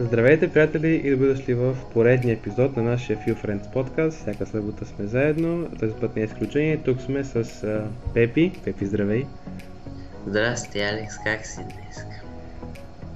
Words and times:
Здравейте, 0.00 0.52
приятели, 0.52 0.94
и 1.04 1.10
добре 1.10 1.26
дошли 1.26 1.54
в 1.54 1.76
поредния 1.92 2.34
епизод 2.34 2.76
на 2.76 2.82
нашия 2.82 3.18
Few 3.18 3.44
Friends 3.44 3.72
подкаст. 3.72 4.18
Всяка 4.18 4.46
събота 4.46 4.86
сме 4.86 5.06
заедно, 5.06 5.68
този 5.80 5.92
път 5.92 6.16
не 6.16 6.22
е 6.22 6.24
изключение. 6.24 6.76
Тук 6.76 7.00
сме 7.00 7.24
с 7.24 7.44
uh, 7.44 7.84
Пепи. 8.14 8.52
Пепи, 8.64 8.86
здравей. 8.86 9.24
Здрасти, 10.26 10.80
Алекс, 10.80 11.14
как 11.24 11.46
си 11.46 11.60
днес? 11.60 11.96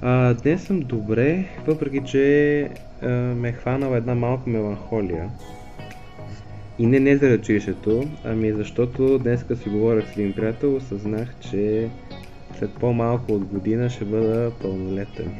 А, 0.01 0.33
днес 0.33 0.63
съм 0.63 0.79
добре, 0.79 1.45
въпреки 1.67 2.01
че 2.05 2.69
а, 3.01 3.07
ме 3.09 3.49
е 3.49 3.53
хванала 3.53 3.97
една 3.97 4.15
малка 4.15 4.49
меланхолия. 4.49 5.29
И 6.79 6.85
не, 6.85 6.99
не 6.99 7.17
заради 7.17 7.35
училището, 7.35 8.03
ами 8.23 8.53
защото 8.53 9.19
днес 9.19 9.43
като 9.43 9.61
си 9.61 9.69
говорих 9.69 10.07
с 10.07 10.11
един 10.17 10.33
приятел, 10.33 10.75
осъзнах, 10.75 11.35
че 11.39 11.89
след 12.59 12.73
по-малко 12.73 13.33
от 13.33 13.45
година 13.45 13.89
ще 13.89 14.05
бъда 14.05 14.51
пълнолетен. 14.61 15.31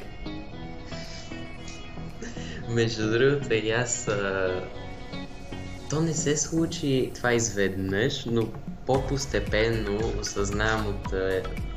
Между 2.73 3.11
другото, 3.11 3.53
и 3.53 3.71
аз... 3.71 4.07
А... 4.07 4.61
То 5.89 6.01
не 6.01 6.13
се 6.13 6.37
случи 6.37 7.11
това 7.15 7.33
изведнъж, 7.33 8.25
но 8.25 8.47
по-постепенно 8.85 9.99
осъзнавам 10.19 10.87
от, 10.87 11.13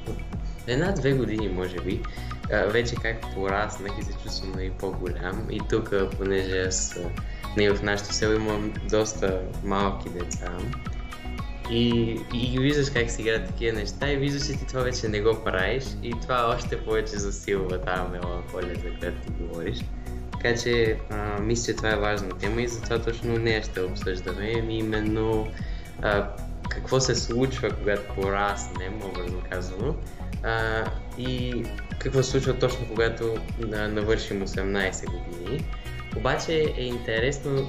от 0.08 0.18
една-две 0.66 1.12
години, 1.12 1.48
може 1.48 1.76
би, 1.76 2.02
вече 2.66 2.94
как 2.96 3.34
пораснах 3.34 3.92
и 4.00 4.02
се 4.02 4.12
чувствам 4.22 4.52
и 4.52 4.56
нали, 4.56 4.70
по-голям. 4.70 5.46
И 5.50 5.60
тук, 5.70 5.94
понеже 6.18 6.60
аз 6.60 6.96
не, 7.56 7.66
нали, 7.66 7.76
в 7.76 7.82
нашото 7.82 8.14
село 8.14 8.32
имам 8.32 8.72
доста 8.90 9.40
малки 9.64 10.08
деца, 10.08 10.52
и, 11.70 12.16
и 12.34 12.58
виждаш 12.58 12.90
как 12.90 13.10
си 13.10 13.22
играят 13.22 13.46
такива 13.46 13.72
неща 13.72 14.12
и 14.12 14.16
виждаш, 14.16 14.46
че 14.46 14.52
ти 14.52 14.66
това 14.66 14.82
вече 14.82 15.08
не 15.08 15.20
го 15.20 15.44
правиш 15.44 15.84
и 16.02 16.14
това 16.22 16.54
още 16.56 16.84
повече 16.84 17.18
засилва 17.18 17.80
тази 17.80 18.10
меланхолия, 18.12 18.74
за 18.74 18.98
която 18.98 19.26
ти 19.26 19.32
говориш. 19.40 19.78
Така 20.44 20.58
че 20.60 20.96
а, 21.10 21.40
мисля, 21.40 21.72
че 21.72 21.76
това 21.76 21.90
е 21.90 21.96
важна 21.96 22.28
тема 22.28 22.62
и 22.62 22.68
затова 22.68 22.98
точно 22.98 23.38
нея 23.38 23.62
ще 23.62 23.80
обсъждаме. 23.80 24.52
Ами 24.58 24.78
именно 24.78 25.48
а, 26.02 26.30
какво 26.68 27.00
се 27.00 27.14
случва, 27.14 27.70
когато 27.70 28.14
пораснем, 28.14 29.00
образно 29.04 29.42
казано, 29.50 29.94
а, 30.42 30.84
и 31.18 31.62
какво 31.98 32.22
се 32.22 32.30
случва 32.30 32.58
точно 32.58 32.88
когато 32.88 33.34
а, 33.74 33.88
навършим 33.88 34.46
18 34.46 35.06
години. 35.06 35.64
Обаче 36.16 36.74
е 36.76 36.82
интересно, 36.82 37.68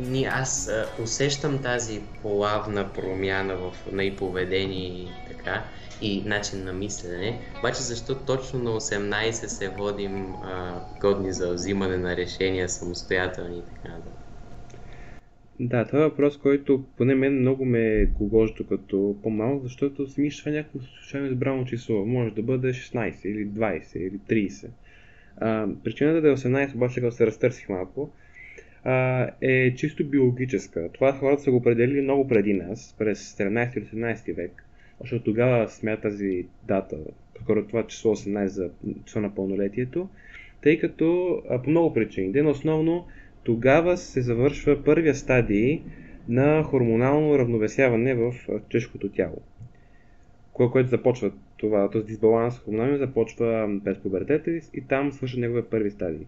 ни, 0.00 0.24
аз 0.24 0.70
усещам 1.02 1.58
тази 1.62 2.00
плавна 2.22 2.92
промяна 2.92 3.56
в 3.56 3.92
на 3.92 4.16
поведение 4.16 4.88
и 4.88 5.08
така, 5.28 5.64
и 6.02 6.22
начин 6.26 6.64
на 6.64 6.72
мислене. 6.72 7.40
Обаче 7.58 7.82
защо 7.82 8.14
точно 8.14 8.58
на 8.58 8.70
18 8.70 9.30
се 9.30 9.68
водим 9.68 10.34
а, 10.34 10.80
годни 11.00 11.32
за 11.32 11.52
взимане 11.52 11.96
на 11.96 12.16
решения, 12.16 12.68
самостоятелни 12.68 13.58
и 13.58 13.62
така 13.62 13.88
нататък? 13.88 14.12
Да, 15.60 15.84
това 15.86 15.98
е 15.98 16.08
въпрос, 16.08 16.38
който 16.38 16.84
поне 16.96 17.14
мен 17.14 17.40
много 17.40 17.64
ме 17.64 18.04
гогожи 18.04 18.54
като 18.68 19.16
по-малък, 19.22 19.62
защото 19.62 20.06
си 20.06 20.30
това 20.38 20.50
е 20.50 20.54
някакво 20.54 20.78
случайно 20.80 21.26
избрано 21.26 21.64
число. 21.64 22.06
Може 22.06 22.34
да 22.34 22.42
бъде 22.42 22.72
16 22.72 23.26
или 23.26 23.48
20 23.48 23.96
или 23.96 24.48
30. 24.48 24.68
А, 25.36 25.68
причината 25.84 26.20
да 26.20 26.28
е 26.28 26.36
18, 26.36 26.74
обаче 26.74 27.00
когато 27.00 27.16
се 27.16 27.26
разтърсих 27.26 27.68
малко, 27.68 28.12
а, 28.84 29.28
е 29.40 29.74
чисто 29.74 30.04
биологическа. 30.04 30.88
Това 30.92 31.12
хората 31.12 31.42
са 31.42 31.50
го 31.50 31.56
определили 31.56 32.00
много 32.00 32.28
преди 32.28 32.54
нас, 32.54 32.94
през 32.98 33.32
17 33.32 33.78
или 33.78 33.84
18 33.84 34.34
век 34.34 34.64
защото 35.00 35.24
тогава 35.24 35.68
смята 35.68 36.02
тази 36.02 36.46
дата, 36.64 36.96
по 37.34 37.62
това 37.62 37.86
число 37.86 38.16
18 38.16 38.46
за 38.46 38.70
число 39.04 39.20
на 39.20 39.34
пълнолетието, 39.34 40.08
тъй 40.62 40.78
като 40.78 41.38
а, 41.50 41.62
по 41.62 41.70
много 41.70 41.94
причини. 41.94 42.32
Ден 42.32 42.46
основно 42.46 43.06
тогава 43.44 43.96
се 43.96 44.22
завършва 44.22 44.84
първия 44.84 45.14
стадий 45.14 45.82
на 46.28 46.62
хормонално 46.62 47.38
равновесяване 47.38 48.14
в 48.14 48.34
човешкото 48.68 49.08
тяло. 49.08 49.42
Кое, 50.52 50.70
което 50.70 50.88
започва 50.88 51.32
това, 51.56 51.90
този 51.90 52.06
дисбаланс 52.06 52.58
хормонално 52.58 52.98
започва 52.98 53.80
през 53.84 53.98
пубертета 53.98 54.50
и 54.50 54.84
там 54.88 55.12
свършва 55.12 55.40
неговия 55.40 55.70
първи 55.70 55.90
стадий. 55.90 56.26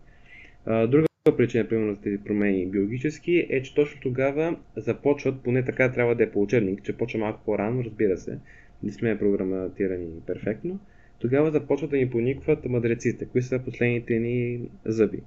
Друга 0.66 1.06
причина, 1.24 1.68
примерно, 1.68 1.94
за 1.94 2.00
тези 2.00 2.18
промени 2.18 2.66
биологически 2.66 3.46
е, 3.50 3.62
че 3.62 3.74
точно 3.74 4.00
тогава 4.00 4.56
започват, 4.76 5.42
поне 5.42 5.64
така 5.64 5.92
трябва 5.92 6.14
да 6.14 6.22
е 6.22 6.30
по 6.30 6.42
учебник, 6.42 6.82
че 6.82 6.96
почва 6.96 7.20
малко 7.20 7.40
по-рано, 7.44 7.84
разбира 7.84 8.16
се, 8.16 8.38
не 8.82 8.92
сме 8.92 9.18
програматирани 9.18 10.06
перфектно, 10.26 10.78
тогава 11.18 11.50
започват 11.50 11.90
да 11.90 11.96
ни 11.96 12.10
поникват 12.10 12.64
мъдреците, 12.64 13.24
кои 13.24 13.42
са 13.42 13.58
последните 13.58 14.18
ни 14.18 14.60
зъби. 14.84 15.20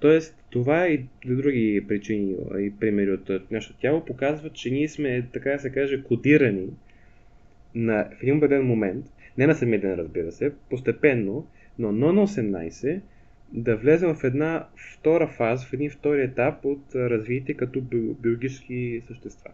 Тоест, 0.00 0.36
това 0.50 0.88
и 0.88 1.04
други 1.26 1.84
причини 1.88 2.36
и 2.58 2.72
примери 2.80 3.10
от 3.12 3.30
нашето 3.50 3.80
тяло 3.80 4.04
показват, 4.04 4.54
че 4.54 4.70
ние 4.70 4.88
сме, 4.88 5.28
така 5.32 5.50
да 5.50 5.58
се 5.58 5.70
каже, 5.70 6.02
кодирани 6.02 6.68
на, 7.74 8.08
в 8.18 8.22
един 8.22 8.36
определен 8.36 8.66
момент, 8.66 9.06
не 9.38 9.46
на 9.46 9.54
самия 9.54 9.80
ден, 9.80 9.94
разбира 9.94 10.32
се, 10.32 10.52
постепенно, 10.70 11.46
но, 11.78 11.92
но 11.92 12.12
на 12.12 12.26
18, 12.26 13.00
да 13.52 13.76
влезем 13.76 14.14
в 14.14 14.24
една 14.24 14.66
втора 14.94 15.28
фаза, 15.28 15.66
в 15.66 15.72
един 15.72 15.90
втори 15.90 16.22
етап 16.22 16.64
от 16.64 16.94
развитие 16.94 17.54
като 17.54 17.80
биологически 17.80 19.02
същества. 19.08 19.50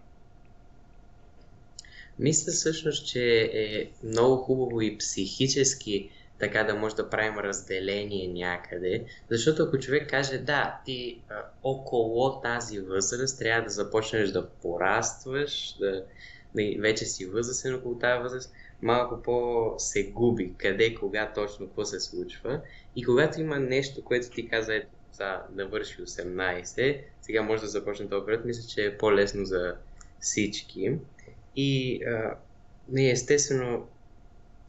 Мисля 2.19 2.53
всъщност, 2.53 3.06
че 3.06 3.51
е 3.53 3.91
много 4.05 4.37
хубаво 4.37 4.81
и 4.81 4.99
психически 4.99 6.11
така 6.39 6.65
да 6.65 6.75
може 6.75 6.97
да 6.97 7.11
правим 7.11 7.39
разделение 7.39 8.28
някъде, 8.28 9.05
защото 9.31 9.62
ако 9.62 9.78
човек 9.78 10.11
каже, 10.11 10.39
да, 10.39 10.81
ти 10.84 11.21
а, 11.28 11.34
около 11.62 12.41
тази 12.41 12.81
възраст 12.81 13.39
трябва 13.39 13.62
да 13.62 13.71
започнеш 13.71 14.31
да 14.31 14.49
порастваш, 14.49 15.77
да, 15.78 16.05
да 16.55 16.62
вече 16.78 17.05
си 17.05 17.27
възрастен 17.27 17.75
около 17.75 17.99
тази 17.99 18.22
възраст, 18.22 18.53
малко 18.82 19.22
по 19.22 19.74
се 19.78 20.10
губи 20.10 20.54
къде, 20.58 20.94
кога 20.94 21.32
точно, 21.34 21.66
какво 21.66 21.84
се 21.84 22.00
случва. 22.00 22.60
И 22.96 23.04
когато 23.04 23.41
има 23.41 23.58
нещо, 23.58 24.04
което 24.04 24.30
ти 24.30 24.48
каза, 24.48 24.74
ето, 24.74 24.88
за 25.12 25.38
да 25.50 25.66
върши 25.66 26.02
18, 26.02 27.00
сега 27.22 27.42
може 27.42 27.62
да 27.62 27.68
започне 27.68 28.08
този 28.08 28.26
период, 28.26 28.44
мисля, 28.44 28.68
че 28.68 28.84
е 28.84 28.98
по-лесно 28.98 29.44
за 29.44 29.74
всички. 30.20 30.92
И 31.56 32.02
а, 32.04 32.36
не, 32.88 33.10
естествено, 33.10 33.86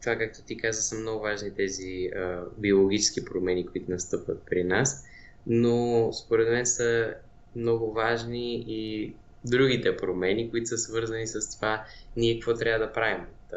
това, 0.00 0.16
както 0.16 0.42
ти 0.42 0.56
каза, 0.56 0.82
са 0.82 0.94
много 0.94 1.20
важни 1.20 1.54
тези 1.54 2.10
а, 2.16 2.44
биологически 2.58 3.24
промени, 3.24 3.66
които 3.66 3.90
настъпват 3.90 4.42
при 4.46 4.64
нас, 4.64 5.04
но 5.46 6.10
според 6.12 6.48
мен 6.48 6.66
са 6.66 7.14
много 7.56 7.92
важни 7.92 8.64
и 8.68 9.14
другите 9.44 9.96
промени, 9.96 10.50
които 10.50 10.66
са 10.66 10.78
свързани 10.78 11.26
с 11.26 11.56
това 11.56 11.84
ние 12.16 12.34
какво 12.34 12.54
трябва 12.54 12.86
да 12.86 12.92
правим 12.92 13.22
от 13.22 13.54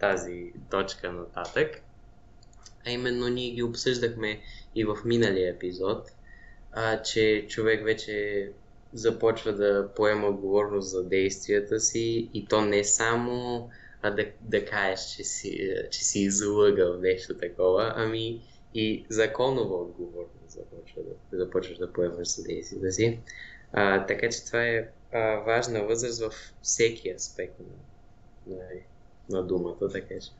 тази 0.00 0.52
точка 0.70 1.12
нататък. 1.12 1.82
А 2.86 2.90
именно 2.90 3.28
ние 3.28 3.50
ги 3.50 3.62
обсъждахме 3.62 4.40
и 4.74 4.84
в 4.84 4.96
миналия 5.04 5.50
епизод, 5.50 6.10
а, 6.72 7.02
че 7.02 7.46
човек 7.48 7.84
вече 7.84 8.48
започва 8.92 9.52
да 9.52 9.88
поема 9.96 10.26
отговорност 10.26 10.90
за 10.90 11.04
действията 11.04 11.80
си 11.80 12.30
и 12.34 12.46
то 12.46 12.60
не 12.60 12.84
само 12.84 13.68
а 14.02 14.10
да, 14.10 14.26
да 14.40 14.64
кажеш, 14.64 15.06
че 15.16 15.24
си, 15.24 15.76
че 15.90 16.04
си 16.04 16.20
излъгал 16.20 16.98
нещо 16.98 17.38
такова, 17.38 17.92
ами 17.96 18.40
и 18.74 19.06
законова 19.08 19.76
отговорност 19.76 20.50
започва 20.50 21.02
да, 21.02 21.38
започваш 21.38 21.78
да 21.78 21.92
поемаш 21.92 22.28
за 22.28 22.42
действията 22.42 22.92
си. 22.92 23.20
А, 23.72 24.06
така 24.06 24.28
че 24.28 24.44
това 24.44 24.66
е 24.66 24.88
а, 25.12 25.36
важна 25.36 25.84
възраст 25.84 26.20
в 26.20 26.54
всеки 26.62 27.10
аспект 27.10 27.54
на, 27.60 28.56
на, 28.56 28.62
на 29.30 29.46
думата, 29.46 29.88
така 29.92 30.14
че. 30.20 30.30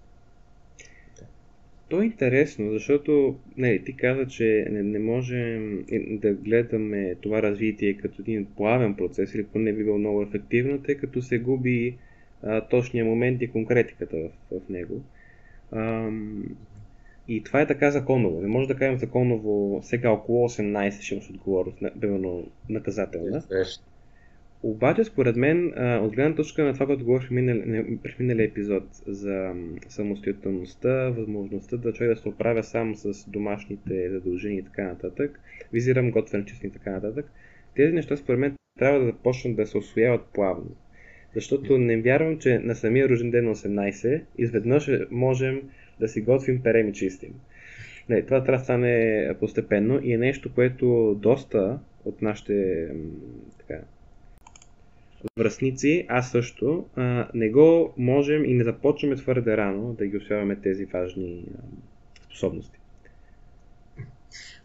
То 1.88 2.02
е 2.02 2.04
интересно, 2.04 2.72
защото 2.72 3.36
не, 3.56 3.78
ти 3.78 3.96
каза, 3.96 4.26
че 4.26 4.66
не, 4.70 4.82
не 4.82 4.98
можем 4.98 5.84
да 6.10 6.32
гледаме 6.32 7.14
това 7.14 7.42
развитие 7.42 7.96
като 7.96 8.22
един 8.22 8.46
плавен 8.56 8.94
процес 8.94 9.34
или 9.34 9.44
поне 9.44 9.72
би 9.72 9.84
било 9.84 9.98
много 9.98 10.22
ефективно, 10.22 10.82
тъй 10.82 10.94
като 10.94 11.22
се 11.22 11.38
губи 11.38 11.96
а, 12.42 12.60
точния 12.60 13.04
момент 13.04 13.42
и 13.42 13.50
конкретиката 13.50 14.16
в, 14.16 14.60
в 14.60 14.68
него. 14.68 15.00
Ам, 15.72 16.44
и 17.28 17.42
това 17.42 17.60
е 17.60 17.66
така 17.66 17.90
законово. 17.90 18.40
Не 18.40 18.48
може 18.48 18.68
да 18.68 18.76
кажем 18.76 18.98
законово 18.98 19.80
сега 19.82 20.10
около 20.10 20.48
18 20.48 21.00
ще 21.00 21.14
имаш 21.14 21.30
отговорност, 21.30 21.78
примерно 22.00 22.46
наказателна. 22.68 23.42
Обаче, 24.62 25.04
според 25.04 25.36
мен, 25.36 25.66
от 26.02 26.14
гледна 26.14 26.34
точка 26.34 26.64
на 26.64 26.74
това, 26.74 26.86
което 26.86 27.04
говорихме 27.04 27.98
през 28.02 28.18
миналия 28.18 28.46
епизод 28.46 28.84
за 29.06 29.54
самостоятелността, 29.88 31.10
възможността 31.10 31.76
да 31.76 31.92
човек 31.92 32.14
да 32.14 32.20
се 32.20 32.28
оправя 32.28 32.62
сам 32.62 32.94
с 32.94 33.30
домашните 33.30 34.10
задължения 34.10 34.58
и 34.58 34.64
така 34.64 34.82
нататък, 34.82 35.40
визирам 35.72 36.10
готвен 36.10 36.44
честни 36.44 36.68
и 36.68 36.72
така 36.72 36.90
нататък, 36.90 37.32
тези 37.76 37.92
неща, 37.92 38.16
според 38.16 38.40
мен, 38.40 38.54
трябва 38.78 38.98
да 38.98 39.06
започнат 39.06 39.56
да 39.56 39.66
се 39.66 39.78
освояват 39.78 40.24
плавно. 40.34 40.76
Защото 41.34 41.78
не 41.78 42.00
вярвам, 42.00 42.38
че 42.38 42.58
на 42.58 42.74
самия 42.74 43.08
рожден 43.08 43.30
ден 43.30 43.44
на 43.44 43.54
18 43.54 44.22
изведнъж 44.38 44.90
можем 45.10 45.62
да 46.00 46.08
си 46.08 46.20
готвим, 46.20 46.62
перем 46.62 46.88
и 46.88 46.92
чистим. 46.92 47.34
Не, 48.08 48.22
това 48.22 48.44
трябва 48.44 48.58
да 48.58 48.64
стане 48.64 49.34
постепенно 49.40 50.00
и 50.02 50.12
е 50.12 50.18
нещо, 50.18 50.54
което 50.54 51.18
доста 51.22 51.78
от 52.04 52.22
нашите 52.22 52.86
така, 53.58 53.80
връзници, 55.38 56.06
аз 56.08 56.30
също, 56.30 56.86
не 57.34 57.50
го 57.50 57.94
можем 57.96 58.44
и 58.44 58.54
не 58.54 58.64
започваме 58.64 59.16
твърде 59.16 59.56
рано 59.56 59.92
да 59.92 60.06
ги 60.06 60.16
освяваме 60.16 60.56
тези 60.56 60.84
важни 60.84 61.44
способности. 62.24 62.78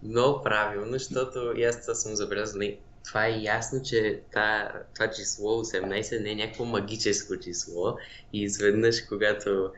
Много 0.03 0.43
правилно, 0.43 0.91
защото 0.91 1.53
и 1.57 1.63
аз 1.63 1.81
това 1.81 1.93
съм 1.93 2.15
забелязал. 2.15 2.61
Това 3.07 3.27
е 3.27 3.39
ясно, 3.41 3.81
че 3.83 4.19
това, 4.31 4.71
това 4.93 5.11
число 5.11 5.63
18 5.63 6.23
не 6.23 6.31
е 6.31 6.35
някакво 6.35 6.65
магическо 6.65 7.39
число 7.39 7.97
и 8.33 8.41
изведнъж, 8.41 9.01
когато 9.01 9.71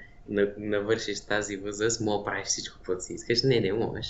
навършиш 0.58 1.20
тази 1.20 1.58
възраст, 1.58 2.02
мога 2.02 2.18
да 2.18 2.26
правиш 2.26 2.48
всичко, 2.48 2.78
което 2.86 3.04
си 3.04 3.14
искаш. 3.14 3.44
Не, 3.44 3.60
не 3.60 3.74
можеш. 3.74 4.08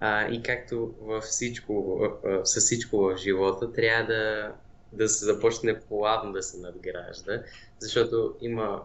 А, 0.00 0.28
и 0.28 0.42
както 0.42 0.94
във 1.00 1.24
всичко, 1.24 2.00
с 2.44 2.60
всичко 2.60 2.98
в 2.98 3.16
живота, 3.16 3.72
трябва 3.72 4.06
да, 4.06 4.52
да 4.92 5.08
се 5.08 5.24
започне 5.24 5.80
плавно 5.80 6.32
да 6.32 6.42
се 6.42 6.60
надгражда, 6.60 7.42
защото 7.80 8.34
има 8.40 8.82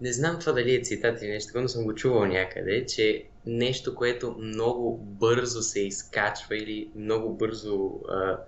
не 0.00 0.12
знам 0.12 0.38
това 0.40 0.52
дали 0.52 0.74
е 0.74 0.82
цитат 0.82 1.22
или 1.22 1.30
нещо, 1.30 1.60
но 1.60 1.68
съм 1.68 1.84
го 1.84 1.94
чувал 1.94 2.24
някъде, 2.24 2.86
че 2.86 3.24
нещо, 3.46 3.94
което 3.94 4.36
много 4.38 4.96
бързо 4.96 5.62
се 5.62 5.80
изкачва 5.80 6.56
или 6.56 6.90
много 6.94 7.34
бързо 7.34 8.00
а, 8.08 8.38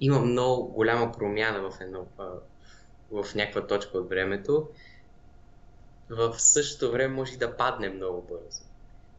има 0.00 0.18
много 0.18 0.68
голяма 0.68 1.12
промяна 1.12 1.70
в, 1.70 1.80
едно, 1.80 2.06
а, 2.18 2.28
в 3.10 3.34
някаква 3.34 3.66
точка 3.66 3.98
от 3.98 4.08
времето, 4.08 4.68
в 6.10 6.34
същото 6.38 6.92
време 6.92 7.14
може 7.14 7.38
да 7.38 7.56
падне 7.56 7.88
много 7.88 8.22
бързо. 8.22 8.62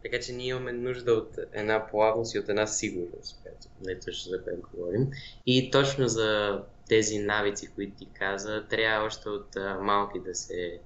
Така 0.03 0.19
че 0.19 0.33
ние 0.33 0.47
имаме 0.47 0.71
нужда 0.71 1.13
от 1.13 1.37
една 1.53 1.87
плавност 1.87 2.35
и 2.35 2.39
от 2.39 2.49
една 2.49 2.67
сигурност, 2.67 3.39
която 3.41 3.67
не 3.81 3.99
точно 3.99 4.31
за 4.31 4.43
която 4.43 4.61
говорим. 4.73 5.11
И 5.45 5.71
точно 5.71 6.07
за 6.07 6.61
тези 6.91 7.19
навици, 7.19 7.71
които 7.75 7.97
ти 7.97 8.07
каза, 8.13 8.65
трябва 8.69 9.05
още 9.05 9.29
от 9.29 9.55
малки 9.81 10.19
да 10.19 10.35
се 10.35 10.79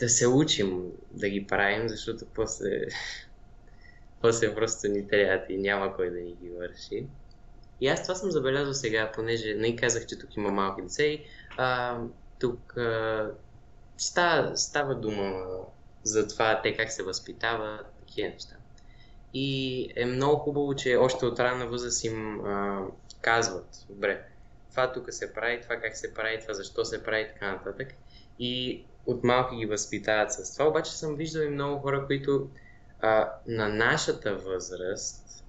да 0.00 0.08
се 0.08 0.26
учим 0.26 0.92
да 1.10 1.28
ги 1.28 1.46
правим, 1.46 1.88
защото 1.88 2.24
после, 2.34 2.68
после 4.20 4.54
просто 4.54 4.88
ни 4.88 5.08
трябва 5.08 5.46
и 5.48 5.56
няма 5.56 5.96
кой 5.96 6.10
да 6.10 6.20
ни 6.20 6.34
ги 6.34 6.50
върши. 6.50 7.06
И 7.80 7.88
аз 7.88 8.02
това 8.02 8.14
съм 8.14 8.30
забелязал 8.30 8.74
сега, 8.74 9.12
понеже 9.14 9.54
не 9.54 9.76
казах, 9.76 10.06
че 10.06 10.18
тук 10.18 10.36
има 10.36 10.50
малки 10.50 10.82
деца 10.82 11.02
и 11.02 11.24
а, 11.56 11.98
тук 12.40 12.76
а, 12.76 13.30
става, 13.96 14.56
става 14.56 14.94
дума 14.94 15.44
за 16.02 16.28
това 16.28 16.62
те 16.62 16.76
как 16.76 16.92
се 16.92 17.02
възпитават, 17.02 17.86
такива 18.06 18.28
неща. 18.28 18.56
И 19.34 19.88
е 19.96 20.04
много 20.04 20.36
хубаво, 20.36 20.74
че 20.74 20.96
още 20.96 21.26
от 21.26 21.40
рана 21.40 21.66
възраст 21.66 22.04
им 22.04 22.40
а, 22.46 22.86
казват, 23.20 23.86
добре, 23.88 24.33
това 24.74 24.92
тук 24.92 25.12
се 25.12 25.32
прави, 25.34 25.60
това 25.60 25.76
как 25.76 25.96
се 25.96 26.14
прави, 26.14 26.40
това 26.40 26.54
защо 26.54 26.84
се 26.84 27.02
прави 27.02 27.28
така 27.32 27.52
нататък. 27.52 27.88
И 28.38 28.84
от 29.06 29.24
малки 29.24 29.56
ги 29.56 29.66
възпитават 29.66 30.32
с 30.32 30.52
това. 30.52 30.68
Обаче 30.68 30.92
съм 30.92 31.16
виждал 31.16 31.42
и 31.42 31.48
много 31.48 31.80
хора, 31.80 32.06
които 32.06 32.48
а, 33.00 33.32
на 33.46 33.68
нашата 33.68 34.34
възраст, 34.34 35.44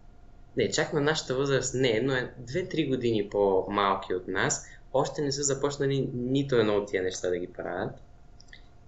не, 0.58 0.72
чак 0.72 0.94
на 0.94 1.02
нашата 1.02 1.36
възраст 1.36 1.74
не, 1.74 2.02
но 2.04 2.14
е 2.14 2.34
2-3 2.42 2.90
години 2.90 3.30
по-малки 3.30 4.14
от 4.14 4.28
нас, 4.28 4.68
още 4.94 5.22
не 5.22 5.32
са 5.32 5.44
започнали 5.44 6.10
нито 6.14 6.56
едно 6.56 6.76
от 6.76 6.90
тия 6.90 7.04
неща 7.04 7.30
да 7.30 7.38
ги 7.38 7.48
правят. 7.48 7.96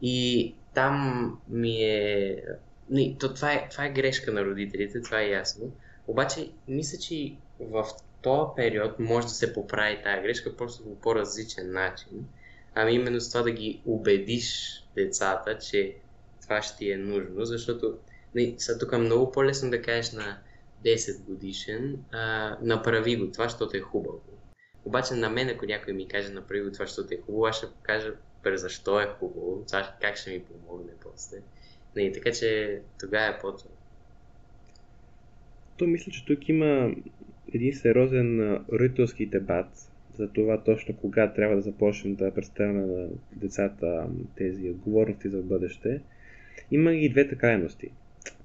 И 0.02 0.56
там 0.74 1.40
ми 1.50 1.84
е... 1.84 2.44
Не, 2.90 3.16
то 3.20 3.34
това, 3.34 3.54
е, 3.54 3.70
това 3.70 3.86
е 3.86 3.92
грешка 3.92 4.32
на 4.32 4.46
родителите, 4.46 5.02
това 5.02 5.22
е 5.22 5.30
ясно. 5.30 5.72
Обаче, 6.08 6.50
мисля, 6.68 6.98
че 6.98 7.34
в 7.60 7.86
този 8.22 8.52
период 8.56 9.00
може 9.00 9.28
да 9.28 9.34
се 9.34 9.54
поправи 9.54 10.02
тази 10.04 10.22
грешка, 10.22 10.58
просто 10.58 10.84
по 10.84 10.96
по-различен 10.96 11.72
начин. 11.72 12.28
Ами 12.76 12.94
именно 12.94 13.22
с 13.22 13.32
това 13.32 13.42
да 13.42 13.52
ги 13.52 13.82
убедиш 13.86 14.84
децата, 14.96 15.58
че 15.58 15.96
това 16.42 16.62
ще 16.62 16.78
ти 16.78 16.92
е 16.92 16.98
нужно, 16.98 17.46
защото 17.46 17.98
не, 18.36 18.56
са 18.58 18.80
тук 18.80 18.92
е 18.94 18.98
много 18.98 19.32
по-лесно 19.32 19.70
да 19.70 19.82
кажеш 19.82 20.12
на 20.12 20.38
10 20.86 21.24
годишен, 21.24 21.98
а, 22.12 22.58
направи 22.62 23.16
го 23.16 23.32
това, 23.32 23.46
защото 23.46 23.78
е 23.78 23.80
хубаво. 23.80 24.22
Обаче 24.86 25.14
на 25.14 25.30
мен, 25.30 25.50
ако 25.50 25.66
някой 25.66 25.94
ми 25.94 26.08
каже 26.08 26.30
направи 26.30 26.64
го 26.64 26.72
това, 26.72 26.86
защото 26.86 27.14
е 27.14 27.18
хубаво, 27.18 27.46
аз 27.46 27.58
ще 27.58 27.72
покажа 27.72 28.14
защо 28.56 29.02
е 29.02 29.08
хубаво, 29.20 29.64
това 29.68 29.96
как 30.02 30.18
ще 30.18 30.32
ми 30.32 30.44
помогне 30.44 30.92
после. 31.02 31.38
Не, 31.96 32.12
така 32.12 32.32
че 32.32 32.82
тогава 33.00 33.26
е 33.26 33.40
по-трудно. 33.40 33.78
То 35.78 35.86
мисля, 35.88 36.12
че 36.12 36.26
тук 36.26 36.50
има 36.50 36.92
един 37.54 37.74
сериозен 37.74 38.60
родителски 38.74 39.26
дебат 39.26 39.68
за 40.18 40.28
това 40.28 40.64
точно 40.64 40.96
кога 40.96 41.34
трябва 41.34 41.56
да 41.56 41.62
започнем 41.62 42.16
да 42.16 42.34
представяме 42.34 42.86
на 42.86 43.08
децата 43.36 44.08
тези 44.36 44.70
отговорности 44.70 45.30
за 45.30 45.42
бъдеще. 45.42 46.02
Има 46.72 46.94
и 46.94 47.10
двете 47.10 47.36
крайности. 47.36 47.90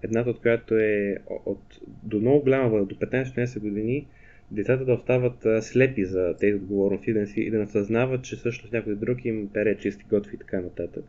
Едната 0.02 0.31
от 0.31 0.40
която 0.40 0.78
е 0.78 1.16
от, 1.44 1.81
до 2.02 2.20
много 2.20 2.43
голяма 2.43 2.84
до 2.84 2.94
15-16 2.94 3.60
години 3.60 4.06
децата 4.50 4.84
да 4.84 4.93
остават 4.93 5.64
слепи 5.64 6.05
за 6.05 6.34
тези 6.40 6.55
отговорности 6.55 7.12
да 7.12 7.26
си, 7.26 7.40
и 7.40 7.50
да 7.50 7.58
не 7.58 7.66
съзнават, 7.66 8.25
че 8.25 8.37
всъщност 8.37 8.72
някой 8.72 8.94
друг 8.94 9.25
им 9.25 9.48
пере 9.52 9.78
чисти, 9.78 10.05
готви 10.10 10.34
и 10.34 10.38
така 10.38 10.60
нататък. 10.60 11.05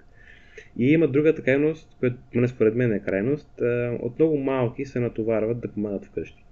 И 0.78 0.92
има 0.92 1.08
другата 1.08 1.44
крайност, 1.44 1.96
която 2.00 2.18
поне 2.34 2.48
според 2.48 2.76
мен 2.76 2.94
е 2.94 3.00
крайност, 3.00 3.62
от 4.00 4.20
много 4.20 4.38
малки 4.38 4.86
се 4.86 5.00
натоварват 5.00 5.60
да 5.60 5.68
помагат 5.68 6.06
вкъщи. 6.06 6.43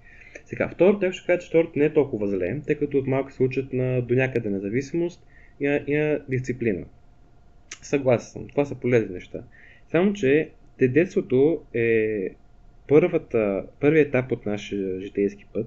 Сега, 0.44 0.68
второто, 0.68 1.00
тях 1.00 1.12
ще 1.12 1.26
кажа, 1.26 1.38
че 1.38 1.48
второто 1.48 1.78
не 1.78 1.84
е 1.84 1.92
толкова 1.92 2.28
зле, 2.28 2.60
тъй 2.66 2.74
като 2.74 2.98
от 2.98 3.06
малко 3.06 3.32
се 3.32 3.42
учат 3.42 3.72
на 3.72 4.02
до 4.02 4.14
някъде 4.14 4.50
независимост 4.50 5.26
и 5.60 5.82
и 5.86 5.96
на 5.96 6.20
дисциплина. 6.28 6.84
Съгласен 7.82 8.32
съм, 8.32 8.48
това 8.48 8.64
са 8.64 8.74
полезни 8.74 9.14
неща. 9.14 9.44
Само, 9.90 10.12
че 10.12 10.50
детството 10.80 11.62
е 11.74 12.28
първата, 12.88 13.64
първият 13.80 14.08
етап 14.08 14.32
от 14.32 14.46
нашия 14.46 15.00
житейски 15.00 15.46
път 15.52 15.66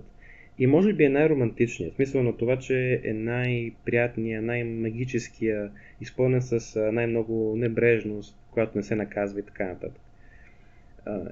и 0.60 0.68
може 0.68 0.94
би 0.94 1.04
е 1.04 1.10
най-романтичният. 1.10 1.94
В 1.94 1.96
смисъл 1.96 2.24
на 2.24 2.38
това, 2.38 2.60
че 2.60 3.02
е 3.04 3.14
най-приятният, 3.14 4.46
най-магическия, 4.46 5.72
изпълнен 6.02 6.42
с 6.42 6.80
най-много 6.92 7.56
небрежност, 7.58 8.38
която 8.52 8.78
не 8.78 8.84
се 8.84 8.96
наказва 8.96 9.40
и 9.40 9.44
така 9.44 9.66
нататък. 9.66 10.02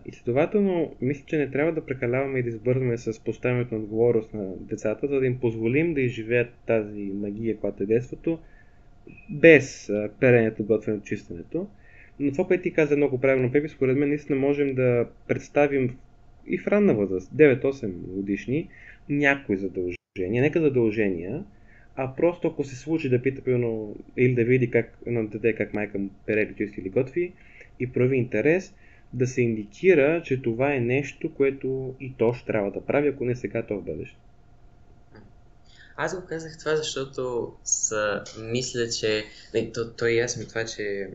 И 0.06 0.12
следователно, 0.12 0.96
мисля, 1.02 1.24
че 1.26 1.38
не 1.38 1.52
трябва 1.52 1.72
да 1.72 1.86
прекаляваме 1.86 2.40
и 2.40 2.44
да 2.44 2.50
избързваме 2.50 2.98
с 2.98 3.24
поставянето 3.24 3.76
на 3.76 3.82
отговорност 3.82 4.34
на 4.34 4.56
децата, 4.58 5.08
за 5.08 5.20
да 5.20 5.26
им 5.26 5.40
позволим 5.40 5.94
да 5.94 6.02
изживеят 6.02 6.50
тази 6.68 7.02
магия, 7.02 7.58
която 7.58 7.84
е 7.84 7.86
детството, 7.86 8.40
без 9.30 9.92
перенето, 10.20 10.64
готвенето, 10.64 11.06
чистенето. 11.06 11.68
Но 12.20 12.32
това, 12.32 12.48
което 12.48 12.64
ти 12.64 12.74
каза 12.74 12.98
много 12.98 13.22
правилно, 13.22 13.52
Пепи, 13.52 13.70
според 13.70 13.98
мен 13.98 14.10
наистина 14.10 14.40
можем 14.40 14.76
да 14.76 15.08
представим 15.28 15.98
и 16.48 16.58
в 16.58 16.68
ранна 16.68 16.94
възраст, 16.94 17.32
9-8 17.32 17.92
годишни, 17.92 18.70
някои 19.10 19.58
задължения, 19.58 20.42
нека 20.42 20.62
задължения, 20.62 21.44
а 21.96 22.16
просто 22.16 22.48
ако 22.48 22.64
се 22.64 22.76
случи 22.76 23.10
да 23.10 23.22
пита 23.22 23.42
примерно, 23.42 23.96
или 24.18 24.36
да 24.36 24.44
види 24.44 24.72
как 24.72 24.98
на 25.06 25.28
дете 25.28 25.54
как 25.54 25.74
майка 25.74 26.00
му 26.00 26.10
пере 26.26 26.54
чисти 26.58 26.82
или 26.82 26.90
готви 26.90 27.34
и 27.80 27.92
прояви 27.92 28.18
интерес, 28.18 28.76
да 29.14 29.28
се 29.28 29.42
индикира, 29.42 30.22
че 30.26 30.42
това 30.42 30.74
е 30.74 30.80
нещо, 30.80 31.34
което 31.34 31.96
и 32.00 32.14
то 32.18 32.34
ще 32.34 32.46
трябва 32.46 32.72
да 32.72 32.86
прави, 32.86 33.08
ако 33.08 33.26
не 33.26 33.36
сега, 33.36 33.66
то 33.68 33.78
в 33.78 33.84
бъдеще. 33.84 34.18
Аз 35.96 36.16
го 36.22 36.28
казах 36.28 36.58
това, 36.60 36.76
защото 36.76 37.54
са, 37.64 38.24
мисля, 38.40 38.90
че... 38.90 39.24
Не, 39.54 39.72
то, 39.72 39.94
то 39.94 40.06
е 40.06 40.12
ясно 40.12 40.48
това, 40.48 40.66
че 40.66 41.10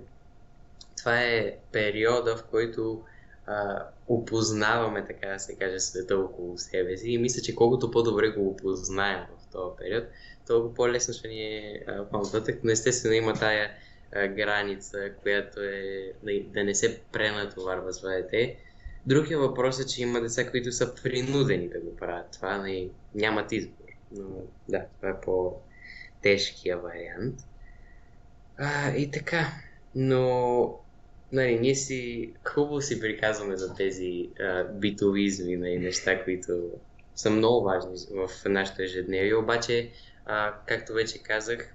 това 0.97 1.23
е 1.23 1.57
периода, 1.73 2.37
в 2.37 2.45
който 2.50 3.02
а, 3.47 3.87
опознаваме, 4.09 5.07
така 5.07 5.28
да 5.28 5.38
се 5.38 5.55
каже, 5.55 5.81
света 5.81 6.19
около 6.19 6.59
себе 6.59 6.97
си. 6.97 7.11
И 7.11 7.19
мисля, 7.19 7.43
че 7.43 7.55
колкото 7.55 7.90
по-добре 7.90 8.28
го 8.28 8.49
опознаем 8.49 9.21
в 9.38 9.52
този 9.52 9.76
период, 9.78 10.05
толкова 10.47 10.75
по-лесно 10.75 11.14
ще 11.14 11.28
ни 11.28 11.43
е 11.43 11.85
по-нататък. 12.11 12.61
Но 12.64 12.71
естествено 12.71 13.14
има 13.14 13.35
тая 13.35 13.71
граница, 14.12 15.11
която 15.23 15.61
е 15.61 16.12
да, 16.23 16.65
не 16.65 16.75
се 16.75 17.00
пренатоварва 17.12 17.93
с 17.93 18.00
дете. 18.00 18.57
Въпрос 19.37 19.81
е, 19.81 19.87
че 19.87 20.03
има 20.03 20.21
деца, 20.21 20.50
които 20.50 20.73
са 20.73 20.95
принудени 20.95 21.69
да 21.69 21.81
го 21.81 21.97
правят. 21.97 22.33
Това 22.33 22.59
не, 22.59 22.88
нямат 23.15 23.53
избор. 23.53 23.85
Но 24.12 24.27
да, 24.69 24.85
това 24.97 25.11
е 25.11 25.21
по-тежкия 25.21 26.79
вариант. 26.79 27.35
А, 28.59 28.91
и 28.97 29.11
така, 29.11 29.47
но 29.95 30.79
нали, 31.33 31.59
ние 31.59 31.75
си 31.75 32.33
хубаво 32.45 32.81
си 32.81 33.00
приказваме 33.00 33.57
за 33.57 33.75
тези 33.75 34.31
а, 34.41 34.65
битовизми, 34.65 35.57
нали, 35.57 35.79
неща, 35.79 36.25
които 36.25 36.71
са 37.17 37.31
много 37.31 37.65
важни 37.65 37.97
в 38.11 38.31
нашето 38.45 38.83
ежедневие, 38.83 39.35
обаче, 39.35 39.91
а, 40.27 40.55
както 40.67 40.93
вече 40.93 41.23
казах, 41.23 41.75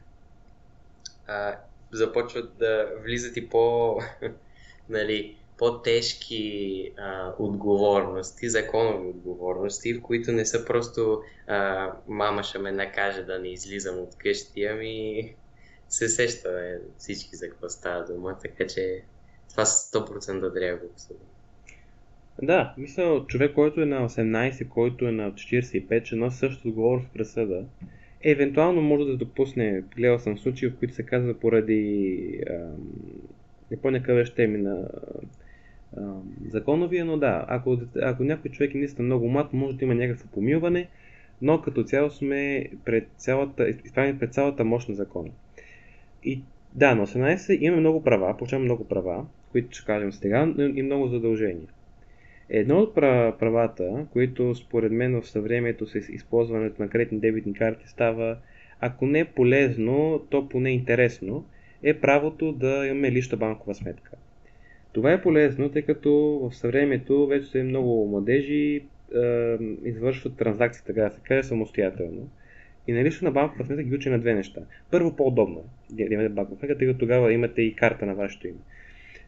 а, 1.27 1.57
започват 1.97 2.57
да 2.57 2.89
влизат 3.03 3.37
и 3.37 3.49
по, 3.49 3.97
нали, 4.89 5.37
по-тежки 5.57 6.91
а, 6.97 7.33
отговорности, 7.39 8.49
законови 8.49 9.07
отговорности, 9.07 9.93
в 9.93 10.01
които 10.01 10.31
не 10.31 10.45
са 10.45 10.65
просто 10.65 11.21
а, 11.47 11.91
мама 12.07 12.43
ще 12.43 12.59
ме 12.59 12.71
накаже 12.71 13.23
да 13.23 13.39
не 13.39 13.47
излизам 13.47 13.99
от 13.99 14.17
къщи, 14.17 14.65
ами 14.65 15.35
се 15.89 16.09
сещаме 16.09 16.79
всички 16.97 17.35
за 17.35 17.49
какво 17.49 17.69
става 17.69 18.05
дума, 18.05 18.37
така 18.41 18.67
че 18.67 19.03
това 19.49 19.65
100% 19.65 20.53
трябва 20.53 20.77
да 20.77 20.85
го 20.85 20.91
обсъдим. 20.91 21.27
Да, 22.41 22.73
мисля, 22.77 23.25
човек, 23.27 23.53
който 23.55 23.81
е 23.81 23.85
на 23.85 24.09
18, 24.09 24.69
който 24.69 25.05
е 25.05 25.11
на 25.11 25.31
45, 25.31 26.03
че 26.03 26.15
носи 26.15 26.37
също 26.37 26.67
отговорност 26.67 27.07
в 27.07 27.13
пресъда, 27.13 27.65
евентуално 28.23 28.81
може 28.81 29.05
да 29.05 29.17
допусне, 29.17 29.83
гледал 29.95 30.19
съм 30.19 30.37
случаи, 30.37 30.69
в 30.69 30.75
които 30.75 30.93
се 30.93 31.03
казва 31.03 31.33
поради 31.33 32.39
ам, 32.49 32.91
не 33.71 33.77
помня 33.77 34.03
къде 34.03 34.25
ще 34.25 34.47
на 34.47 34.87
ам, 35.97 36.35
законовия, 36.49 37.05
но 37.05 37.17
да, 37.17 37.45
ако, 37.47 37.77
ако 38.01 38.23
някой 38.23 38.51
човек 38.51 38.75
е 38.75 38.77
наистина 38.77 39.05
много 39.05 39.29
млад, 39.29 39.53
може 39.53 39.77
да 39.77 39.85
има 39.85 39.95
някакво 39.95 40.27
помилване, 40.27 40.87
но 41.41 41.61
като 41.61 41.83
цяло 41.83 42.09
сме 42.09 42.69
пред 42.85 43.07
цялата, 43.17 43.67
пред 43.93 44.33
цялата 44.33 44.63
мощ 44.63 44.89
на 44.89 44.95
закона. 44.95 45.29
И 46.23 46.41
да, 46.73 46.95
на 46.95 47.07
18 47.07 47.57
имаме 47.59 47.79
много 47.79 48.03
права, 48.03 48.37
получаваме 48.37 48.65
много 48.65 48.87
права, 48.87 49.25
които 49.51 49.77
ще 49.77 49.85
кажем 49.85 50.13
сега, 50.13 50.53
и 50.75 50.81
много 50.81 51.07
задължения. 51.07 51.67
Едно 52.49 52.79
от 52.79 52.95
правата, 52.95 54.05
които 54.11 54.55
според 54.55 54.91
мен 54.91 55.21
в 55.21 55.27
съвремето 55.27 55.85
с 55.85 55.95
използването 55.95 56.81
на 56.81 56.89
кредитни 56.89 57.19
дебитни 57.19 57.53
карти 57.53 57.87
става, 57.87 58.37
ако 58.79 59.05
не 59.05 59.25
полезно, 59.25 60.25
то 60.29 60.49
поне 60.49 60.69
интересно, 60.69 61.45
е 61.83 61.93
правото 61.93 62.51
да 62.51 62.87
имаме 62.87 63.11
лична 63.11 63.37
банкова 63.37 63.75
сметка. 63.75 64.11
Това 64.93 65.13
е 65.13 65.21
полезно, 65.21 65.69
тъй 65.69 65.81
като 65.81 66.11
в 66.43 66.55
съвремето 66.55 67.27
вече 67.27 67.63
много 67.63 68.07
младежи 68.07 68.75
е, 68.75 69.57
извършват 69.83 70.37
транзакции, 70.37 70.83
така 70.85 71.03
да 71.03 71.11
се 71.11 71.19
каже, 71.23 71.43
самостоятелно. 71.43 72.29
И 72.87 72.93
на 72.93 73.03
лична 73.03 73.31
банкова 73.31 73.65
сметка 73.65 73.83
ги 73.83 73.95
учи 73.95 74.09
на 74.09 74.19
две 74.19 74.33
неща. 74.33 74.61
Първо, 74.91 75.15
по-удобно 75.15 75.63
е 75.99 76.07
да 76.07 76.13
имате 76.13 76.29
банкова 76.29 76.57
сметка, 76.57 76.77
тъй 76.77 76.87
като 76.87 76.99
тогава 76.99 77.33
имате 77.33 77.61
и 77.61 77.75
карта 77.75 78.05
на 78.05 78.15
вашето 78.15 78.47
име. 78.47 78.59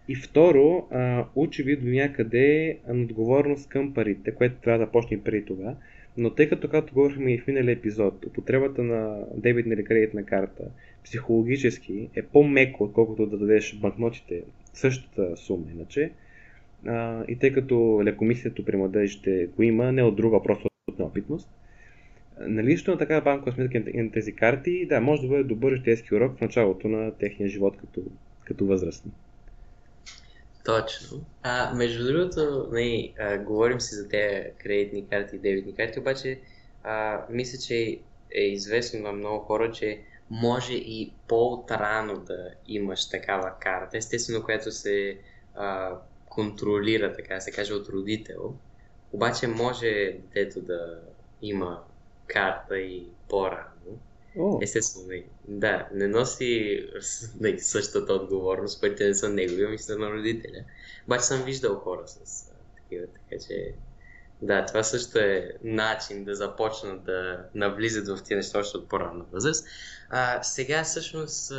И 0.07 0.15
второ, 0.15 0.87
а, 0.91 1.25
учи 1.35 1.63
ви 1.63 1.75
до 1.75 1.87
някъде 1.87 2.77
отговорност 2.89 3.69
към 3.69 3.93
парите, 3.93 4.31
което 4.31 4.55
трябва 4.61 4.85
да 4.85 4.91
почне 4.91 5.23
преди 5.23 5.45
това. 5.45 5.75
Но 6.17 6.29
тъй 6.29 6.49
като, 6.49 6.69
както 6.69 6.93
говорихме 6.93 7.33
и 7.33 7.37
в 7.37 7.47
миналия 7.47 7.73
епизод, 7.73 8.25
употребата 8.25 8.83
на 8.83 9.25
дебитна 9.37 9.73
или 9.73 9.83
кредитна 9.83 10.23
карта 10.23 10.63
психологически 11.03 12.09
е 12.15 12.21
по-меко, 12.21 12.83
отколкото 12.83 13.25
да 13.25 13.37
дадеш 13.37 13.75
банкнотите 13.75 14.43
същата 14.73 15.37
сума 15.37 15.65
иначе. 15.75 16.11
А, 16.87 17.23
и 17.27 17.35
тъй 17.35 17.53
като 17.53 18.01
лекомислието 18.03 18.65
при 18.65 18.77
младежите 18.77 19.49
го 19.55 19.63
има, 19.63 19.91
не 19.91 20.03
от 20.03 20.15
друга, 20.15 20.43
просто 20.43 20.67
от 20.87 20.99
неопитност, 20.99 21.49
наличието 22.39 22.91
на 22.91 22.97
такава 22.97 23.21
банкова 23.21 23.51
сметка 23.51 23.83
на 23.93 24.11
тези 24.11 24.35
карти, 24.35 24.85
да, 24.85 25.01
може 25.01 25.21
да 25.21 25.27
бъде 25.27 25.43
добър 25.43 25.75
житейски 25.75 26.15
урок 26.15 26.37
в 26.37 26.41
началото 26.41 26.87
на 26.87 27.11
техния 27.11 27.49
живот 27.49 27.77
като, 27.77 28.01
като 28.45 28.65
възрастни. 28.65 29.11
Точно. 30.65 31.25
А, 31.43 31.73
между 31.73 32.05
другото, 32.05 32.67
не, 32.71 32.79
нали, 32.81 33.13
а, 33.19 33.37
говорим 33.37 33.81
си 33.81 33.95
за 33.95 34.09
тези 34.09 34.49
кредитни 34.57 35.07
карти 35.07 35.35
и 35.35 35.39
дебитни 35.39 35.75
карти, 35.75 35.99
обаче 35.99 36.39
а, 36.83 37.25
мисля, 37.29 37.57
че 37.59 37.99
е 38.31 38.41
известно 38.41 38.99
на 38.99 39.11
много 39.11 39.39
хора, 39.45 39.71
че 39.71 40.01
може 40.29 40.73
и 40.73 41.13
по-отрано 41.27 42.17
да 42.17 42.49
имаш 42.67 43.09
такава 43.09 43.53
карта, 43.59 43.97
естествено, 43.97 44.43
която 44.43 44.71
се 44.71 45.17
а, 45.55 45.97
контролира, 46.29 47.13
така 47.13 47.39
се 47.39 47.51
каже, 47.51 47.73
от 47.73 47.89
родител. 47.89 48.55
Обаче 49.13 49.47
може 49.47 50.17
детето 50.33 50.61
да 50.61 50.99
има 51.41 51.83
карта 52.27 52.77
и 52.79 53.07
по-рано. 53.29 53.74
Естествено, 54.61 55.07
не. 55.07 55.23
Да, 55.47 55.87
не 55.93 56.07
носи 56.07 56.83
не, 57.39 57.59
същата 57.59 58.13
отговорност, 58.13 58.79
които 58.79 59.03
не 59.03 59.13
са 59.13 59.29
негови, 59.29 59.63
ами 59.63 59.77
са 59.77 59.97
на 59.97 60.11
родителя. 60.11 60.63
Обаче 61.05 61.23
съм 61.23 61.43
виждал 61.43 61.75
хора 61.75 62.01
с 62.05 62.51
а, 62.51 62.81
такива, 62.81 63.05
така 63.07 63.43
че 63.47 63.73
да, 64.41 64.65
това 64.65 64.83
също 64.83 65.19
е 65.19 65.51
начин 65.63 66.23
да 66.23 66.35
започнат 66.35 67.03
да 67.03 67.45
навлизат 67.55 68.07
в 68.07 68.23
тези 68.23 68.35
неща 68.35 68.59
още 68.59 68.77
от 68.77 68.89
по-ранна 68.89 69.25
възраст. 69.31 69.67
А, 70.09 70.43
сега 70.43 70.83
всъщност, 70.83 71.51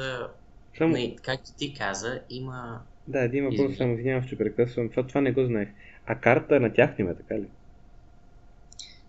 Само... 0.78 0.92
не, 0.92 1.16
както 1.22 1.52
ти 1.58 1.74
каза, 1.74 2.20
има... 2.30 2.80
Да, 3.08 3.20
един 3.20 3.44
въпрос, 3.44 3.76
само 3.76 3.94
извинявам, 3.94 4.28
че 4.28 4.38
прекъсвам. 4.38 4.90
Това, 4.90 5.06
това 5.06 5.20
не 5.20 5.32
го 5.32 5.44
знаех. 5.44 5.68
А 6.06 6.20
карта 6.20 6.60
на 6.60 6.72
тях 6.72 6.90
има, 6.98 7.14
така 7.14 7.34
ли? 7.34 7.48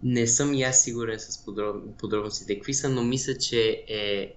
Не 0.04 0.28
съм 0.28 0.54
и 0.54 0.64
аз 0.64 0.84
сигурен 0.84 1.20
с 1.20 1.46
подроб... 1.46 1.98
подробностите 1.98 2.56
какви 2.56 2.74
са, 2.74 2.90
но 2.90 3.04
мисля, 3.04 3.38
че 3.38 3.86
е 3.88 4.34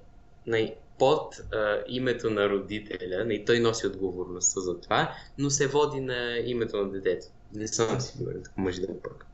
най- 0.47 0.75
под 0.99 1.41
а, 1.53 1.79
името 1.89 2.31
на 2.31 2.49
родителя, 2.49 3.35
и 3.35 3.45
той 3.45 3.61
носи 3.61 3.87
отговорността 3.87 4.61
за 4.61 4.81
това, 4.81 5.15
но 5.39 5.51
се 5.51 5.67
води 5.67 6.01
на 6.01 6.39
името 6.39 6.77
на 6.77 6.91
детето. 6.91 7.27
Не 7.55 7.69
съм 7.69 8.01
сигурен, 8.01 8.43
ако 8.51 8.61
може 8.61 8.81
да 8.81 8.87
го 8.87 9.01
пък. 9.01 9.27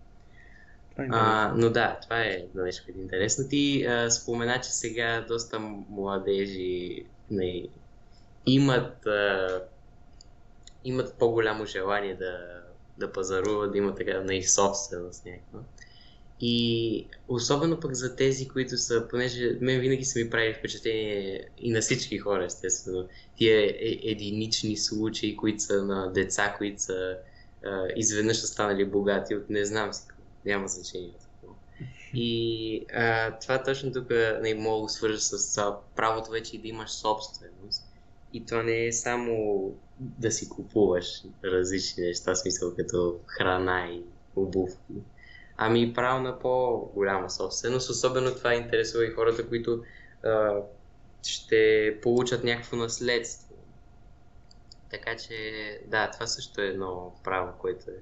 Е 0.99 1.09
а, 1.11 1.53
но 1.57 1.71
да, 1.71 1.99
това 2.03 2.21
е 2.21 2.45
нещо 2.55 2.91
интересно. 2.91 3.49
Ти 3.49 3.85
а, 3.85 4.11
спомена, 4.11 4.61
че 4.61 4.71
сега 4.71 5.25
доста 5.29 5.59
младежи 5.91 7.07
не, 7.31 7.69
имат, 8.47 9.07
а, 9.07 9.63
имат 10.85 11.15
по-голямо 11.19 11.67
желание 11.67 12.15
да, 12.15 12.63
да 12.99 13.13
пазаруват, 13.13 13.73
да 13.73 13.79
имат 13.79 13.97
така 13.97 14.21
на 14.21 14.35
их 14.35 14.51
собственост 14.51 15.27
някаква. 15.27 15.61
И 16.41 17.07
особено 17.29 17.81
пък 17.81 17.95
за 17.95 18.17
тези, 18.17 18.49
които 18.49 18.79
са, 18.79 19.09
понеже 19.11 19.59
мен 19.61 19.81
винаги 19.81 20.05
са 20.05 20.19
ми 20.19 20.31
правили 20.31 20.55
впечатление 20.55 21.49
и 21.59 21.71
на 21.71 21.81
всички 21.81 22.19
хора, 22.19 22.45
естествено, 22.45 23.09
тия 23.37 23.67
е, 23.67 23.99
единични 24.03 24.77
случаи, 24.77 25.37
които 25.37 25.63
са 25.63 25.85
на 25.85 26.13
деца, 26.13 26.55
които 26.59 26.83
са 26.83 27.17
а, 27.65 27.89
изведнъж 27.97 28.37
са 28.37 28.47
станали 28.47 28.85
богати 28.85 29.35
от 29.35 29.51
не 29.51 29.65
знам 29.65 29.93
си 29.93 30.03
няма 30.45 30.69
значение. 30.69 31.13
И 32.15 32.87
а, 32.95 33.39
това 33.39 33.63
точно 33.63 33.93
тук 33.93 34.11
не 34.43 34.55
мога 34.55 34.87
да 34.87 34.89
свържа 34.89 35.21
с 35.21 35.59
а, 35.59 35.77
правото 35.97 36.31
вече 36.31 36.57
и 36.57 36.59
да 36.59 36.69
имаш 36.69 36.91
собственост. 36.91 37.85
И 38.33 38.45
това 38.45 38.63
не 38.63 38.87
е 38.87 38.93
само 38.93 39.35
да 39.99 40.31
си 40.31 40.49
купуваш 40.49 41.23
различни 41.45 42.05
неща, 42.05 42.35
смисъл 42.35 42.75
като 42.77 43.19
храна 43.27 43.89
и 43.91 44.03
обувки 44.37 44.95
Ами 45.57 45.95
право 45.95 46.23
на 46.23 46.39
по-голяма 46.39 47.31
собственост. 47.31 47.91
Особено 47.91 48.35
това 48.35 48.55
интересува 48.55 49.07
и 49.07 49.11
хората, 49.11 49.49
които 49.49 49.83
а, 50.23 50.55
ще 51.23 51.95
получат 52.03 52.45
някакво 52.45 52.77
наследство. 52.77 53.55
Така 54.91 55.17
че, 55.17 55.35
да, 55.87 56.11
това 56.11 56.27
също 56.27 56.61
е 56.61 56.67
едно 56.67 57.15
право, 57.25 57.53
което 57.59 57.91
е 57.91 57.95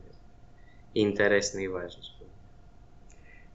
интересно 0.95 1.61
и 1.61 1.69
важно. 1.69 2.03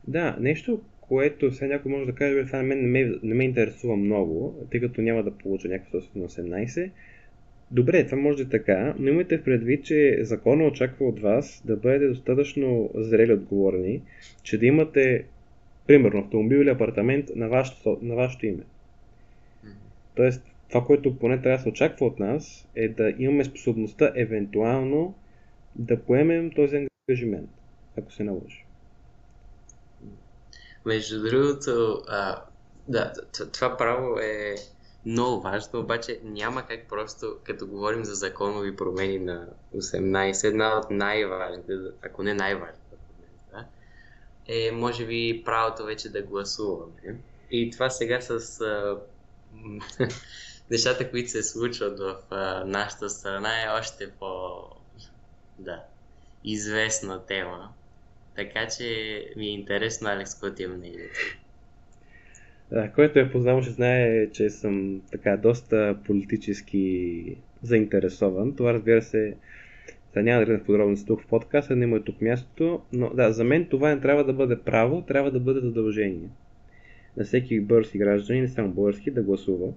Да, 0.07 0.37
нещо, 0.39 0.81
което 1.01 1.53
сега 1.53 1.67
някой 1.67 1.91
може 1.91 2.05
да 2.05 2.15
каже, 2.15 2.45
това 2.45 2.57
на 2.57 2.63
мен 2.63 2.81
не 2.81 2.87
ме, 2.87 3.19
не 3.23 3.35
ме 3.35 3.43
интересува 3.43 3.95
много, 3.95 4.67
тъй 4.71 4.79
като 4.81 5.01
няма 5.01 5.23
да 5.23 5.37
получа 5.37 5.67
някаква 5.67 5.99
собственост 5.99 6.37
18, 6.37 6.91
Добре, 7.71 8.05
това 8.05 8.17
може 8.17 8.37
да 8.37 8.43
е 8.43 8.59
така, 8.59 8.95
но 8.99 9.07
имайте 9.09 9.37
в 9.37 9.43
предвид, 9.43 9.85
че 9.85 10.19
закона 10.21 10.63
очаква 10.63 11.07
от 11.07 11.19
вас 11.19 11.61
да 11.65 11.75
бъдете 11.75 12.07
достатъчно 12.07 12.91
зрели 12.95 13.33
отговорни, 13.33 14.01
че 14.43 14.57
да 14.57 14.65
имате, 14.65 15.25
примерно, 15.87 16.19
автомобил 16.19 16.57
или 16.57 16.69
апартамент 16.69 17.29
на 17.35 17.49
вашето, 17.49 17.99
на 18.01 18.15
вашето 18.15 18.45
име. 18.45 18.63
Тоест, 20.15 20.43
това, 20.69 20.85
което 20.85 21.19
поне 21.19 21.41
трябва 21.41 21.57
да 21.57 21.63
се 21.63 21.69
очаква 21.69 22.05
от 22.05 22.19
нас, 22.19 22.67
е 22.75 22.89
да 22.89 23.13
имаме 23.17 23.45
способността 23.45 24.11
евентуално 24.15 25.15
да 25.75 25.99
поемем 25.99 26.51
този 26.51 26.87
ангажимент, 27.09 27.49
ако 27.97 28.13
се 28.13 28.23
наложи. 28.23 28.65
Между 30.85 31.23
другото, 31.23 32.03
а, 32.07 32.43
да, 32.87 33.13
това 33.53 33.77
право 33.77 34.19
е 34.19 34.55
много 35.05 35.41
важно, 35.41 35.79
обаче 35.79 36.19
няма 36.23 36.65
как 36.65 36.89
просто, 36.89 37.37
като 37.43 37.67
говорим 37.67 38.05
за 38.05 38.13
законови 38.13 38.75
промени 38.75 39.19
на 39.19 39.47
18, 39.75 40.47
една 40.47 40.77
от 40.77 40.89
най-важните, 40.89 41.73
ако 42.01 42.23
не 42.23 42.33
най-важната 42.33 42.95
да, 43.51 43.65
е 44.47 44.71
може 44.71 45.05
би 45.05 45.41
правото 45.45 45.83
вече 45.83 46.09
да 46.09 46.21
гласуваме. 46.21 46.93
И 47.51 47.71
това 47.71 47.89
сега 47.89 48.21
с 48.21 48.61
а, 48.61 48.97
нещата, 50.71 51.11
които 51.11 51.29
се 51.29 51.43
случват 51.43 51.99
в 51.99 52.17
а, 52.29 52.63
нашата 52.65 53.09
страна 53.09 53.63
е 53.63 53.79
още 53.79 54.11
по 54.11 54.59
да, 55.59 55.83
известна 56.43 57.25
тема. 57.25 57.73
Така 58.35 58.67
че 58.67 58.85
ми 59.35 59.45
е 59.45 59.53
интересно, 59.53 60.09
Алекс, 60.09 60.33
какво 60.33 60.55
ти 60.55 60.63
е 60.63 60.67
мнението. 60.67 61.19
Да, 62.71 62.91
който 62.91 63.19
е 63.19 63.31
познал, 63.31 63.61
ще 63.61 63.71
знае, 63.71 64.29
че 64.31 64.49
съм 64.49 65.01
така 65.11 65.37
доста 65.37 65.97
политически 66.05 67.23
заинтересован. 67.61 68.55
Това 68.55 68.73
разбира 68.73 69.01
се 69.01 69.35
Сега 70.09 70.23
няма 70.23 70.45
да 70.45 70.57
в 70.57 70.63
подробности 70.63 71.07
тук 71.07 71.21
в 71.21 71.27
подкаста, 71.27 71.75
не 71.75 71.95
е 71.95 71.99
тук 71.99 72.21
мястото, 72.21 72.81
но 72.93 73.09
да, 73.09 73.31
за 73.31 73.43
мен 73.43 73.65
това 73.65 73.95
не 73.95 74.01
трябва 74.01 74.23
да 74.23 74.33
бъде 74.33 74.59
право, 74.59 75.01
трябва 75.01 75.31
да 75.31 75.39
бъде 75.39 75.59
задължение. 75.59 76.29
На 77.17 77.23
всеки 77.23 77.61
български 77.61 77.97
гражданин, 77.97 78.41
не 78.41 78.47
само 78.47 78.69
български, 78.69 79.11
да 79.11 79.23
гласува. 79.23 79.73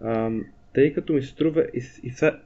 А, 0.00 0.30
тъй 0.74 0.92
като 0.92 1.12
ми 1.12 1.22
се 1.22 1.28
струва, 1.28 1.66
и, 1.74 1.82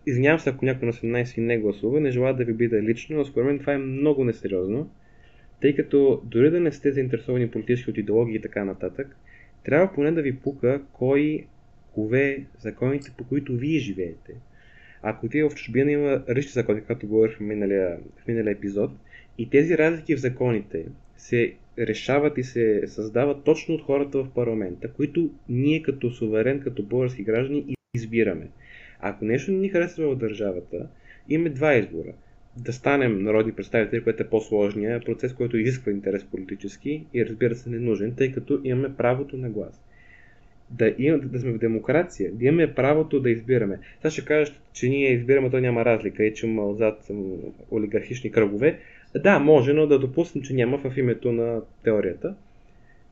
извинявам 0.06 0.40
се 0.40 0.50
ако 0.50 0.64
някой 0.64 0.86
на 0.86 0.92
18 0.92 1.38
не 1.38 1.58
гласува, 1.58 2.00
не 2.00 2.10
желая 2.10 2.34
да 2.34 2.44
ви 2.44 2.52
бида 2.52 2.82
лично, 2.82 3.16
но 3.16 3.24
според 3.24 3.46
мен 3.46 3.58
това 3.58 3.72
е 3.72 3.78
много 3.78 4.24
несериозно, 4.24 4.90
тъй 5.60 5.74
като 5.74 6.22
дори 6.24 6.50
да 6.50 6.60
не 6.60 6.72
сте 6.72 6.92
заинтересовани 6.92 7.50
политически 7.50 7.90
от 7.90 7.98
идеологии 7.98 8.36
и 8.36 8.40
така 8.40 8.64
нататък, 8.64 9.16
трябва 9.64 9.94
поне 9.94 10.10
да 10.10 10.22
ви 10.22 10.36
пука 10.36 10.82
кой 10.92 11.46
кове 11.94 12.44
законите, 12.58 13.12
по 13.18 13.24
които 13.24 13.56
вие 13.56 13.78
живеете. 13.78 14.34
Ако 15.02 15.26
отиде 15.26 15.44
в 15.44 15.54
чужбина 15.54 15.92
има 15.92 16.24
различни 16.28 16.52
закони, 16.52 16.82
както 16.86 17.06
говорих 17.06 17.36
в 17.36 17.40
миналия, 17.40 17.98
в 18.16 18.26
миналия 18.28 18.52
епизод, 18.52 18.90
и 19.38 19.50
тези 19.50 19.78
разлики 19.78 20.16
в 20.16 20.20
законите 20.20 20.86
се 21.16 21.54
решават 21.78 22.38
и 22.38 22.44
се 22.44 22.82
създават 22.86 23.44
точно 23.44 23.74
от 23.74 23.82
хората 23.82 24.18
в 24.18 24.30
парламента, 24.34 24.92
които 24.92 25.30
ние 25.48 25.82
като 25.82 26.10
суверен, 26.10 26.60
като 26.60 26.82
български 26.82 27.22
граждани 27.22 27.74
избираме. 27.94 28.48
Ако 29.00 29.24
нещо 29.24 29.52
не 29.52 29.58
ни 29.58 29.68
харесва 29.68 30.10
в 30.10 30.18
държавата, 30.18 30.88
имаме 31.28 31.50
два 31.50 31.74
избора. 31.74 32.12
Да 32.56 32.72
станем 32.72 33.22
народни 33.22 33.52
представители, 33.52 34.04
което 34.04 34.22
е 34.22 34.28
по-сложния 34.28 35.00
процес, 35.00 35.34
който 35.34 35.56
изисква 35.56 35.92
интерес 35.92 36.24
политически 36.24 37.06
и 37.14 37.26
разбира 37.26 37.54
се 37.54 37.70
не 37.70 37.78
нужен, 37.78 38.14
тъй 38.14 38.32
като 38.32 38.60
имаме 38.64 38.96
правото 38.96 39.36
на 39.36 39.50
глас 39.50 39.82
да, 40.72 40.94
им, 40.98 41.20
да 41.24 41.38
сме 41.38 41.52
в 41.52 41.58
демокрация, 41.58 42.32
да 42.32 42.44
имаме 42.44 42.74
правото 42.74 43.20
да 43.20 43.30
избираме. 43.30 43.78
Сега 43.96 44.10
ще 44.10 44.24
кажеш, 44.24 44.60
че 44.72 44.88
ние 44.88 45.12
избираме, 45.12 45.50
то 45.50 45.60
няма 45.60 45.84
разлика 45.84 46.24
и 46.24 46.34
че 46.34 46.46
има 46.46 46.68
отзад 46.68 47.10
олигархични 47.72 48.30
кръгове. 48.30 48.78
Да, 49.22 49.38
може, 49.38 49.72
но 49.72 49.86
да 49.86 49.98
допуснем, 49.98 50.44
че 50.44 50.54
няма 50.54 50.78
в 50.78 50.96
името 50.96 51.32
на 51.32 51.60
теорията. 51.84 52.34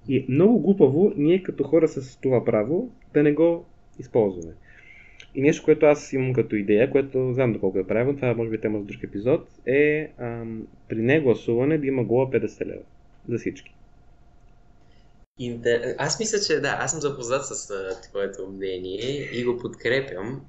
И 0.09 0.27
много 0.29 0.61
глупаво 0.61 1.13
ние 1.17 1.43
като 1.43 1.65
хора 1.65 1.89
с 1.89 2.21
това 2.21 2.45
право 2.45 2.91
да 3.15 3.23
не 3.23 3.33
го 3.33 3.65
използваме. 3.99 4.53
И 5.35 5.43
нещо, 5.43 5.65
което 5.65 5.87
аз 5.87 6.13
имам 6.13 6.33
като 6.33 6.57
идея, 6.57 6.91
което 6.91 7.33
знам 7.33 7.53
доколко 7.53 7.79
е 7.79 7.87
правилно, 7.87 8.17
това 8.17 8.35
може 8.35 8.51
би 8.51 8.57
е 8.57 8.61
тема 8.61 8.79
за 8.79 8.85
друг 8.85 9.03
епизод, 9.03 9.49
е 9.67 10.13
ам, 10.19 10.67
при 10.89 10.97
негласуване 11.03 11.79
да 11.79 11.87
има 11.87 12.05
глава 12.05 12.31
50 12.31 12.67
лева 12.67 12.83
за 13.29 13.39
всички. 13.39 13.75
Интер... 15.39 15.95
Аз 15.99 16.21
мисля, 16.21 16.39
че 16.47 16.61
да, 16.61 16.77
аз 16.81 16.91
съм 16.91 17.01
запознат 17.01 17.47
с 17.47 17.71
а, 17.71 18.01
твоето 18.01 18.47
мнение 18.47 19.31
и 19.33 19.45
го 19.45 19.59
подкрепям. 19.59 20.41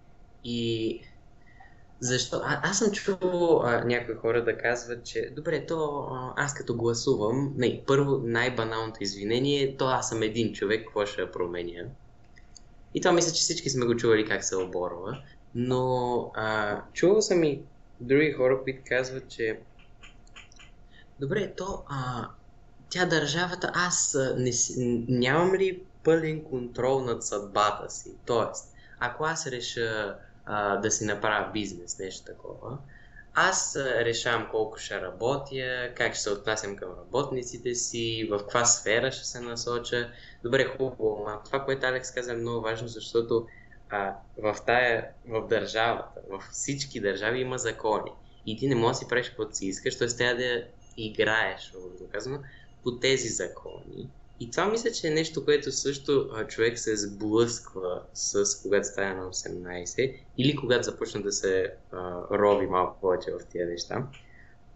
И 0.43 0.99
защо? 1.99 2.41
А, 2.43 2.69
аз 2.69 2.79
съм 2.79 2.91
чувал 2.91 3.63
някои 3.85 4.15
хора 4.15 4.43
да 4.43 4.57
казват, 4.57 5.05
че 5.05 5.29
добре, 5.35 5.65
то 5.65 6.07
а, 6.11 6.33
аз 6.37 6.53
като 6.53 6.75
гласувам, 6.75 7.53
не, 7.57 7.83
първо 7.87 8.17
най-баналното 8.23 9.03
извинение 9.03 9.63
е, 9.63 9.77
то 9.77 9.85
аз 9.85 10.09
съм 10.09 10.23
един 10.23 10.53
човек, 10.53 10.81
какво 10.81 11.05
ще 11.05 11.21
я 11.21 11.31
променя? 11.31 11.83
И 12.93 13.01
това 13.01 13.11
мисля, 13.11 13.31
че 13.31 13.41
всички 13.41 13.69
сме 13.69 13.85
го 13.85 13.95
чували 13.95 14.25
как 14.25 14.43
се 14.43 14.55
оборва. 14.55 15.23
Но 15.55 16.31
а, 16.35 16.81
чувал 16.93 17.21
съм 17.21 17.43
и 17.43 17.61
други 17.99 18.31
хора, 18.31 18.63
които 18.63 18.81
казват, 18.87 19.29
че 19.29 19.59
добре, 21.19 21.53
то 21.57 21.83
а, 21.89 22.27
тя 22.89 23.05
държавата, 23.05 23.71
аз 23.73 24.17
не, 24.37 24.51
нямам 25.07 25.53
ли 25.53 25.83
пълен 26.03 26.43
контрол 26.43 27.01
над 27.01 27.23
съдбата 27.23 27.89
си? 27.89 28.11
Тоест, 28.25 28.73
ако 28.99 29.23
аз 29.23 29.47
реша 29.47 30.17
а, 30.45 30.77
да 30.77 30.91
си 30.91 31.05
направя 31.05 31.51
бизнес, 31.53 31.99
нещо 31.99 32.25
такова, 32.25 32.77
аз 33.33 33.75
решавам 33.75 34.47
колко 34.51 34.77
ще 34.77 35.01
работя, 35.01 35.91
как 35.95 36.13
ще 36.13 36.23
се 36.23 36.29
отнасям 36.29 36.75
към 36.75 36.89
работниците 36.89 37.75
си, 37.75 38.27
в 38.31 38.37
каква 38.37 38.65
сфера 38.65 39.11
ще 39.11 39.25
се 39.25 39.39
насоча. 39.39 40.09
Добре, 40.43 40.65
хубаво, 40.65 41.25
но 41.27 41.39
това, 41.45 41.65
което 41.65 41.85
Алекс 41.85 42.11
каза 42.11 42.33
е 42.33 42.35
много 42.35 42.61
важно, 42.61 42.87
защото 42.87 43.47
а, 43.89 44.15
в 44.37 44.55
тая, 44.65 45.07
в 45.27 45.47
държавата, 45.47 46.21
в 46.29 46.43
всички 46.51 46.99
държави 46.99 47.39
има 47.39 47.57
закони. 47.57 48.11
И 48.45 48.57
ти 48.57 48.67
не 48.67 48.75
можеш 48.75 48.91
да 48.91 48.99
си 48.99 49.07
правиш 49.07 49.29
каквото 49.29 49.55
си 49.55 49.65
искаш, 49.65 49.97
т.е. 49.97 50.07
трябва 50.07 50.35
да 50.35 50.63
играеш, 50.97 51.73
казано, 52.11 52.39
по 52.83 52.99
тези 52.99 53.27
закони. 53.27 54.09
И 54.39 54.51
това 54.51 54.65
мисля, 54.65 54.91
че 54.91 55.07
е 55.07 55.11
нещо, 55.11 55.45
което 55.45 55.71
също 55.71 56.29
а, 56.33 56.47
човек 56.47 56.79
се 56.79 56.97
сблъсква 56.97 58.01
с 58.13 58.61
когато 58.61 58.87
стане 58.87 59.13
на 59.13 59.29
18 59.29 60.19
или 60.37 60.55
когато 60.55 60.83
започна 60.83 61.21
да 61.21 61.31
се 61.31 61.73
а, 61.91 62.21
роби 62.31 62.67
малко 62.67 63.01
повече 63.01 63.31
в 63.31 63.45
тия 63.51 63.67
неща. 63.67 64.07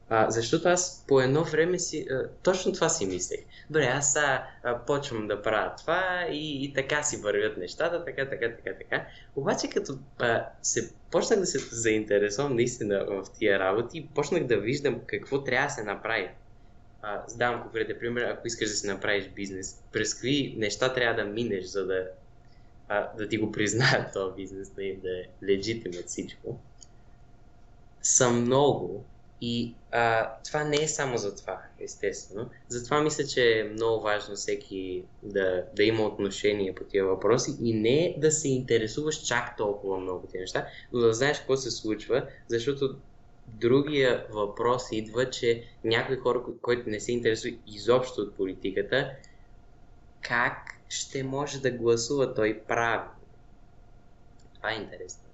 А, 0.10 0.32
защото 0.32 0.70
аз 0.70 1.06
по 1.08 1.22
едно 1.22 1.44
време 1.44 1.80
си, 1.80 2.08
а, 2.12 2.30
точно 2.44 2.74
това 2.74 2.90
си 2.90 3.06
мислех. 3.06 3.40
Добре, 3.70 3.86
аз 3.86 4.16
а, 4.16 4.46
почвам 4.88 5.28
да 5.28 5.42
правя 5.42 5.74
това 5.78 6.28
и, 6.32 6.66
и 6.66 6.74
така 6.74 7.04
си 7.04 7.18
вървят 7.18 7.58
нещата, 7.58 8.06
така, 8.06 8.30
така, 8.30 8.56
така, 8.56 8.78
така. 8.78 9.06
Обаче 9.36 9.70
като 9.70 9.98
а, 10.20 10.46
се 10.62 10.94
почнах 11.12 11.40
да 11.40 11.46
се 11.46 11.60
заинтересувам 11.76 12.56
наистина 12.56 13.06
в 13.08 13.26
тия 13.40 13.60
работи, 13.60 14.10
почнах 14.16 14.44
да 14.44 14.58
виждам 14.58 15.02
какво 15.08 15.44
трябва 15.44 15.68
да 15.68 15.74
се 15.74 15.84
направи 15.84 16.30
а, 17.06 17.24
давам 17.38 17.62
конкретен 17.62 17.98
пример, 18.00 18.22
ако 18.22 18.48
искаш 18.48 18.70
да 18.70 18.76
си 18.76 18.88
направиш 18.88 19.30
бизнес, 19.36 19.84
през 19.92 20.14
какви 20.14 20.56
неща 20.58 20.94
трябва 20.94 21.24
да 21.24 21.30
минеш, 21.30 21.66
за 21.66 21.86
да, 21.86 22.08
а, 22.88 23.14
да 23.18 23.30
ти 23.30 23.38
го 23.38 23.52
признаят 23.52 24.14
този 24.14 24.36
бизнес, 24.36 24.70
да, 24.70 24.82
да 24.82 25.20
е 25.20 25.24
легитимен 25.44 26.04
всичко, 26.06 26.60
са 28.02 28.30
много 28.30 29.06
и 29.42 29.76
а, 29.92 30.32
това 30.46 30.64
не 30.64 30.84
е 30.84 30.88
само 30.88 31.18
за 31.18 31.36
това, 31.36 31.62
естествено. 31.80 32.50
Затова 32.68 33.02
мисля, 33.02 33.24
че 33.24 33.60
е 33.60 33.64
много 33.64 34.04
важно 34.04 34.36
всеки 34.36 35.04
да, 35.24 35.64
да 35.76 35.84
има 35.84 36.04
отношение 36.04 36.76
по 36.76 36.84
тия 36.84 37.06
въпроси 37.06 37.52
и 37.62 37.74
не 37.74 38.16
да 38.18 38.32
се 38.32 38.50
интересуваш 38.50 39.16
чак 39.16 39.58
толкова 39.58 40.00
много 40.00 40.28
тези 40.28 40.42
неща, 40.42 40.68
но 40.94 41.00
да 41.00 41.14
знаеш 41.14 41.38
какво 41.38 41.58
се 41.58 41.72
случва, 41.72 42.28
защото 42.48 42.96
другия 43.48 44.26
въпрос 44.30 44.84
идва, 44.92 45.30
че 45.30 45.64
някои 45.84 46.18
хора, 46.18 46.44
които 46.62 46.90
не 46.90 47.00
се 47.00 47.12
интересуват 47.12 47.60
изобщо 47.68 48.22
от 48.22 48.36
политиката, 48.36 49.12
как 50.22 50.58
ще 50.90 51.24
може 51.24 51.62
да 51.62 51.72
гласува 51.72 52.34
той 52.34 52.60
прави? 52.68 53.08
Това 54.56 54.72
е 54.72 54.76
интересно. 54.76 55.25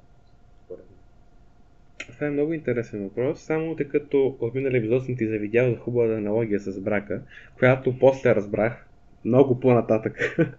Това 2.07 2.27
е 2.27 2.31
много 2.31 2.53
интересен 2.53 3.03
въпрос, 3.03 3.41
само 3.41 3.75
тъй 3.75 3.87
като 3.87 4.37
от 4.39 4.55
миналия 4.55 4.79
епизод 4.79 5.05
съм 5.05 5.15
ти 5.15 5.27
завидял 5.27 5.71
за 5.71 5.77
хубава 5.77 6.13
аналогия 6.13 6.59
с 6.59 6.79
брака, 6.79 7.21
която 7.59 7.99
после 7.99 8.35
разбрах 8.35 8.87
много 9.25 9.59
по-нататък. 9.59 10.37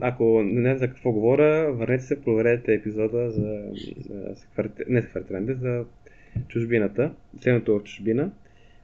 Ако 0.00 0.42
не 0.42 0.60
знам 0.60 0.78
за 0.78 0.88
какво 0.88 1.12
говоря, 1.12 1.72
върнете 1.72 2.04
се, 2.04 2.22
проверете 2.22 2.74
епизода 2.74 3.30
за, 3.30 3.62
за, 3.98 4.68
не 4.88 5.00
за 5.00 5.54
за 5.54 5.84
чужбината, 6.48 7.12
селенето 7.40 7.78
в 7.78 7.82
чужбина. 7.82 8.30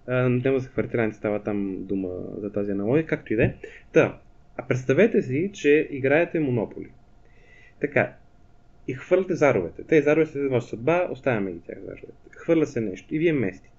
На 0.08 0.42
тема 0.42 0.58
за 0.58 0.68
квартиранти 0.68 1.16
става 1.16 1.42
там 1.42 1.76
дума 1.84 2.08
за 2.38 2.52
тази 2.52 2.72
аналогия, 2.72 3.06
както 3.06 3.32
и 3.32 3.36
да 3.36 3.44
е. 3.44 3.54
Та, 3.92 4.18
а 4.56 4.66
представете 4.68 5.22
си, 5.22 5.50
че 5.52 5.88
играете 5.90 6.40
Монополи. 6.40 6.88
Така, 7.80 8.12
и 8.88 8.94
хвърляте 8.94 9.34
заровете. 9.34 9.84
Те 9.84 10.02
зарове 10.02 10.26
са 10.26 10.48
ваша 10.48 10.66
съдба, 10.66 11.08
оставяме 11.10 11.52
ги 11.52 11.60
тях 11.66 11.78
заровете. 11.78 12.12
Хвърля 12.30 12.66
се 12.66 12.80
нещо 12.80 13.14
и 13.14 13.18
вие 13.18 13.32
местите. 13.32 13.70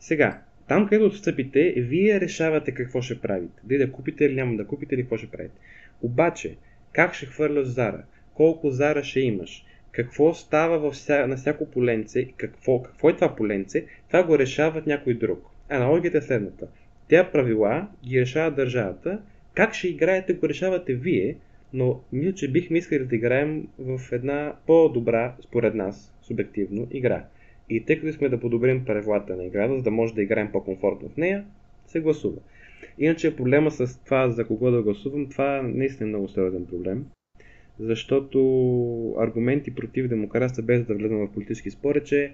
Сега, 0.00 0.42
там 0.68 0.88
където 0.88 1.06
отстъпите, 1.06 1.74
вие 1.76 2.20
решавате 2.20 2.74
какво 2.74 3.02
ще 3.02 3.20
правите. 3.20 3.62
Дали 3.64 3.78
да 3.78 3.92
купите 3.92 4.24
или 4.24 4.34
няма 4.34 4.56
да 4.56 4.66
купите 4.66 4.94
или 4.94 5.02
какво 5.02 5.16
ще 5.16 5.30
правите. 5.30 5.60
Обаче, 6.02 6.56
как 6.92 7.14
ще 7.14 7.26
хвърляш 7.26 7.66
зара? 7.66 8.04
Колко 8.34 8.70
зара 8.70 9.04
ще 9.04 9.20
имаш? 9.20 9.64
какво 9.98 10.34
става 10.34 10.90
вся, 10.90 11.26
на 11.26 11.36
всяко 11.36 11.70
поленце, 11.70 12.28
какво, 12.36 12.82
какво 12.82 13.10
е 13.10 13.14
това 13.14 13.36
поленце, 13.36 13.84
това 14.06 14.22
го 14.22 14.38
решават 14.38 14.86
някой 14.86 15.14
друг. 15.14 15.44
Аналогията 15.68 16.18
е 16.18 16.22
следната. 16.22 16.66
Тя 17.08 17.30
правила 17.30 17.88
ги 18.04 18.20
решава 18.20 18.50
държавата, 18.50 19.20
как 19.54 19.74
ще 19.74 19.88
играете 19.88 20.32
го 20.32 20.48
решавате 20.48 20.94
вие, 20.94 21.36
но 21.72 22.00
мисля, 22.12 22.34
че 22.34 22.52
бихме 22.52 22.78
искали 22.78 23.04
да 23.04 23.16
играем 23.16 23.68
в 23.78 24.00
една 24.12 24.56
по-добра, 24.66 25.36
според 25.44 25.74
нас, 25.74 26.14
субективно, 26.22 26.88
игра. 26.90 27.24
И 27.70 27.84
тъй 27.84 27.96
като 27.96 28.08
искаме 28.08 28.28
да 28.28 28.40
подобрим 28.40 28.84
правилата 28.84 29.36
на 29.36 29.44
играта, 29.44 29.76
за 29.76 29.82
да 29.82 29.90
може 29.90 30.14
да 30.14 30.22
играем 30.22 30.52
по-комфортно 30.52 31.08
в 31.08 31.16
нея, 31.16 31.44
се 31.86 32.00
гласува. 32.00 32.40
Иначе 32.98 33.36
проблема 33.36 33.70
с 33.70 34.04
това 34.04 34.30
за 34.30 34.46
кого 34.46 34.70
да 34.70 34.82
гласувам, 34.82 35.28
това 35.28 35.62
наистина 35.62 36.06
е 36.06 36.08
много 36.08 36.28
сериозен 36.28 36.66
проблем 36.66 37.06
защото 37.80 39.16
аргументи 39.18 39.74
против 39.74 40.08
демокрацията, 40.08 40.62
без 40.62 40.86
да 40.86 40.94
влезем 40.94 41.18
в 41.18 41.32
политически 41.32 41.70
спор, 41.70 41.96
е, 41.96 42.04
че 42.04 42.32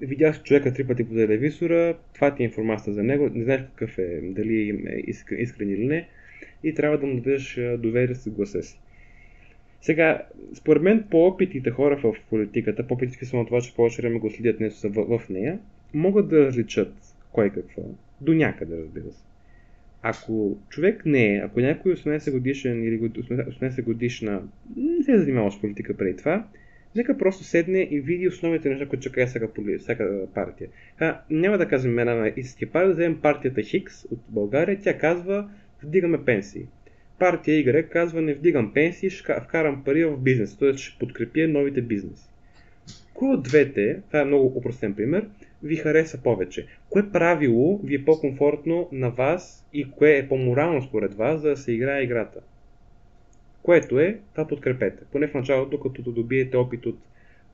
видях 0.00 0.42
човека 0.42 0.72
три 0.72 0.86
пъти 0.86 1.04
по 1.04 1.14
телевизора, 1.14 1.96
това 2.14 2.34
ти 2.34 2.42
е 2.42 2.46
информация 2.46 2.92
за 2.92 3.02
него, 3.02 3.30
не 3.34 3.44
знаеш 3.44 3.62
какъв 3.62 3.98
е, 3.98 4.20
дали 4.22 4.70
е 4.86 5.10
искрен 5.38 5.70
или 5.70 5.86
не, 5.86 6.08
и 6.62 6.74
трябва 6.74 6.98
да 6.98 7.06
му 7.06 7.14
дадеш 7.14 7.60
доверие 7.78 8.14
с 8.14 8.30
гласа 8.30 8.62
си. 8.62 8.80
Сега, 9.80 10.22
според 10.54 10.82
мен, 10.82 11.04
по-опитните 11.10 11.70
хора 11.70 12.00
в 12.02 12.14
политиката, 12.30 12.86
по-опитните 12.86 13.24
са 13.24 13.36
на 13.36 13.46
това, 13.46 13.60
че 13.60 13.74
повече 13.74 14.02
време 14.02 14.18
го 14.18 14.30
следят 14.30 14.60
не 14.60 14.70
са 14.70 14.88
в, 14.88 15.18
в 15.18 15.28
нея, 15.28 15.58
могат 15.94 16.28
да 16.28 16.46
различат 16.46 16.92
кой 17.32 17.50
какво. 17.50 17.82
До 18.20 18.34
някъде, 18.34 18.76
разбира 18.76 19.12
се. 19.12 19.24
Ако 20.02 20.56
човек 20.68 21.06
не 21.06 21.34
е, 21.34 21.38
ако 21.38 21.60
някой 21.60 21.94
18 21.94 22.32
годишен 22.32 22.84
или 22.84 23.00
18 23.00 23.82
годишна 23.82 24.42
не 24.76 25.04
се 25.04 25.12
е 25.12 25.18
занимава 25.18 25.52
с 25.52 25.60
политика 25.60 25.96
преди 25.96 26.16
това, 26.16 26.46
нека 26.96 27.18
просто 27.18 27.44
седне 27.44 27.88
и 27.90 28.00
види 28.00 28.28
основните 28.28 28.68
неща, 28.68 28.86
които 28.86 29.02
чака 29.02 29.26
всяка, 29.26 29.48
всяка 29.78 30.26
партия. 30.34 30.68
А, 30.98 31.20
няма 31.30 31.58
да 31.58 31.68
казвам 31.68 31.92
имена 31.92 32.14
на 32.14 32.28
истински 32.28 32.66
партия, 32.66 32.88
да 32.88 32.94
вземем 32.94 33.20
партията 33.20 33.62
Хикс 33.62 34.04
от 34.04 34.20
България, 34.28 34.78
тя 34.82 34.98
казва 34.98 35.50
вдигаме 35.82 36.24
пенсии. 36.24 36.66
Партия 37.18 37.64
Y 37.64 37.88
казва 37.88 38.22
не 38.22 38.34
вдигам 38.34 38.72
пенсии, 38.72 39.10
ще 39.10 39.40
вкарам 39.40 39.84
пари 39.84 40.04
в 40.04 40.16
бизнес, 40.16 40.56
т.е. 40.58 40.76
ще 40.76 40.98
подкрепя 40.98 41.48
новите 41.48 41.82
бизнеси. 41.82 42.28
Кой 43.14 43.28
от 43.28 43.42
двете, 43.42 44.00
това 44.06 44.20
е 44.20 44.24
много 44.24 44.46
упростен 44.46 44.94
пример, 44.94 45.28
ви 45.62 45.76
хареса 45.76 46.22
повече? 46.22 46.66
Кое 46.90 47.10
правило 47.10 47.80
ви 47.84 47.94
е 47.94 48.04
по-комфортно 48.04 48.88
на 48.92 49.10
вас 49.10 49.66
и 49.72 49.90
кое 49.90 50.16
е 50.16 50.28
по-морално 50.28 50.82
според 50.82 51.14
вас, 51.14 51.40
за 51.40 51.48
да 51.48 51.56
се 51.56 51.72
играе 51.72 52.02
играта? 52.02 52.40
Което 53.62 54.00
е, 54.00 54.18
това 54.32 54.48
подкрепете. 54.48 55.04
Поне 55.12 55.28
в 55.28 55.34
началото, 55.34 55.80
като 55.80 56.02
добиете 56.02 56.56
опит 56.56 56.86
от 56.86 56.98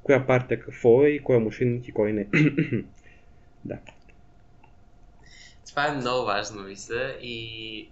коя 0.02 0.26
партия 0.26 0.60
какво 0.60 1.04
е 1.04 1.08
и 1.08 1.18
кой 1.18 1.36
е 1.36 1.40
мошенник 1.40 1.88
и 1.88 1.92
кой 1.92 2.12
не. 2.12 2.26
да. 3.64 3.78
Това 5.66 5.88
е 5.88 5.96
много 5.96 6.26
важно, 6.26 6.62
мисля, 6.62 7.14
и 7.22 7.88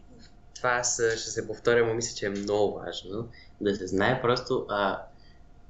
това 0.60 0.84
ще 0.84 1.30
се 1.30 1.46
повторя, 1.46 1.86
но 1.86 1.94
мисля, 1.94 2.16
че 2.16 2.26
е 2.26 2.30
много 2.30 2.74
важно 2.74 3.28
да 3.60 3.76
се 3.76 3.86
знае 3.86 4.22
просто 4.22 4.66
а, 4.68 5.02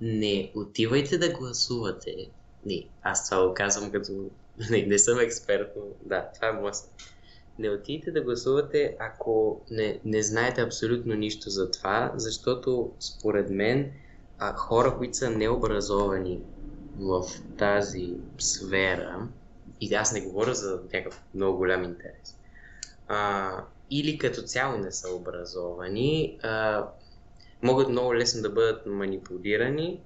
не 0.00 0.52
отивайте 0.54 1.18
да 1.18 1.32
гласувате. 1.32 2.30
Не, 2.66 2.84
аз 3.02 3.30
това 3.30 3.48
го 3.48 3.54
казвам 3.54 3.90
като 3.90 4.12
не, 4.70 4.86
не 4.86 4.98
съм 4.98 5.18
експерт, 5.18 5.72
но 5.76 5.82
да, 6.04 6.28
това 6.34 6.48
е 6.48 6.52
моят 6.52 6.76
не 7.58 7.70
отидете 7.70 8.10
да 8.10 8.22
гласувате, 8.22 8.96
ако 8.98 9.60
не, 9.70 10.00
не 10.04 10.22
знаете 10.22 10.60
абсолютно 10.60 11.14
нищо 11.14 11.50
за 11.50 11.70
това, 11.70 12.12
защото 12.14 12.92
според 13.00 13.50
мен 13.50 13.92
а, 14.38 14.56
хора, 14.56 14.94
които 14.98 15.16
са 15.16 15.30
необразовани 15.30 16.40
в 16.98 17.22
тази 17.58 18.14
сфера, 18.38 19.28
и 19.80 19.94
аз 19.94 20.12
не 20.12 20.20
говоря 20.20 20.54
за 20.54 20.80
някакъв 20.92 21.22
много 21.34 21.58
голям 21.58 21.84
интерес, 21.84 22.38
а, 23.08 23.52
или 23.90 24.18
като 24.18 24.42
цяло 24.42 24.78
не 24.78 24.92
са 24.92 25.14
образовани, 25.14 26.38
а, 26.42 26.86
могат 27.62 27.88
много 27.88 28.14
лесно 28.14 28.42
да 28.42 28.50
бъдат 28.50 28.86
манипулирани 28.86 30.00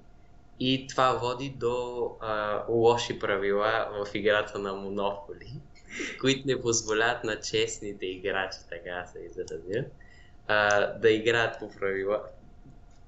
и 0.59 0.87
това 0.89 1.13
води 1.13 1.49
до 1.49 2.09
а, 2.19 2.63
лоши 2.69 3.19
правила 3.19 3.89
в 3.91 4.15
играта 4.15 4.59
на 4.59 4.73
Монополи 4.73 5.61
които 6.21 6.47
не 6.47 6.61
позволяват 6.61 7.23
на 7.23 7.39
честните 7.39 8.05
играчи, 8.05 8.57
така 8.69 9.05
се 9.05 9.19
изразя, 9.19 9.85
а, 10.47 10.85
да 10.93 11.09
играят 11.09 11.59
по 11.59 11.69
правила, 11.69 12.23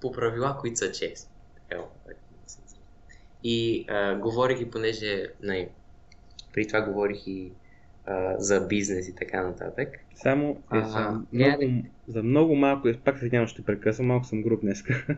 по 0.01 0.11
правила, 0.11 0.57
които 0.61 0.77
са 0.77 0.91
честни. 0.91 1.31
И 3.43 3.85
а, 3.87 4.15
говорих 4.15 4.69
понеже 4.69 5.25
най- 5.41 5.69
при 6.53 6.67
това 6.67 6.81
говорих 6.81 7.27
и 7.27 7.51
а, 8.05 8.35
за 8.39 8.61
бизнес 8.61 9.07
и 9.07 9.15
така 9.15 9.43
нататък. 9.43 9.89
Само 10.17 10.49
е, 10.49 10.55
а, 10.69 10.85
за, 10.87 11.21
много, 11.33 11.61
не... 11.61 11.83
за 12.07 12.23
много 12.23 12.55
малко, 12.55 12.89
пак 13.05 13.19
се 13.19 13.29
няма 13.31 13.47
ще 13.47 13.61
прекъсвам, 13.61 14.07
малко 14.07 14.25
съм 14.25 14.41
груб 14.41 14.61
днеска. 14.61 15.05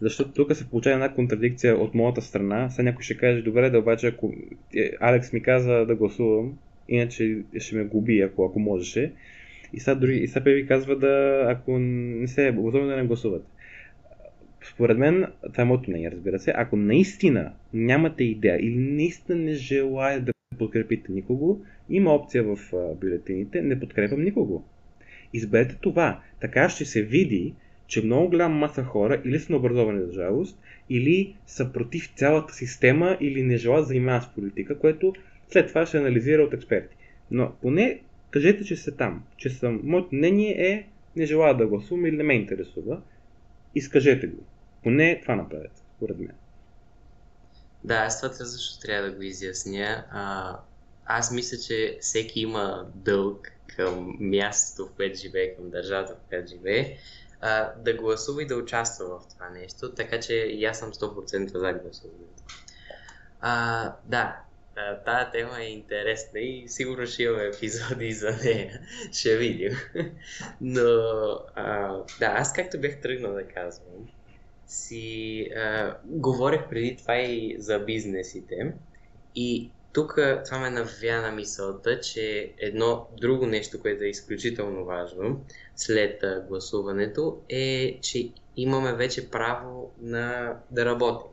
Защото 0.00 0.32
тук 0.32 0.56
се 0.56 0.70
получава 0.70 0.94
една 0.94 1.14
контрадикция 1.14 1.76
от 1.76 1.94
моята 1.94 2.22
страна. 2.22 2.70
Сега 2.70 2.82
някой 2.82 3.02
ще 3.02 3.16
каже, 3.16 3.42
добре, 3.42 3.70
да 3.70 3.78
обаче 3.78 4.06
ако 4.06 4.32
е, 4.74 4.90
Алекс 5.00 5.32
ми 5.32 5.42
каза 5.42 5.72
да 5.72 5.94
гласувам, 5.94 6.58
иначе 6.88 7.38
ще 7.58 7.76
ме 7.76 7.84
губи, 7.84 8.20
ако, 8.20 8.44
ако 8.44 8.60
можеше. 8.60 9.12
И 9.72 9.80
сега, 9.80 9.94
дори, 9.94 10.16
и 10.16 10.28
сега 10.28 10.50
ви 10.50 10.66
казва 10.66 10.96
да, 10.96 11.44
ако 11.48 11.78
не 11.78 12.28
се 12.28 12.52
готови 12.52 12.88
да 12.88 12.96
не 12.96 13.06
гласувате. 13.06 13.46
Според 14.72 14.98
мен, 14.98 15.26
това 15.52 15.62
е 15.62 15.66
моето 15.66 15.90
мнение, 15.90 16.10
разбира 16.10 16.38
се, 16.38 16.52
ако 16.56 16.76
наистина 16.76 17.52
нямате 17.74 18.24
идея 18.24 18.58
или 18.60 18.78
наистина 18.78 19.38
не 19.38 19.52
желаете 19.52 20.24
да 20.24 20.32
подкрепите 20.60 21.12
никого, 21.12 21.60
има 21.90 22.14
опция 22.14 22.42
в 22.42 22.58
бюлетините, 23.00 23.62
не 23.62 23.80
подкрепям 23.80 24.22
никого. 24.22 24.64
Изберете 25.32 25.76
това. 25.80 26.20
Така 26.40 26.68
ще 26.68 26.84
се 26.84 27.02
види, 27.02 27.54
че 27.86 28.04
много 28.04 28.28
голяма 28.30 28.54
маса 28.54 28.82
хора 28.84 29.22
или 29.24 29.38
са 29.38 29.52
необразовани 29.52 30.06
за 30.06 30.12
жалост, 30.12 30.58
или 30.90 31.34
са 31.46 31.72
против 31.72 32.12
цялата 32.16 32.54
система, 32.54 33.16
или 33.20 33.42
не 33.42 33.56
желаят 33.56 33.82
да 33.82 33.86
занимават 33.86 34.22
с 34.22 34.34
политика, 34.34 34.78
което 34.78 35.14
след 35.48 35.68
това 35.68 35.86
ще 35.86 35.98
анализира 35.98 36.42
от 36.42 36.54
експерти. 36.54 36.96
Но 37.30 37.52
поне 37.62 38.00
кажете, 38.30 38.64
че 38.64 38.76
сте 38.76 38.90
там, 38.90 39.22
че 39.36 39.50
съм, 39.50 39.80
моето 39.84 40.14
мнение 40.14 40.70
е 40.72 40.86
не 41.16 41.26
желая 41.26 41.56
да 41.56 41.66
гласувам 41.66 42.06
или 42.06 42.16
не 42.16 42.22
ме 42.22 42.34
интересува. 42.34 43.00
Изкажете 43.74 44.26
го. 44.26 44.42
Поне 44.82 45.20
това 45.22 45.36
направете, 45.36 45.82
според 45.96 46.18
мен. 46.18 46.32
Да, 47.84 47.94
аз 47.94 48.20
това 48.20 48.34
също 48.34 48.80
трябва 48.80 49.10
да 49.10 49.16
го 49.16 49.22
изясня. 49.22 50.04
А, 50.10 50.56
аз 51.06 51.30
мисля, 51.30 51.58
че 51.58 51.98
всеки 52.00 52.40
има 52.40 52.86
дълг 52.94 53.48
към 53.76 54.16
мястото, 54.20 54.86
в 54.86 54.96
което 54.96 55.18
живее, 55.18 55.54
към 55.56 55.70
държавата, 55.70 56.14
в 56.14 56.28
която 56.28 56.50
живее 56.50 56.98
а, 57.40 57.72
да 57.76 57.94
гласува 57.94 58.42
и 58.42 58.46
да 58.46 58.56
участва 58.56 59.06
в 59.06 59.28
това 59.34 59.48
нещо, 59.48 59.94
така 59.94 60.20
че 60.20 60.34
и 60.34 60.64
аз 60.64 60.78
съм 60.78 60.92
100% 60.92 61.46
за 61.46 61.72
гласуването. 61.72 62.42
Да, 64.04 64.40
тази 65.04 65.30
тема 65.32 65.60
е 65.60 65.70
интересна 65.70 66.40
и 66.40 66.68
сигурно 66.68 67.06
ще 67.06 67.22
имаме 67.22 67.44
епизоди 67.44 68.12
за 68.12 68.36
нея. 68.44 68.80
ще 69.12 69.36
видим. 69.36 69.72
Но, 70.60 70.82
а, 71.54 71.96
да, 72.18 72.26
аз 72.26 72.52
както 72.52 72.80
бях 72.80 73.00
тръгнал 73.00 73.32
да 73.32 73.48
казвам, 73.48 74.08
си 74.70 75.46
а, 75.56 75.96
говорех 76.04 76.68
преди 76.70 76.96
това 76.96 77.18
и 77.18 77.56
за 77.58 77.78
бизнесите 77.78 78.74
и 79.34 79.70
тук 79.92 80.18
това 80.44 80.58
ме 80.58 80.70
навя 80.70 81.20
на 81.22 81.32
мисълта, 81.32 82.00
че 82.00 82.52
едно 82.58 83.08
друго 83.20 83.46
нещо, 83.46 83.80
което 83.80 84.04
е 84.04 84.08
изключително 84.08 84.84
важно 84.84 85.44
след 85.76 86.24
гласуването 86.48 87.38
е, 87.48 87.98
че 88.00 88.30
имаме 88.56 88.94
вече 88.94 89.30
право 89.30 89.92
на 90.00 90.56
да 90.70 90.84
работим. 90.84 91.30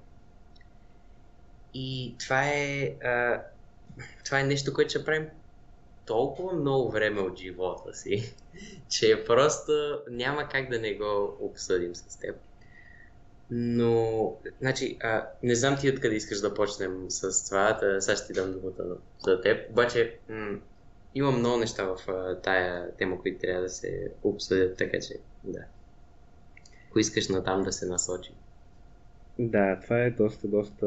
И 1.74 2.16
това 2.20 2.44
е, 2.48 2.96
а, 3.04 3.42
това 4.26 4.40
е 4.40 4.44
нещо, 4.44 4.74
което 4.74 4.90
ще 4.90 5.06
правим 5.06 5.28
толкова 6.06 6.54
много 6.54 6.92
време 6.92 7.22
от 7.22 7.40
живота 7.40 7.94
си, 7.94 8.36
че 8.90 9.24
просто 9.26 10.00
няма 10.10 10.50
как 10.50 10.70
да 10.70 10.80
не 10.80 10.94
го 10.94 11.38
обсъдим 11.42 11.96
с 11.96 12.20
теб. 12.20 12.36
Но, 13.50 14.34
значи, 14.60 14.98
а, 15.02 15.28
не 15.44 15.56
знам 15.56 15.78
ти 15.82 15.90
откъде 15.90 16.16
искаш 16.16 16.40
да 16.40 16.54
почнем 16.54 17.06
с 17.10 17.50
това, 17.50 17.74
да, 17.74 18.02
сега 18.02 18.16
ще 18.16 18.28
ти 18.28 18.34
дам 18.34 18.52
думата 18.52 18.98
за 19.20 19.42
теб. 19.42 19.70
Обаче, 19.72 20.20
м- 20.30 20.60
има 21.16 21.32
много 21.32 21.58
неща 21.58 21.84
в 21.84 21.98
а, 22.08 22.42
тая 22.42 22.96
тема, 22.98 23.22
които 23.22 23.40
трябва 23.40 23.62
да 23.62 23.70
се 23.70 24.12
обсъдят, 24.24 24.78
така 24.78 25.00
че, 25.00 25.14
да. 25.44 25.60
Ако 26.90 27.00
искаш 27.00 27.30
натам 27.30 27.64
да 27.64 27.72
се 27.72 27.86
насочи. 27.86 28.32
Да, 29.40 29.80
това 29.84 30.00
е 30.04 30.12
доста, 30.12 30.48
доста 30.48 30.86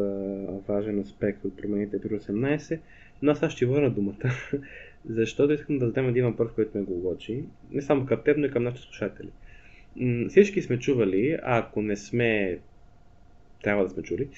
важен 0.68 1.00
аспект 1.00 1.44
от 1.44 1.56
промените 1.56 2.00
при 2.00 2.20
18, 2.20 2.80
но 3.22 3.32
аз 3.32 3.52
ще 3.52 3.66
върна 3.66 3.90
думата, 3.90 4.30
защото 5.10 5.52
искам 5.52 5.78
да 5.78 5.86
задам 5.86 6.08
един 6.08 6.24
въпрос, 6.24 6.52
който 6.54 6.78
ме 6.78 6.84
го 6.84 7.10
учи, 7.10 7.44
не 7.70 7.82
само 7.82 8.06
към 8.06 8.22
теб, 8.24 8.36
но 8.36 8.46
и 8.46 8.50
към 8.50 8.62
нашите 8.62 8.86
слушатели 8.86 9.30
всички 10.28 10.62
сме 10.62 10.78
чували, 10.78 11.38
ако 11.42 11.82
не 11.82 11.96
сме, 11.96 12.58
трябва 13.62 13.84
да 13.84 13.90
сме 13.90 14.02
чули, 14.02 14.28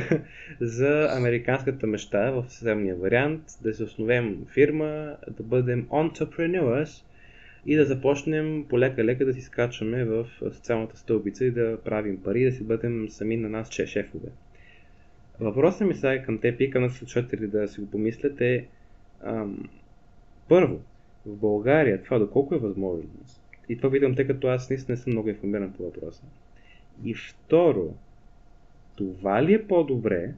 за 0.60 1.08
американската 1.16 1.86
мечта 1.86 2.30
в 2.30 2.44
съвременния 2.48 2.96
вариант, 2.96 3.42
да 3.62 3.74
се 3.74 3.84
основем 3.84 4.46
фирма, 4.54 5.16
да 5.30 5.42
бъдем 5.42 5.86
entrepreneurs 5.86 7.02
и 7.66 7.76
да 7.76 7.84
започнем 7.84 8.64
полека-лека 8.68 9.24
да 9.24 9.34
си 9.34 9.40
скачаме 9.40 10.04
в 10.04 10.26
социалната 10.38 10.96
стълбица 10.96 11.44
и 11.44 11.50
да 11.50 11.78
правим 11.84 12.22
пари, 12.22 12.44
да 12.44 12.52
си 12.52 12.64
бъдем 12.64 13.06
сами 13.10 13.36
на 13.36 13.48
нас 13.48 13.68
че 13.68 13.86
шефове. 13.86 14.28
Въпросът 15.40 15.88
ми 15.88 15.94
сега 15.94 16.22
към 16.22 16.38
теб 16.38 16.60
и 16.60 16.70
към 16.70 16.82
нас 16.82 16.94
слушатели 16.94 17.46
да 17.46 17.68
си 17.68 17.80
го 17.80 17.90
помислят 17.90 18.40
е 18.40 18.66
ам, 19.24 19.68
първо, 20.48 20.80
в 21.26 21.36
България 21.36 22.02
това 22.02 22.18
доколко 22.18 22.54
е 22.54 22.58
възможно? 22.58 23.08
И 23.68 23.76
това 23.76 23.88
видям, 23.88 24.14
тъй 24.14 24.26
като 24.26 24.46
аз 24.46 24.70
наистина 24.70 24.96
не 24.96 25.02
съм 25.02 25.12
много 25.12 25.28
информиран 25.28 25.72
по 25.72 25.82
въпроса. 25.82 26.22
И 27.04 27.14
второ, 27.14 27.94
това 28.96 29.42
ли 29.42 29.54
е 29.54 29.66
по-добре 29.66 30.34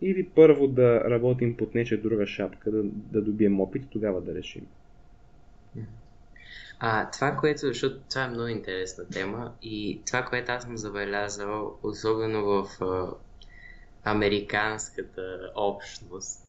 или 0.00 0.28
първо 0.28 0.68
да 0.68 1.00
работим 1.00 1.56
под 1.56 1.74
нече 1.74 1.96
друга 1.96 2.26
шапка, 2.26 2.70
да, 2.70 2.82
да 2.84 3.22
добием 3.22 3.60
опит 3.60 3.84
и 3.84 3.90
тогава 3.90 4.20
да 4.20 4.34
решим? 4.34 4.66
А, 6.80 7.10
това, 7.10 7.36
което, 7.36 7.60
защото 7.60 8.00
това 8.10 8.24
е 8.24 8.28
много 8.28 8.48
интересна 8.48 9.08
тема 9.08 9.52
и 9.62 10.00
това, 10.06 10.22
което 10.22 10.52
аз 10.52 10.62
съм 10.62 10.76
забелязал, 10.76 11.78
особено 11.82 12.44
в 12.44 12.82
а, 12.82 13.10
американската 14.04 15.52
общност, 15.56 16.44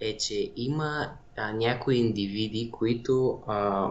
е, 0.00 0.16
че 0.16 0.52
има 0.56 1.10
а, 1.36 1.52
някои 1.52 1.96
индивиди, 1.96 2.70
които 2.70 3.42
а, 3.46 3.90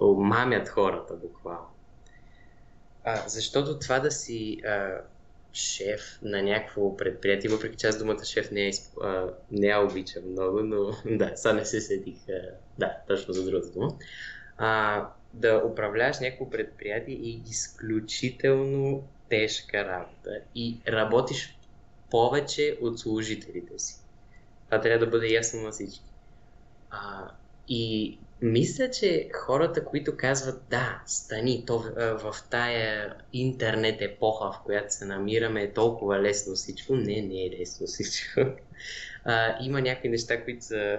мамят 0.00 0.68
хората 0.68 1.14
буквално. 1.14 1.68
А, 3.04 3.28
защото 3.28 3.78
това 3.78 3.98
да 3.98 4.10
си 4.10 4.60
а, 4.66 5.00
шеф 5.52 6.18
на 6.22 6.42
някакво 6.42 6.96
предприятие, 6.96 7.50
въпреки 7.50 7.76
че 7.76 7.86
аз 7.86 7.98
думата 7.98 8.24
шеф 8.24 8.50
не, 8.50 8.68
е, 8.68 8.72
а, 9.02 9.26
не 9.50 9.66
я 9.66 9.80
обичам 9.80 10.30
много, 10.30 10.60
но 10.60 10.90
да, 11.16 11.32
сега 11.36 11.52
не 11.52 11.64
се 11.64 11.80
седих, 11.80 12.28
а, 12.28 12.54
да, 12.78 12.96
точно 13.08 13.34
за 13.34 13.44
другата 13.44 13.70
дума. 13.70 13.94
А, 14.58 15.04
да 15.34 15.62
управляваш 15.66 16.20
някакво 16.20 16.50
предприятие 16.50 17.14
и 17.14 17.42
изключително 17.50 19.02
тежка 19.28 19.84
работа 19.84 20.40
и 20.54 20.76
работиш 20.88 21.58
повече 22.10 22.78
от 22.82 22.98
служителите 22.98 23.78
си. 23.78 24.00
Това 24.66 24.80
трябва 24.80 25.04
да 25.06 25.10
бъде 25.10 25.26
ясно 25.26 25.62
на 25.62 25.70
всички. 25.70 26.04
А, 26.90 27.30
и 27.68 28.18
мисля, 28.42 28.90
че 28.90 29.28
хората, 29.34 29.84
които 29.84 30.16
казват 30.16 30.62
да, 30.70 31.02
стани, 31.06 31.64
то 31.66 31.78
в, 31.78 32.18
в 32.18 32.34
тая 32.50 33.14
интернет 33.32 34.02
епоха, 34.02 34.52
в 34.52 34.64
която 34.64 34.94
се 34.94 35.04
намираме, 35.04 35.62
е 35.62 35.72
толкова 35.72 36.22
лесно 36.22 36.54
всичко. 36.54 36.94
Не, 36.94 37.22
не 37.22 37.46
е 37.46 37.58
лесно 37.60 37.86
всичко. 37.86 38.40
А, 39.24 39.64
има 39.64 39.80
някакви 39.80 40.08
неща, 40.08 40.44
които 40.44 40.64
са... 40.64 40.98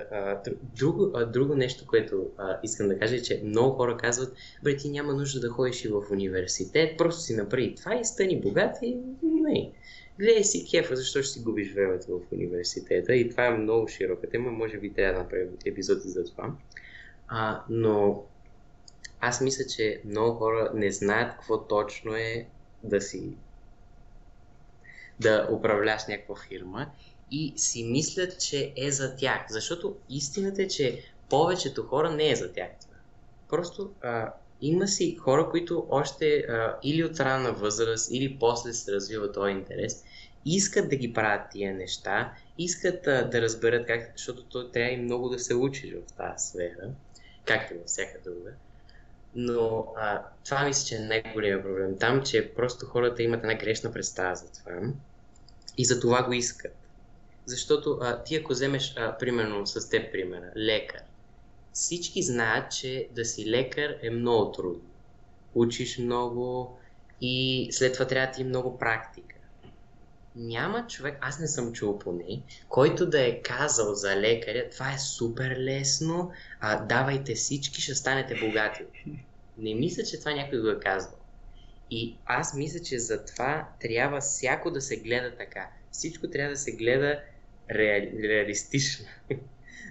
Друго, 0.79 1.11
друго 1.33 1.55
нещо, 1.55 1.87
което 1.87 2.27
а, 2.37 2.59
искам 2.63 2.87
да 2.87 2.99
кажа 2.99 3.15
е, 3.15 3.21
че 3.21 3.41
много 3.45 3.75
хора 3.75 3.97
казват, 3.97 4.33
бре, 4.63 4.75
ти 4.75 4.89
няма 4.89 5.13
нужда 5.13 5.39
да 5.39 5.49
ходиш 5.49 5.85
и 5.85 5.87
в 5.87 6.03
университет, 6.11 6.97
просто 6.97 7.21
си 7.21 7.35
направи 7.35 7.75
това 7.75 7.95
и 7.95 8.05
стани 8.05 8.41
богат 8.41 8.75
и 8.81 8.97
не. 9.23 9.71
Гледай 10.19 10.43
си 10.43 10.67
кефа, 10.71 10.95
защо 10.95 11.23
ще 11.23 11.33
си 11.33 11.43
губиш 11.43 11.73
времето 11.73 12.19
в 12.19 12.31
университета 12.31 13.15
и 13.15 13.29
това 13.29 13.45
е 13.45 13.57
много 13.57 13.87
широка 13.87 14.29
тема, 14.29 14.51
може 14.51 14.77
би 14.77 14.93
трябва 14.93 15.13
да 15.13 15.19
направим 15.19 15.47
епизоди 15.65 16.09
за 16.09 16.23
това. 16.25 16.51
А, 17.29 17.63
но 17.69 18.23
аз 19.19 19.41
мисля, 19.41 19.63
че 19.65 20.01
много 20.05 20.37
хора 20.37 20.71
не 20.73 20.91
знаят 20.91 21.31
какво 21.31 21.67
точно 21.67 22.15
е 22.15 22.47
да 22.83 23.01
си 23.01 23.37
да 25.19 25.47
управляваш 25.51 26.01
някаква 26.07 26.35
фирма 26.35 26.85
и 27.31 27.53
си 27.57 27.83
мислят, 27.83 28.39
че 28.39 28.73
е 28.77 28.91
за 28.91 29.15
тях. 29.15 29.45
Защото 29.49 29.95
истината 30.09 30.61
е, 30.61 30.67
че 30.67 31.03
повечето 31.29 31.83
хора 31.83 32.11
не 32.11 32.29
е 32.29 32.35
за 32.35 32.53
тях. 32.53 32.69
Просто 33.49 33.91
а, 34.01 34.33
има 34.61 34.87
си 34.87 35.15
хора, 35.15 35.49
които 35.49 35.87
още 35.89 36.37
а, 36.37 36.77
или 36.83 37.03
от 37.03 37.19
ранна 37.19 37.53
възраст, 37.53 38.11
или 38.11 38.37
после 38.39 38.73
се 38.73 38.91
развива 38.91 39.31
този 39.31 39.51
интерес, 39.51 40.03
искат 40.45 40.89
да 40.89 40.95
ги 40.95 41.13
правят 41.13 41.51
тия 41.51 41.73
неща, 41.73 42.33
искат 42.57 43.07
а, 43.07 43.29
да 43.29 43.41
разберат 43.41 43.87
как, 43.87 44.13
защото 44.17 44.43
то 44.43 44.71
трябва 44.71 44.91
и 44.91 44.97
много 44.97 45.29
да 45.29 45.39
се 45.39 45.55
учиш 45.55 45.93
в 45.93 46.13
тази 46.13 46.47
сфера 46.47 46.89
както 47.49 47.73
във 47.73 47.85
всяка 47.85 48.19
друга. 48.23 48.51
Но 49.35 49.93
а, 49.97 50.21
това 50.45 50.65
мисля, 50.65 50.87
че 50.87 50.95
е 50.95 50.99
най-големия 50.99 51.63
проблем 51.63 51.97
там, 51.99 52.23
че 52.23 52.53
просто 52.53 52.85
хората 52.85 53.23
имат 53.23 53.43
една 53.43 53.55
грешна 53.55 53.91
представа 53.91 54.35
за 54.35 54.51
това 54.51 54.71
и 55.77 55.85
за 55.85 55.99
това 55.99 56.23
го 56.23 56.33
искат. 56.33 56.75
Защото 57.45 57.97
а, 58.01 58.23
ти 58.23 58.35
ако 58.35 58.53
вземеш, 58.53 58.93
а, 58.97 59.17
примерно 59.17 59.67
с 59.67 59.89
теб 59.89 60.11
примера, 60.11 60.51
лекар, 60.57 61.01
всички 61.73 62.23
знаят, 62.23 62.71
че 62.71 63.09
да 63.11 63.25
си 63.25 63.49
лекар 63.49 63.97
е 64.01 64.09
много 64.09 64.51
трудно. 64.51 64.89
Учиш 65.55 65.97
много 65.97 66.77
и 67.21 67.67
след 67.71 67.93
това 67.93 68.07
трябва 68.07 68.27
да 68.27 68.33
ти 68.33 68.43
много 68.43 68.79
практика 68.79 69.35
няма 70.35 70.87
човек, 70.87 71.17
аз 71.21 71.39
не 71.39 71.47
съм 71.47 71.73
чул 71.73 71.99
поне, 71.99 72.41
който 72.69 73.09
да 73.09 73.27
е 73.27 73.41
казал 73.41 73.95
за 73.95 74.15
лекаря, 74.15 74.69
това 74.69 74.93
е 74.93 74.97
супер 74.97 75.55
лесно, 75.59 76.31
а, 76.59 76.85
давайте 76.85 77.35
всички, 77.35 77.81
ще 77.81 77.95
станете 77.95 78.35
богати. 78.35 78.83
Не 79.57 79.73
мисля, 79.75 80.03
че 80.03 80.19
това 80.19 80.31
някой 80.31 80.61
го 80.61 80.69
е 80.69 80.79
казал. 80.79 81.11
И 81.91 82.17
аз 82.25 82.53
мисля, 82.53 82.79
че 82.79 82.99
за 82.99 83.25
това 83.25 83.69
трябва 83.81 84.19
всяко 84.19 84.71
да 84.71 84.81
се 84.81 84.97
гледа 84.97 85.35
така. 85.37 85.69
Всичко 85.91 86.27
трябва 86.27 86.51
да 86.51 86.57
се 86.57 86.71
гледа 86.71 87.19
реали, 87.71 88.29
реалистично. 88.29 89.05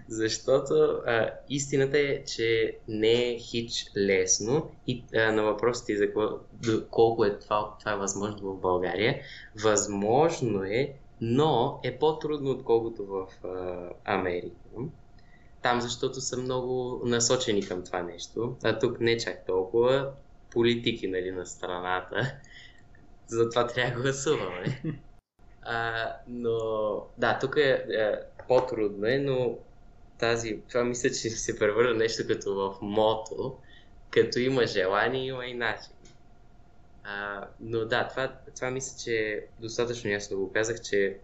Защото 0.09 0.75
а, 1.07 1.31
истината 1.49 1.99
е, 1.99 2.25
че 2.25 2.79
не 2.89 3.31
е 3.31 3.39
хич 3.39 3.85
лесно 3.97 4.71
и 4.87 5.05
а, 5.15 5.33
на 5.33 5.43
въпросите 5.43 5.97
за 5.97 6.07
колко 6.91 7.25
е 7.25 7.39
това, 7.39 7.77
това 7.79 7.93
е 7.93 7.97
възможно 7.97 8.53
в 8.53 8.61
България, 8.61 9.21
възможно 9.63 10.65
е, 10.65 10.93
но 11.21 11.81
е 11.85 11.99
по-трудно 11.99 12.51
отколкото 12.51 13.07
в 13.07 13.27
а, 13.45 13.89
Америка. 14.05 14.57
Там 15.63 15.81
защото 15.81 16.21
са 16.21 16.37
много 16.37 17.03
насочени 17.05 17.67
към 17.67 17.85
това 17.85 18.03
нещо, 18.03 18.57
а 18.65 18.79
тук 18.79 19.01
не 19.01 19.17
чак 19.17 19.47
толкова 19.47 20.13
политики 20.51 21.09
нали, 21.09 21.31
на 21.31 21.47
страната. 21.47 22.37
Затова 23.27 23.67
трябва 23.67 23.97
да 23.97 24.03
гласуваме. 24.03 24.83
А, 25.71 26.13
но 26.29 26.59
да, 27.19 27.39
тук 27.39 27.57
е, 27.57 27.71
е 27.71 28.15
по-трудно 28.49 29.07
е, 29.07 29.19
но 29.19 29.59
тази, 30.19 30.61
това 30.69 30.85
мисля, 30.85 31.09
че 31.09 31.31
се 31.31 31.59
превърна 31.59 31.95
нещо 31.95 32.23
като 32.29 32.55
в 32.55 32.79
мото, 32.83 33.59
като 34.11 34.39
има 34.39 34.67
желание, 34.67 35.27
има 35.27 35.47
и 35.47 35.55
начин. 35.55 35.93
А, 37.05 37.47
но 37.61 37.85
да, 37.85 38.09
това, 38.09 38.33
това 38.57 38.71
мисля, 38.71 38.99
че 39.05 39.45
достатъчно 39.61 40.11
ясно 40.11 40.39
го 40.39 40.53
казах, 40.53 40.81
че 40.81 41.19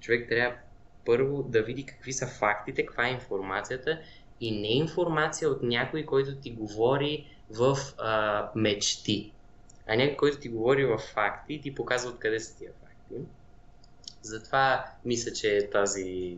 човек 0.00 0.28
трябва 0.28 0.56
първо 1.04 1.42
да 1.42 1.62
види 1.62 1.86
какви 1.86 2.12
са 2.12 2.26
фактите, 2.26 2.86
каква 2.86 3.06
е 3.06 3.12
информацията 3.12 4.00
и 4.40 4.60
не 4.60 4.68
информация 4.68 5.48
от 5.48 5.62
някой, 5.62 6.06
който 6.06 6.36
ти 6.36 6.50
говори 6.50 7.26
в 7.50 7.78
а, 7.98 8.50
мечти, 8.54 9.32
а 9.86 9.96
някой, 9.96 10.16
който 10.16 10.38
ти 10.38 10.48
говори 10.48 10.84
в 10.84 10.98
факти 10.98 11.54
и 11.54 11.60
ти 11.60 11.74
показва 11.74 12.10
откъде 12.10 12.40
са 12.40 12.58
тия 12.58 12.72
факти. 12.82 13.24
Затова 14.22 14.84
мисля, 15.04 15.32
че 15.32 15.68
тази 15.72 16.36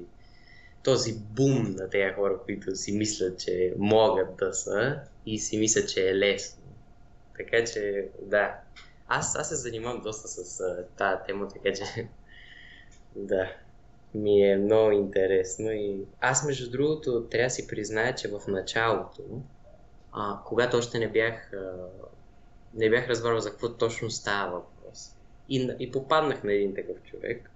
този 0.87 1.19
бум 1.19 1.75
на 1.79 1.91
тези 1.91 2.15
хора, 2.15 2.39
които 2.45 2.77
си 2.77 2.93
мислят, 2.93 3.39
че 3.39 3.75
могат 3.79 4.37
да 4.37 4.53
са 4.53 5.01
и 5.27 5.39
си 5.39 5.59
мислят, 5.59 5.89
че 5.89 6.11
е 6.11 6.15
лесно. 6.15 6.63
Така 7.37 7.65
че, 7.65 8.09
да. 8.23 8.55
Аз, 9.09 9.37
аз 9.37 9.49
се 9.49 9.55
занимавам 9.55 10.03
доста 10.03 10.29
с 10.29 10.61
а, 10.61 10.85
тази 10.99 11.17
тема, 11.27 11.49
така 11.49 11.73
че, 11.73 12.09
да, 13.17 13.53
ми 14.15 14.51
е 14.51 14.57
много 14.57 14.91
интересно 14.91 15.73
и 15.73 16.01
аз, 16.21 16.47
между 16.47 16.71
другото, 16.71 17.27
трябва 17.31 17.47
да 17.47 17.51
си 17.51 17.67
призная, 17.67 18.15
че 18.15 18.29
в 18.29 18.41
началото, 18.49 19.23
а, 20.13 20.39
когато 20.45 20.77
още 20.77 20.99
не 20.99 21.09
бях, 21.09 21.53
а, 21.53 21.73
не 22.75 22.91
бях 22.91 23.09
разбрал 23.09 23.41
за 23.41 23.51
какво 23.51 23.69
точно 23.69 24.11
става 24.11 24.53
въпрос, 24.53 25.17
и, 25.49 25.71
и 25.79 25.93
попаднах 25.93 26.45
на 26.45 26.53
един 26.53 26.75
такъв 26.75 27.03
човек, 27.03 27.51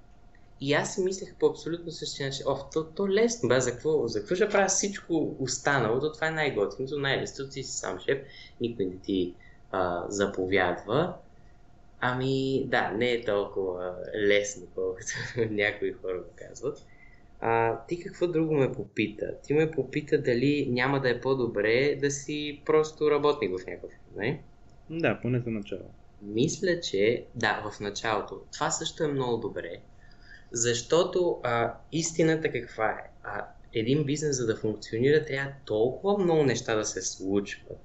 и 0.61 0.73
аз 0.75 0.95
си 0.95 1.01
мислех 1.01 1.35
по 1.35 1.47
абсолютно 1.47 1.93
същия 1.93 2.29
начин. 2.29 2.45
О, 2.49 2.57
то, 2.73 2.85
то 2.85 3.09
лесно, 3.09 3.49
бе, 3.49 3.61
за 3.61 3.73
какво, 3.73 4.09
за 4.09 4.21
какво 4.21 4.35
ще 4.35 4.49
правя 4.49 4.69
всичко 4.69 5.37
останало, 5.39 6.01
то 6.01 6.13
това 6.13 6.27
е 6.27 6.31
най-готиното, 6.31 6.99
най-лесното, 6.99 7.51
ти 7.51 7.63
си 7.63 7.73
сам 7.73 7.99
шеф, 8.01 8.19
никой 8.61 8.85
не 8.85 8.97
ти 8.97 9.35
а, 9.71 10.05
заповядва. 10.09 11.15
Ами, 12.01 12.65
да, 12.67 12.91
не 12.91 13.13
е 13.13 13.25
толкова 13.25 13.95
лесно, 14.29 14.67
колкото 14.75 15.07
някои 15.51 15.93
хора 15.93 16.19
го 16.19 16.29
казват. 16.37 16.87
А, 17.41 17.79
ти 17.87 18.01
какво 18.01 18.27
друго 18.27 18.55
ме 18.55 18.73
попита? 18.73 19.35
Ти 19.43 19.55
ме 19.55 19.71
попита 19.71 20.23
дали 20.23 20.69
няма 20.71 21.01
да 21.01 21.11
е 21.11 21.21
по-добре 21.21 21.99
да 22.01 22.11
си 22.11 22.63
просто 22.67 23.11
работник 23.11 23.59
в 23.59 23.67
някакъв 23.67 23.91
не? 24.17 24.43
Да, 24.91 25.19
поне 25.23 25.41
за 25.41 25.51
начало. 25.51 25.91
Мисля, 26.23 26.81
че 26.81 27.25
да, 27.35 27.71
в 27.71 27.81
началото. 27.81 28.41
Това 28.53 28.71
също 28.71 29.05
е 29.05 29.09
много 29.09 29.37
добре, 29.37 29.81
защото 30.53 31.41
а, 31.43 31.75
истината 31.93 32.53
каква 32.53 32.91
е? 32.91 33.11
А, 33.23 33.47
един 33.73 34.05
бизнес, 34.05 34.37
за 34.37 34.47
да 34.47 34.57
функционира, 34.57 35.25
трябва 35.25 35.53
толкова 35.65 36.19
много 36.19 36.43
неща 36.43 36.75
да 36.75 36.85
се 36.85 37.03
случват, 37.03 37.79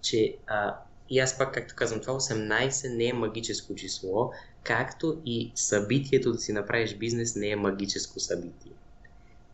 че 0.00 0.36
а, 0.46 0.76
и 1.10 1.18
аз 1.18 1.38
пак, 1.38 1.54
както 1.54 1.74
казвам, 1.76 2.00
това 2.00 2.14
18 2.14 2.96
не 2.96 3.08
е 3.08 3.12
магическо 3.12 3.74
число, 3.74 4.32
както 4.62 5.22
и 5.24 5.52
събитието 5.54 6.32
да 6.32 6.38
си 6.38 6.52
направиш 6.52 6.94
бизнес 6.94 7.36
не 7.36 7.48
е 7.48 7.56
магическо 7.56 8.20
събитие. 8.20 8.72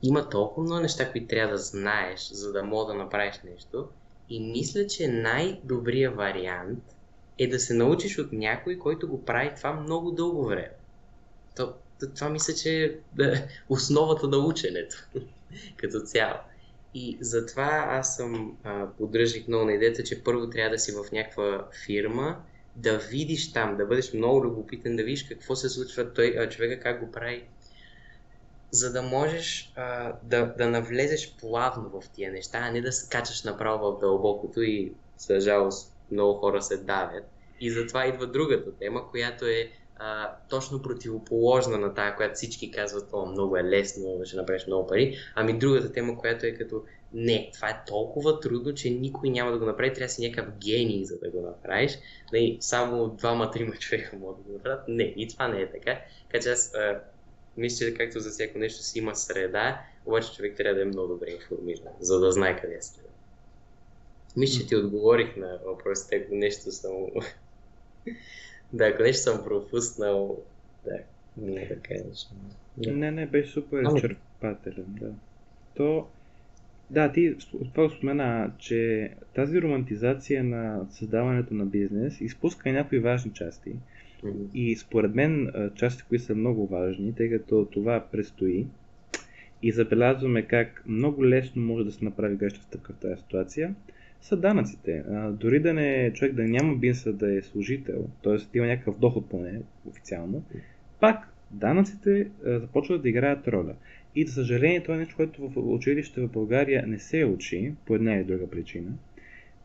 Има 0.03 0.29
толкова 0.29 0.63
много 0.63 0.83
неща, 0.83 1.13
които 1.13 1.27
трябва 1.27 1.53
да 1.53 1.59
знаеш, 1.59 2.21
за 2.21 2.53
да 2.53 2.63
мога 2.63 2.93
да 2.93 2.99
направиш 2.99 3.41
нещо. 3.45 3.89
И 4.29 4.41
мисля, 4.41 4.87
че 4.87 5.09
най-добрият 5.09 6.17
вариант 6.17 6.85
е 7.39 7.47
да 7.47 7.61
се 7.61 7.75
научиш 7.75 8.19
от 8.19 8.33
някой, 8.33 8.79
който 8.79 9.09
го 9.09 9.25
прави 9.25 9.53
това 9.57 9.73
много 9.73 10.11
дълго 10.11 10.45
време. 10.45 10.73
Това 12.11 12.29
мисля, 12.29 12.55
че 12.55 12.85
е 13.21 13.49
основата 13.69 14.29
на 14.29 14.37
ученето 14.39 14.97
като 15.77 16.01
цяло. 16.01 16.39
И 16.95 17.19
затова 17.21 17.87
аз 17.89 18.17
съм 18.17 18.57
а, 18.65 18.87
поддръжник 18.99 19.49
много 19.49 19.65
на 19.65 19.73
идеята, 19.73 20.03
че 20.05 20.25
първо 20.25 20.51
трябва 20.51 20.71
да 20.71 20.79
си 20.79 20.93
в 20.93 21.13
някаква 21.13 21.69
фирма, 21.87 22.43
да 22.77 22.99
видиш 22.99 23.53
там, 23.53 23.77
да 23.77 23.87
бъдеш 23.87 24.13
много 24.13 24.45
любопитен, 24.45 24.97
да 24.97 25.05
видиш 25.05 25.23
какво 25.23 25.57
се 25.57 25.69
случва 25.69 26.13
той, 26.13 26.37
а, 26.39 26.49
човека 26.49 26.81
как 26.81 27.05
го 27.05 27.13
прави, 27.13 27.45
за 28.71 28.93
да 28.93 29.03
можеш 29.03 29.73
а, 29.77 30.13
да, 30.23 30.47
да 30.59 30.69
навлезеш 30.69 31.35
плавно 31.41 32.01
в 32.01 32.09
тия 32.09 32.33
неща, 32.33 32.59
а 32.63 32.71
не 32.71 32.81
да 32.81 32.93
се 32.93 33.09
качаш 33.09 33.43
направо 33.43 33.93
в 33.93 34.01
дълбокото 34.01 34.63
и 34.63 34.93
за 35.19 35.41
жалост 35.41 35.95
много 36.11 36.39
хора 36.39 36.63
се 36.63 36.77
давят. 36.77 37.25
И 37.61 37.71
затова 37.71 38.07
идва 38.07 38.27
другата 38.27 38.73
тема, 38.73 39.11
която 39.11 39.45
е 39.45 39.71
а, 40.05 40.37
точно 40.49 40.83
противоположна 40.83 41.79
на 41.79 41.95
тази, 41.95 42.17
която 42.17 42.35
всички 42.35 42.71
казват, 42.71 43.09
о, 43.13 43.27
много 43.27 43.57
е 43.57 43.65
лесно, 43.65 44.21
ще 44.25 44.37
направиш 44.37 44.67
много 44.67 44.87
пари. 44.87 45.17
Ами 45.35 45.59
другата 45.59 45.93
тема, 45.93 46.19
която 46.19 46.47
е 46.47 46.53
като, 46.53 46.83
не, 47.13 47.51
това 47.55 47.69
е 47.69 47.83
толкова 47.87 48.41
трудно, 48.41 48.75
че 48.75 48.91
никой 48.91 49.31
няма 49.31 49.53
да 49.53 49.59
го 49.59 49.65
направи, 49.65 49.93
трябва 49.93 50.07
да 50.07 50.13
си 50.13 50.29
някакъв 50.29 50.55
гений, 50.59 51.05
за 51.05 51.19
да 51.19 51.31
го 51.31 51.41
направиш. 51.41 51.93
Не, 51.93 51.99
нали, 52.33 52.59
само 52.61 53.09
двама-трима 53.09 53.77
човека 53.77 54.17
могат 54.17 54.37
да 54.37 54.43
го 54.43 54.53
направят. 54.53 54.89
Не, 54.89 55.15
и 55.17 55.29
това 55.29 55.49
не 55.49 55.61
е 55.61 55.71
така. 55.71 56.01
Така 56.31 56.43
че 56.43 56.49
аз 56.49 56.75
а, 56.75 57.01
мисля, 57.57 57.87
че 57.87 57.95
както 57.95 58.21
за 58.21 58.31
всяко 58.31 58.59
нещо 58.59 58.83
си 58.83 58.99
има 58.99 59.17
среда, 59.17 59.81
обаче 60.07 60.33
човек 60.33 60.57
трябва 60.57 60.75
да 60.75 60.83
е 60.83 60.85
много 60.85 61.09
добре 61.09 61.31
информиран, 61.31 61.93
за 62.01 62.21
да 62.21 62.33
знае 62.33 62.61
къде 62.61 62.75
е 62.75 62.83
среда. 62.83 63.09
Мисля, 64.37 64.61
че 64.61 64.67
ти 64.67 64.77
отговорих 64.77 65.37
на 65.37 65.59
въпросите, 65.67 66.17
ако 66.17 66.35
нещо 66.35 66.73
съм... 66.73 67.07
да, 68.73 68.85
ако 68.87 69.03
нещо 69.03 69.23
съм 69.23 69.45
пропуснал, 69.45 70.39
да, 70.85 70.99
не 71.37 71.67
да 71.67 71.77
кажеш. 71.77 72.27
Да. 72.77 72.93
Не, 72.93 73.11
не, 73.11 73.27
беше 73.27 73.53
супер 73.53 73.83
изчерпателен, 73.83 74.87
да. 74.89 75.11
То, 75.75 76.07
да, 76.91 77.13
ти 77.13 77.37
това 77.75 77.91
спомена, 77.91 78.53
че 78.59 79.11
тази 79.35 79.63
романтизация 79.63 80.45
на 80.45 80.87
създаването 80.91 81.55
на 81.55 81.67
бизнес 81.67 82.21
изпуска 82.21 82.73
някои 82.73 82.99
важни 82.99 83.33
части. 83.33 83.73
И 84.55 84.77
според 84.77 85.15
мен 85.15 85.53
части, 85.75 86.03
които 86.09 86.25
са 86.25 86.35
много 86.35 86.67
важни, 86.67 87.15
тъй 87.15 87.31
като 87.31 87.69
това 87.73 88.07
предстои 88.13 88.67
и 89.63 89.73
забелязваме 89.73 90.43
как 90.43 90.83
много 90.87 91.27
лесно 91.27 91.63
може 91.63 91.85
да 91.85 91.93
се 91.93 92.05
направи 92.05 92.37
грешна 92.37 92.63
стъпка 92.63 92.93
в 92.93 92.97
тази 92.97 93.23
ситуация, 93.23 93.75
са 94.23 94.37
данъците. 94.37 95.05
А, 95.11 95.31
дори 95.31 95.61
да 95.61 95.75
не 95.75 96.13
човек 96.13 96.35
да 96.35 96.45
няма 96.45 96.77
бизнеса 96.77 97.13
да 97.13 97.39
е 97.39 97.43
служител, 97.43 98.09
т.е. 98.23 98.37
да 98.37 98.59
има 98.59 98.67
някакъв 98.67 98.99
доход 98.99 99.31
поне 99.31 99.61
официално, 99.89 100.45
пак 101.01 101.29
данъците 101.51 102.29
а, 102.47 102.59
започват 102.59 103.03
да 103.03 103.09
играят 103.09 103.49
роля. 103.49 103.75
И 104.15 104.27
за 104.27 104.33
съжаление 104.33 104.83
това 104.83 104.95
е 104.95 104.99
нещо, 104.99 105.17
което 105.17 105.49
в 105.49 105.57
училище 105.57 106.21
в 106.21 106.29
България 106.29 106.87
не 106.87 106.99
се 106.99 107.25
учи 107.25 107.75
по 107.87 107.95
една 107.95 108.15
или 108.15 108.25
друга 108.25 108.51
причина. 108.51 108.93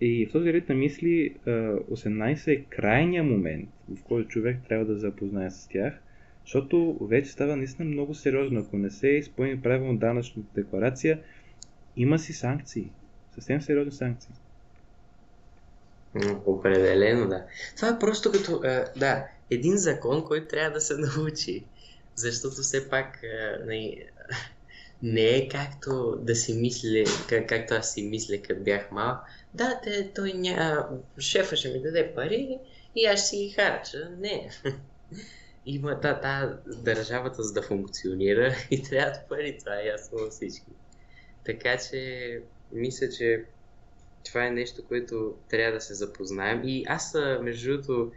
И 0.02 0.26
в 0.26 0.32
този 0.32 0.54
ред 0.54 0.70
на 0.70 0.76
мисли 0.76 1.36
18 1.46 2.48
е 2.48 2.62
крайния 2.62 3.24
момент, 3.24 3.70
в 3.90 4.04
който 4.04 4.30
човек 4.30 4.58
трябва 4.68 4.86
да 4.86 4.98
запознае 4.98 5.52
с 5.52 5.68
тях, 5.68 6.02
защото 6.46 6.98
вече 7.02 7.32
става 7.32 7.56
наистина 7.56 7.90
много 7.90 8.14
сериозно. 8.14 8.60
Ако 8.60 8.78
не 8.78 8.90
се 8.90 9.08
изпълни 9.08 9.62
правилно 9.62 9.98
данъчната 9.98 10.50
декларация, 10.56 11.20
има 11.96 12.20
си 12.20 12.34
санкции. 12.34 12.92
Съвсем 13.32 13.62
сериозни 13.62 13.92
санкции. 13.92 14.34
Определено, 16.46 17.28
да. 17.30 17.46
Това 17.76 17.90
е 17.90 18.00
просто 18.00 18.32
като, 18.32 18.62
да, 18.96 19.28
един 19.50 19.78
закон, 19.78 20.26
който 20.26 20.48
трябва 20.48 20.72
да 20.72 20.82
се 20.82 20.98
научи. 20.98 21.66
Защото 22.16 22.62
все 22.62 22.90
пак 22.90 23.20
не, 23.66 24.06
не 25.04 25.30
е 25.30 25.50
както 25.50 26.18
да 26.22 26.36
си 26.36 26.54
мисли, 26.54 27.06
как, 27.30 27.50
както 27.50 27.74
аз 27.74 27.94
си 27.94 28.04
мисля, 28.04 28.42
като 28.42 28.64
бях 28.64 28.92
малък. 28.92 29.18
Да, 29.54 29.80
те, 29.84 30.12
той 30.16 30.34
ня... 30.34 30.88
шефа 31.20 31.56
ще 31.56 31.70
ми 31.70 31.82
даде 31.82 32.14
пари 32.16 32.60
и 32.96 33.06
аз 33.06 33.20
ще 33.20 33.28
си 33.28 33.38
ги 33.38 33.50
харча. 33.50 34.12
Не. 34.20 34.50
Има 35.66 36.00
та, 36.00 36.22
та 36.22 36.60
държавата 36.66 37.44
за 37.44 37.54
да 37.54 37.62
функционира 37.62 38.56
и 38.72 38.84
трябва 38.84 39.20
пари, 39.30 39.58
това 39.60 39.80
е 39.80 39.86
ясно 39.86 40.20
на 40.20 40.30
всички. 40.30 40.72
Така 41.46 41.78
че, 41.78 42.42
мисля, 42.72 43.10
че 43.10 43.46
това 44.26 44.46
е 44.46 44.52
нещо, 44.52 44.82
което 44.88 45.34
трябва 45.50 45.74
да 45.74 45.82
се 45.82 45.94
запознаем. 45.94 46.62
И 46.66 46.86
аз, 46.88 47.16
между 47.42 47.72
другото, 47.72 48.12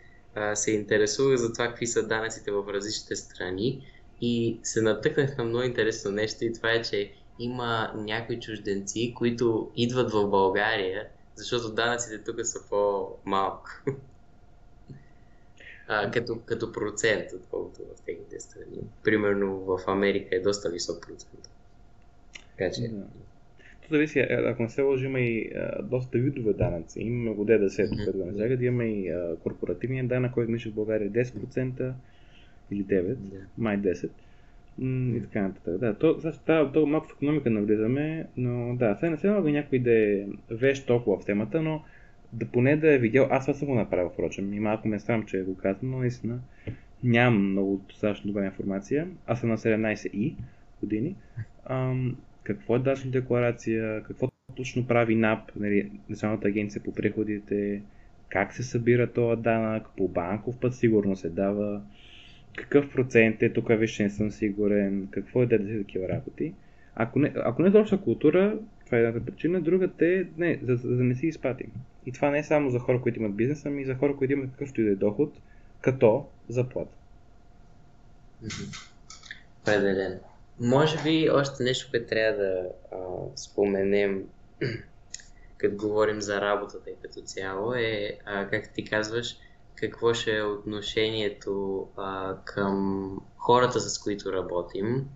се 0.55 0.71
интересувах 0.71 1.37
за 1.37 1.53
това 1.53 1.69
какви 1.69 1.87
са 1.87 2.07
данъците 2.07 2.51
в 2.51 2.73
различните 2.73 3.17
страни 3.17 3.87
и 4.21 4.61
се 4.63 4.83
натъкнах 4.83 5.39
на 5.39 5.45
много 5.45 5.65
интересно 5.65 6.11
нещо 6.11 6.45
и 6.45 6.53
това 6.53 6.73
е, 6.73 6.83
че 6.83 7.13
има 7.39 7.93
някои 7.97 8.41
чужденци, 8.41 9.15
които 9.17 9.71
идват 9.77 10.13
в 10.13 10.29
България, 10.29 11.09
защото 11.35 11.73
данъците 11.73 12.25
тук 12.25 12.37
са 12.43 12.69
по-малко. 12.69 13.71
а, 15.89 16.11
като, 16.11 16.41
като 16.45 16.73
процент, 16.73 17.33
отколкото 17.33 17.81
в 17.81 18.01
техните 18.07 18.41
страни. 18.41 18.79
Примерно 19.05 19.59
в 19.59 19.81
Америка 19.87 20.37
е 20.37 20.41
доста 20.41 20.71
висок 20.71 21.07
процент. 21.07 21.49
Така 22.51 22.71
че... 22.73 22.91
Зависи, 23.91 24.19
ако 24.21 24.63
не 24.63 24.69
се 24.69 24.83
лъжи, 24.83 25.07
има 25.07 25.21
и 25.21 25.51
а, 25.55 25.83
доста 25.83 26.19
видове 26.19 26.53
данъци. 26.53 27.01
Имаме 27.01 27.37
го 27.37 27.45
ДДС, 27.45 27.89
тук 27.89 27.99
mm-hmm. 27.99 28.33
да 28.33 28.57
не 28.57 28.65
имаме 28.65 28.85
и 28.85 29.11
а, 29.11 29.37
корпоративния 29.43 30.05
данък, 30.05 30.33
който 30.33 30.53
мисля 30.53 30.71
в 30.71 30.75
България 30.75 31.11
10% 31.11 31.91
е 31.91 31.93
или 32.71 32.85
9, 32.85 33.15
yeah. 33.15 33.17
май 33.59 33.79
10 33.79 34.09
и 34.81 35.21
така 35.23 35.43
нататък. 35.43 35.79
Да, 35.79 35.95
то, 35.95 36.21
сега 36.21 36.33
става 36.33 36.73
то, 36.73 36.87
малко 36.87 37.09
в 37.09 37.13
економика 37.13 37.51
навлизаме, 37.51 38.27
но 38.37 38.77
да, 38.77 38.97
сега 38.97 39.11
не 39.11 39.17
се 39.17 39.27
налага 39.27 39.51
някой 39.51 39.79
да 39.79 39.93
е 39.93 40.27
вещ 40.51 40.87
толкова 40.87 41.19
в 41.21 41.25
темата, 41.25 41.63
но 41.63 41.83
да 42.33 42.47
поне 42.47 42.77
да 42.77 42.93
е 42.93 42.99
видял, 42.99 43.29
аз 43.31 43.47
това 43.47 43.59
съм 43.59 43.69
го 43.69 43.75
направил, 43.75 44.11
впрочем, 44.11 44.55
и 44.55 44.61
малко 44.61 44.89
ме 44.89 45.01
срам, 45.01 45.23
че 45.23 45.43
го 45.43 45.57
казвам, 45.57 45.91
но 45.91 45.99
наистина 45.99 46.41
нямам 47.05 47.51
много 47.51 47.81
достатъчно 47.89 48.27
добра 48.27 48.45
информация. 48.45 49.09
Аз 49.27 49.41
съм 49.41 49.49
на 49.49 49.59
17 49.59 50.11
и 50.11 50.37
години. 50.81 51.17
Ам, 51.65 52.17
какво 52.55 52.77
е 52.77 52.79
дачна 52.79 53.11
декларация, 53.11 54.03
какво 54.03 54.29
точно 54.57 54.87
прави 54.87 55.17
НАП, 55.17 55.51
нали, 55.57 55.91
Националната 56.09 56.49
агенция 56.49 56.83
по 56.83 56.93
приходите, 56.93 57.83
как 58.29 58.53
се 58.53 58.63
събира 58.63 59.13
този 59.13 59.43
данък, 59.43 59.87
по 59.97 60.09
банков 60.09 60.57
път 60.61 60.75
сигурно 60.75 61.17
се 61.17 61.29
дава, 61.29 61.83
какъв 62.57 62.93
процент 62.93 63.43
е, 63.43 63.53
тук 63.53 63.69
вече 63.69 64.03
не 64.03 64.11
съм 64.11 64.31
сигурен, 64.31 65.09
какво 65.11 65.43
е 65.43 65.47
да 65.47 65.55
е 65.55 65.79
такива 65.79 66.09
работи. 66.09 66.55
Ако 66.95 67.19
не, 67.19 67.33
ако 67.37 67.63
не 67.63 67.69
е 67.69 67.85
за 67.85 68.01
култура, 68.01 68.59
това 68.87 68.99
е 68.99 69.01
едната 69.01 69.25
причина, 69.25 69.61
другата 69.61 70.07
е 70.07 70.25
не, 70.39 70.59
за, 70.63 70.77
за 70.77 70.97
да 70.97 71.05
не 71.05 71.15
си 71.15 71.27
изпатим. 71.27 71.73
И 72.07 72.13
това 72.13 72.31
не 72.31 72.39
е 72.39 72.45
само 72.45 72.71
за 72.71 72.79
хора, 72.79 73.01
които 73.01 73.19
имат 73.19 73.37
бизнес, 73.37 73.67
ами 73.67 73.83
и 73.83 73.85
за 73.85 73.95
хора, 73.95 74.17
които 74.17 74.33
имат 74.33 74.51
какъвто 74.51 74.81
и 74.81 74.85
да 74.85 74.91
е 74.91 74.95
доход, 74.95 75.41
като 75.81 76.27
заплата. 76.49 76.97
Определено. 79.63 80.30
Може 80.61 81.03
би 81.03 81.31
още 81.31 81.63
нещо, 81.63 81.91
което 81.91 82.09
трябва 82.09 82.45
да 82.45 82.69
а, 82.93 82.97
споменем, 83.37 84.25
като 85.59 85.77
говорим 85.77 86.21
за 86.21 86.41
работата 86.41 86.91
и 86.91 86.97
като 87.03 87.21
цяло, 87.21 87.75
е, 87.75 88.19
а, 88.25 88.49
как 88.49 88.73
ти 88.75 88.85
казваш, 88.85 89.37
какво 89.75 90.15
ще 90.15 90.37
е 90.37 90.43
отношението 90.43 91.87
а, 91.97 92.37
към 92.45 93.21
хората, 93.37 93.81
с 93.81 93.99
които 93.99 94.33
работим, 94.33 95.09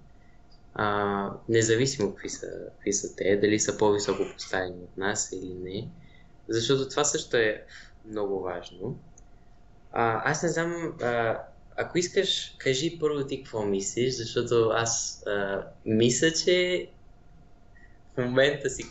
а, 0.74 1.30
независимо 1.48 2.10
какви 2.10 2.28
са, 2.28 2.50
какви 2.74 2.92
са 2.92 3.16
те, 3.16 3.36
дали 3.36 3.60
са 3.60 3.78
по-високо 3.78 4.22
поставени 4.32 4.82
от 4.82 4.96
нас 4.96 5.32
или 5.32 5.54
не, 5.54 5.88
защото 6.48 6.88
това 6.88 7.04
също 7.04 7.36
е 7.36 7.64
много 8.04 8.40
важно. 8.40 8.98
А, 9.92 10.30
аз 10.30 10.42
не 10.42 10.48
знам, 10.48 10.94
а, 11.02 11.38
ако 11.76 11.98
искаш, 11.98 12.54
кажи 12.58 12.98
първо 13.00 13.26
ти 13.26 13.42
какво 13.42 13.64
мислиш, 13.64 14.14
защото 14.14 14.70
аз 14.74 15.22
а, 15.26 15.66
мисля, 15.86 16.30
че 16.44 16.86
в 18.14 18.24
момента 18.24 18.70
си 18.70 18.84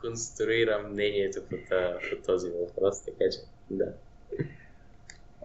конструирам 0.00 0.92
мнението 0.92 1.40
по, 1.50 1.56
по 2.10 2.26
този 2.26 2.50
въпрос, 2.50 3.04
така 3.04 3.24
че 3.32 3.38
да. 3.70 3.92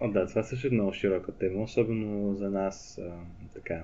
О, 0.01 0.11
да, 0.11 0.27
това 0.27 0.43
също 0.43 0.67
е 0.67 0.69
много 0.69 0.93
широка 0.93 1.31
тема, 1.31 1.63
особено 1.63 2.35
за 2.35 2.49
нас, 2.49 2.99
а, 3.01 3.11
така, 3.53 3.83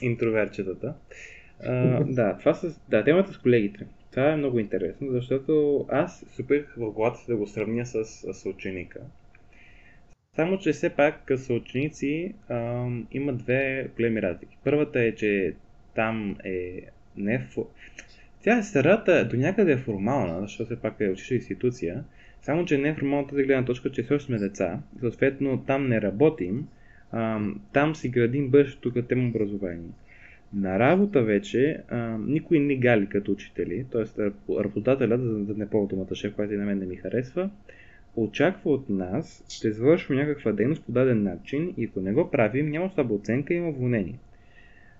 интроверчетата. 0.00 0.94
А, 1.64 2.04
да, 2.04 2.38
това 2.38 2.54
с, 2.54 2.80
да, 2.88 3.04
темата 3.04 3.32
с 3.32 3.38
колегите. 3.38 3.86
Това 4.10 4.32
е 4.32 4.36
много 4.36 4.58
интересно, 4.58 5.12
защото 5.12 5.86
аз 5.88 6.24
се 6.34 6.42
опитах 6.42 6.74
в 6.76 6.90
главата 6.90 7.20
да 7.28 7.36
го 7.36 7.46
сравня 7.46 7.86
с, 7.86 8.04
с 8.04 8.46
ученика. 8.46 9.00
Само, 10.40 10.58
че 10.58 10.72
все 10.72 10.90
пак 10.90 11.30
с 11.36 11.52
ученици 11.52 12.34
а, 12.48 12.86
има 13.12 13.32
две 13.32 13.88
големи 13.96 14.22
разлики. 14.22 14.58
Първата 14.64 15.00
е, 15.00 15.14
че 15.14 15.54
там 15.94 16.36
е 16.44 16.82
не... 17.16 17.46
Тя 18.42 18.62
средата 18.62 19.28
до 19.28 19.36
някъде 19.36 19.72
е 19.72 19.76
формална, 19.76 20.40
защото 20.40 20.64
все 20.64 20.80
пак 20.80 20.94
е 21.00 21.08
училищна 21.08 21.36
институция, 21.36 22.04
само, 22.42 22.64
че 22.64 22.78
неформалната 22.78 23.30
тази 23.30 23.44
гледна 23.44 23.64
точка, 23.64 23.90
че 23.90 24.02
все 24.02 24.20
сме 24.20 24.38
деца, 24.38 24.80
съответно 25.00 25.64
там 25.66 25.88
не 25.88 26.02
работим, 26.02 26.68
а, 27.12 27.40
там 27.72 27.94
си 27.94 28.08
градим 28.08 28.48
бъдещето 28.48 28.92
като 28.92 29.08
тема 29.08 29.28
образование. 29.28 29.90
На 30.54 30.78
работа 30.78 31.22
вече 31.22 31.82
а, 31.88 32.18
никой 32.18 32.58
не 32.58 32.76
гали 32.76 33.06
като 33.06 33.32
учители, 33.32 33.86
т.е. 33.92 34.22
работодателя, 34.58 35.18
да, 35.18 35.34
да 35.34 35.54
не 35.54 35.68
ползва 35.70 35.96
думата 35.96 36.14
шеф, 36.14 36.34
която 36.34 36.54
и 36.54 36.56
на 36.56 36.64
мен 36.64 36.78
не 36.78 36.86
ми 36.86 36.96
харесва, 36.96 37.50
очаква 38.16 38.70
от 38.70 38.88
нас 38.88 39.44
да 39.62 39.68
извършим 39.68 40.16
някаква 40.16 40.52
дейност 40.52 40.84
по 40.84 40.92
даден 40.92 41.22
начин 41.22 41.74
и 41.76 41.84
ако 41.84 42.00
не 42.00 42.12
го 42.12 42.30
правим, 42.30 42.70
няма 42.70 42.90
слаба 42.94 43.14
оценка 43.14 43.54
и 43.54 43.56
има 43.56 43.68
уволнение. 43.68 44.18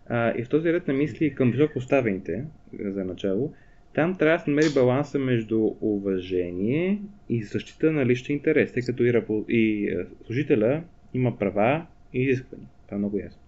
А, 0.09 0.35
и 0.39 0.45
в 0.45 0.49
този 0.49 0.73
ред 0.73 0.89
на 0.89 0.95
мисли 0.95 1.35
към 1.35 1.51
високо 1.51 1.73
поставените, 1.75 2.45
за 2.81 3.05
начало, 3.05 3.53
там 3.95 4.17
трябва 4.19 4.39
да 4.39 4.45
се 4.45 4.51
намери 4.51 4.67
баланса 4.75 5.19
между 5.19 5.75
уважение 5.81 7.03
и 7.29 7.43
защита 7.43 7.93
на 7.93 8.07
личния 8.07 8.37
интерес, 8.37 8.73
тъй 8.73 8.83
като 8.83 9.05
и, 9.05 9.23
и 9.49 9.97
служителя 10.27 10.83
има 11.15 11.39
права 11.39 11.87
и 12.15 12.23
изисквания. 12.23 12.69
Това 12.87 12.95
е 12.95 12.99
много 12.99 13.19
ясно. 13.19 13.41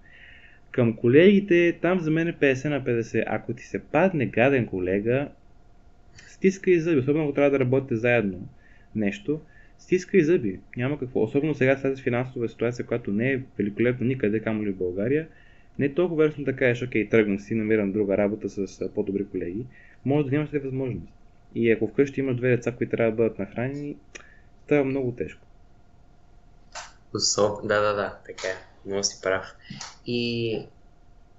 Към 0.70 0.96
колегите, 0.96 1.78
там 1.82 2.00
за 2.00 2.10
мен 2.10 2.28
е 2.28 2.32
50 2.32 2.68
на 2.68 2.84
50. 2.84 3.24
Ако 3.26 3.54
ти 3.54 3.64
се 3.64 3.84
падне 3.84 4.26
гаден 4.26 4.66
колега, 4.66 5.28
стиска 6.14 6.70
и 6.70 6.80
зъби, 6.80 6.98
особено 6.98 7.24
ако 7.24 7.34
трябва 7.34 7.50
да 7.50 7.60
работите 7.60 7.96
заедно 7.96 8.48
нещо, 8.94 9.40
стиска 9.82 10.16
и 10.16 10.24
зъби. 10.24 10.60
Няма 10.76 10.98
какво. 10.98 11.22
Особено 11.22 11.54
сега 11.54 11.76
с 11.76 11.82
тази 11.82 12.02
финансова 12.02 12.48
ситуация, 12.48 12.86
която 12.86 13.12
не 13.12 13.32
е 13.32 13.42
великолепна 13.58 14.06
никъде, 14.06 14.40
камо 14.40 14.64
ли 14.64 14.70
в 14.70 14.76
България, 14.76 15.28
не 15.78 15.86
е 15.86 15.94
толкова 15.94 16.16
вероятно 16.16 16.44
да 16.44 16.56
кажеш, 16.56 16.82
окей, 16.82 17.08
тръгвам 17.08 17.38
си, 17.38 17.54
намирам 17.54 17.92
друга 17.92 18.16
работа 18.16 18.48
с 18.48 18.88
по-добри 18.94 19.26
колеги. 19.28 19.66
Може 20.04 20.24
да 20.24 20.30
нямаш 20.30 20.50
тази 20.50 20.64
възможност. 20.64 21.12
И 21.54 21.70
ако 21.70 21.88
вкъщи 21.88 22.20
имаш 22.20 22.36
две 22.36 22.48
деца, 22.48 22.72
които 22.72 22.90
трябва 22.90 23.12
да 23.12 23.16
бъдат 23.16 23.38
нахранени, 23.38 23.96
става 24.64 24.84
много 24.84 25.12
тежко. 25.12 25.46
Особ... 27.14 27.62
Да, 27.62 27.80
да, 27.80 27.94
да, 27.94 28.18
така 28.26 28.48
е. 28.48 28.86
Много 28.86 29.02
си 29.02 29.20
прав. 29.22 29.46
И 30.06 30.58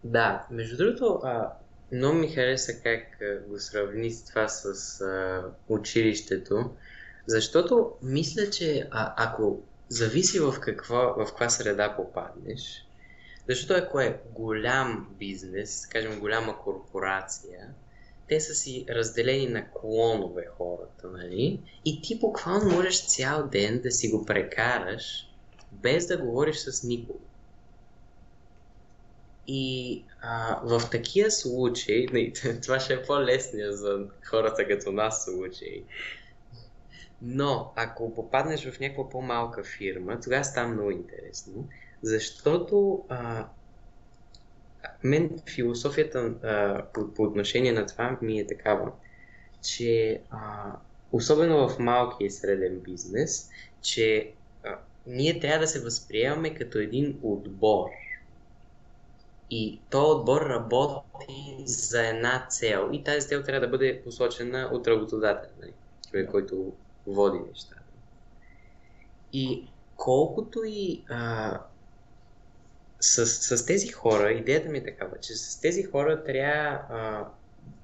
да, 0.03 0.47
между 0.51 0.77
другото, 0.77 1.19
а, 1.23 1.49
много 1.91 2.17
ми 2.17 2.27
хареса 2.27 2.73
как 2.83 3.19
го 3.47 3.59
сравни 3.59 4.11
с 4.11 4.25
това 4.25 4.47
с 4.47 5.01
а, 5.01 5.43
училището, 5.69 6.69
защото 7.27 7.91
мисля, 8.01 8.49
че 8.49 8.87
а, 8.91 9.13
ако 9.17 9.61
зависи 9.89 10.39
в 10.39 10.55
каква, 10.59 11.13
в 11.17 11.25
каква 11.25 11.49
среда 11.49 11.95
попаднеш, 11.95 12.85
защото 13.49 13.73
ако 13.73 13.99
е 13.99 14.21
голям 14.31 15.07
бизнес, 15.19 15.87
кажем 15.87 16.19
голяма 16.19 16.59
корпорация, 16.59 17.69
те 18.29 18.39
са 18.39 18.53
си 18.53 18.85
разделени 18.89 19.47
на 19.47 19.71
клонове 19.71 20.45
хората, 20.57 21.07
нали? 21.07 21.59
И 21.85 22.01
ти 22.01 22.19
буквално 22.19 22.71
можеш 22.71 23.07
цял 23.07 23.47
ден 23.47 23.81
да 23.81 23.91
си 23.91 24.09
го 24.09 24.25
прекараш 24.25 25.27
без 25.71 26.07
да 26.07 26.17
говориш 26.17 26.57
с 26.57 26.83
никого. 26.83 27.19
И 29.47 30.03
а, 30.21 30.59
в 30.63 30.89
такива 30.91 31.31
случаи, 31.31 32.33
това 32.63 32.79
ще 32.79 32.93
е 32.93 33.03
по-лесния 33.03 33.73
за 33.73 33.99
хората 34.25 34.67
като 34.67 34.91
нас 34.91 35.25
случаи, 35.25 35.83
но 37.25 37.73
ако 37.75 38.13
попаднеш 38.13 38.69
в 38.69 38.79
някаква 38.79 39.09
по-малка 39.09 39.63
фирма, 39.63 40.19
тогава 40.23 40.43
става 40.43 40.67
много 40.67 40.91
интересно, 40.91 41.67
защото 42.01 43.05
а, 43.09 43.47
мен 45.03 45.39
философията 45.55 46.19
а, 46.19 46.83
по, 46.93 47.13
по 47.13 47.23
отношение 47.23 47.71
на 47.71 47.85
това 47.85 48.17
ми 48.21 48.39
е 48.39 48.47
такава, 48.47 48.91
че 49.61 50.21
а, 50.29 50.71
особено 51.11 51.69
в 51.69 51.79
малкия 51.79 52.25
и 52.25 52.31
среден 52.31 52.79
бизнес, 52.79 53.49
че 53.81 54.33
а, 54.63 54.77
ние 55.07 55.39
трябва 55.39 55.59
да 55.59 55.67
се 55.67 55.83
възприемаме 55.83 56.55
като 56.55 56.77
един 56.77 57.19
отбор. 57.23 57.89
И 59.49 59.79
този 59.89 60.11
отбор 60.11 60.41
работи 60.41 61.63
за 61.65 62.07
една 62.07 62.47
цел. 62.49 62.89
И 62.91 63.03
тази 63.03 63.27
цел 63.27 63.43
трябва 63.43 63.67
да 63.67 63.71
бъде 63.71 64.01
посочена 64.03 64.69
от 64.73 64.87
работодателя, 64.87 65.51
нали? 65.61 65.73
човек, 66.09 66.31
който 66.31 66.73
води 67.07 67.39
нещата. 67.49 67.81
И 69.33 69.67
колкото 69.95 70.63
и 70.65 71.03
а, 71.09 71.59
с, 72.99 73.25
с 73.25 73.65
тези 73.65 73.87
хора, 73.87 74.31
идеята 74.31 74.69
ми 74.69 74.77
е 74.77 74.83
такава, 74.83 75.19
че 75.21 75.33
с 75.33 75.59
тези 75.61 75.83
хора 75.83 76.23
трябва, 76.23 76.69
а, 76.89 77.27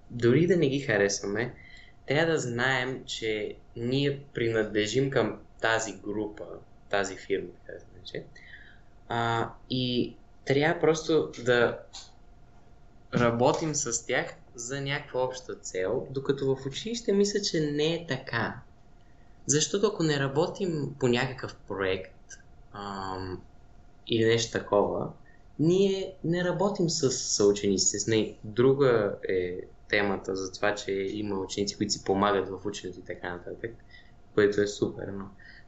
дори 0.10 0.48
да 0.48 0.58
не 0.58 0.70
ги 0.70 0.80
харесваме, 0.80 1.56
трябва 2.08 2.34
да 2.34 2.40
знаем, 2.40 3.04
че 3.06 3.56
ние 3.76 4.24
принадлежим 4.34 5.10
към 5.10 5.40
тази 5.62 5.94
група, 5.94 6.46
тази 6.90 7.16
фирма, 7.16 7.50
така 7.66 7.80
значи, 7.80 8.24
и 9.70 10.16
трябва 10.46 10.80
просто 10.80 11.32
да 11.46 11.80
работим 13.16 13.76
с 13.76 14.06
тях 14.06 14.34
за 14.56 14.82
някаква 14.82 15.24
обща 15.24 15.56
цел, 15.56 16.08
докато 16.12 16.56
в 16.56 16.66
училище 16.66 17.14
мисля, 17.14 17.42
че 17.42 17.60
не 17.60 17.94
е 17.94 18.06
така. 18.08 18.62
Защото 19.50 19.88
ако 19.88 20.04
не 20.04 20.20
работим 20.20 20.96
по 21.00 21.08
някакъв 21.08 21.56
проект, 21.56 22.16
ам, 22.74 23.42
или 24.08 24.26
нещо 24.26 24.60
такова, 24.60 25.12
ние 25.60 26.14
не 26.24 26.44
работим 26.44 26.90
с 26.90 27.12
съучениците. 27.12 28.12
Не, 28.12 28.36
друга 28.44 29.16
е 29.30 29.62
темата 29.90 30.36
за 30.36 30.52
това, 30.52 30.76
че 30.76 30.92
има 30.92 31.40
ученици, 31.40 31.78
които 31.78 31.94
си 31.94 32.04
помагат 32.04 32.50
в 32.50 32.66
ученето 32.66 33.00
и 33.00 33.04
така 33.04 33.30
нататък, 33.30 33.72
което 34.34 34.62
е 34.62 34.68
супер, 34.68 35.08
но 35.08 35.26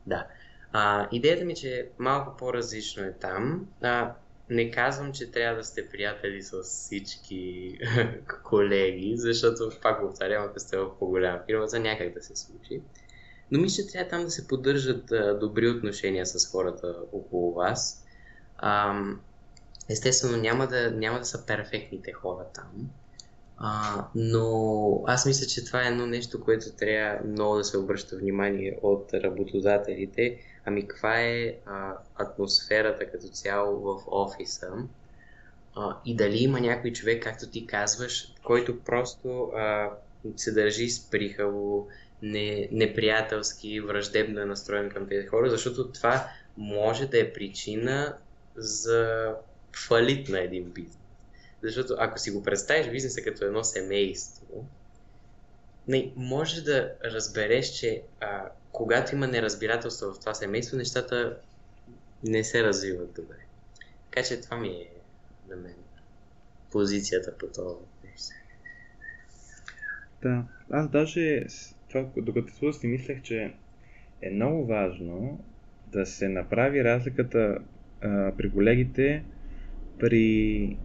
да. 0.07 0.27
А, 0.71 1.07
идеята 1.11 1.45
ми, 1.45 1.51
е, 1.51 1.55
че 1.55 1.89
малко 1.97 2.37
по-различно 2.37 3.03
е 3.03 3.13
там. 3.13 3.67
А, 3.81 4.13
не 4.49 4.71
казвам, 4.71 5.13
че 5.13 5.31
трябва 5.31 5.57
да 5.57 5.63
сте 5.63 5.89
приятели 5.89 6.41
с 6.41 6.63
всички 6.63 7.77
колеги, 8.43 9.13
защото 9.17 9.71
пак 9.81 10.01
повтарям, 10.01 10.43
ако 10.43 10.59
сте 10.59 10.77
в 10.77 10.99
по-голяма 10.99 11.39
фирма, 11.45 11.67
за 11.67 11.79
някак 11.79 12.13
да 12.13 12.21
се 12.21 12.35
случи. 12.35 12.81
Но 13.51 13.59
мисля, 13.59 13.83
че 13.83 13.91
трябва 13.91 14.09
там 14.09 14.23
да 14.23 14.31
се 14.31 14.47
поддържат 14.47 15.13
добри 15.39 15.69
отношения 15.69 16.25
с 16.25 16.51
хората 16.51 16.95
около 17.11 17.53
вас. 17.53 18.05
Естествено, 19.89 20.37
няма 20.37 20.67
да, 20.67 20.91
няма 20.91 21.19
да 21.19 21.25
са 21.25 21.45
перфектните 21.45 22.11
хора 22.11 22.45
там. 22.53 22.89
А, 23.63 24.05
но 24.15 25.03
аз 25.07 25.25
мисля, 25.25 25.47
че 25.47 25.65
това 25.65 25.83
е 25.83 25.87
едно 25.87 26.05
нещо, 26.05 26.43
което 26.43 26.71
трябва 26.71 27.19
много 27.27 27.57
да 27.57 27.63
се 27.63 27.77
обръща 27.77 28.17
внимание 28.17 28.79
от 28.81 29.13
работодателите. 29.13 30.39
Ами 30.65 30.87
каква 30.87 31.21
е 31.21 31.55
а, 31.65 31.93
атмосферата 32.15 33.11
като 33.11 33.27
цяло 33.27 33.79
в 33.79 34.03
офиса 34.07 34.71
а, 35.75 35.97
и 36.05 36.15
дали 36.15 36.37
има 36.37 36.59
някой 36.59 36.91
човек, 36.91 37.23
както 37.23 37.49
ти 37.49 37.67
казваш, 37.67 38.33
който 38.43 38.79
просто 38.79 39.43
а, 39.43 39.89
се 40.37 40.51
държи 40.51 40.89
сприхаво, 40.89 41.87
не, 42.21 42.67
неприятелски, 42.71 43.79
враждебно 43.79 44.39
е 44.39 44.45
настроен 44.45 44.89
към 44.89 45.07
тези 45.07 45.27
хора, 45.27 45.49
защото 45.49 45.91
това 45.91 46.27
може 46.57 47.07
да 47.07 47.19
е 47.19 47.33
причина 47.33 48.17
за 48.55 49.33
фалит 49.87 50.29
на 50.29 50.39
един 50.39 50.63
бизнес. 50.63 50.97
Защото 51.63 51.95
ако 51.97 52.19
си 52.19 52.31
го 52.31 52.43
представиш 52.43 52.91
бизнеса 52.91 53.21
като 53.21 53.45
едно 53.45 53.63
семейство, 53.63 54.65
не, 55.87 56.13
може 56.15 56.61
да 56.61 56.93
разбереш, 57.03 57.67
че 57.67 58.01
а, 58.19 58.49
когато 58.71 59.15
има 59.15 59.27
неразбирателство 59.27 60.13
в 60.13 60.19
това 60.19 60.33
семейство, 60.33 60.77
нещата 60.77 61.37
не 62.23 62.43
се 62.43 62.63
развиват 62.63 63.13
добре. 63.13 63.37
Така 64.11 64.27
че 64.27 64.41
това 64.41 64.57
ми 64.57 64.69
е 64.69 64.89
на 65.49 65.55
мен 65.55 65.75
позицията 66.71 67.37
по 67.37 67.47
това. 67.47 67.73
Да, 70.21 70.43
аз 70.71 70.89
даже 70.89 71.45
това, 71.91 72.05
докато 72.17 72.53
слушах 72.53 72.81
си 72.81 72.87
мислех, 72.87 73.21
че 73.21 73.53
е 74.21 74.29
много 74.29 74.65
важно 74.65 75.43
да 75.91 76.05
се 76.05 76.29
направи 76.29 76.83
разликата 76.83 77.57
а, 78.01 78.31
при 78.37 78.51
колегите 78.51 79.23
при, 80.01 80.77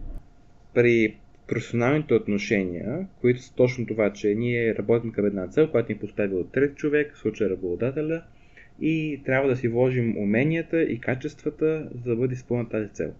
при 0.73 1.17
професионалните 1.47 2.13
отношения, 2.13 3.07
които 3.21 3.41
са 3.41 3.55
точно 3.55 3.85
това, 3.85 4.13
че 4.13 4.35
ние 4.35 4.75
работим 4.75 5.11
към 5.11 5.25
една 5.25 5.47
цел, 5.47 5.71
която 5.71 5.91
ни 5.91 5.97
постави 5.97 6.35
от 6.35 6.51
трет 6.51 6.75
човек, 6.75 7.13
в 7.15 7.17
случая 7.17 7.49
работодателя, 7.49 8.23
и 8.81 9.21
трябва 9.25 9.49
да 9.49 9.55
си 9.55 9.67
вложим 9.67 10.17
уменията 10.17 10.83
и 10.83 10.99
качествата, 10.99 11.89
за 11.95 12.09
да 12.09 12.15
бъде 12.15 12.33
изпълнена 12.33 12.69
тази 12.69 12.89
цел. 12.89 13.13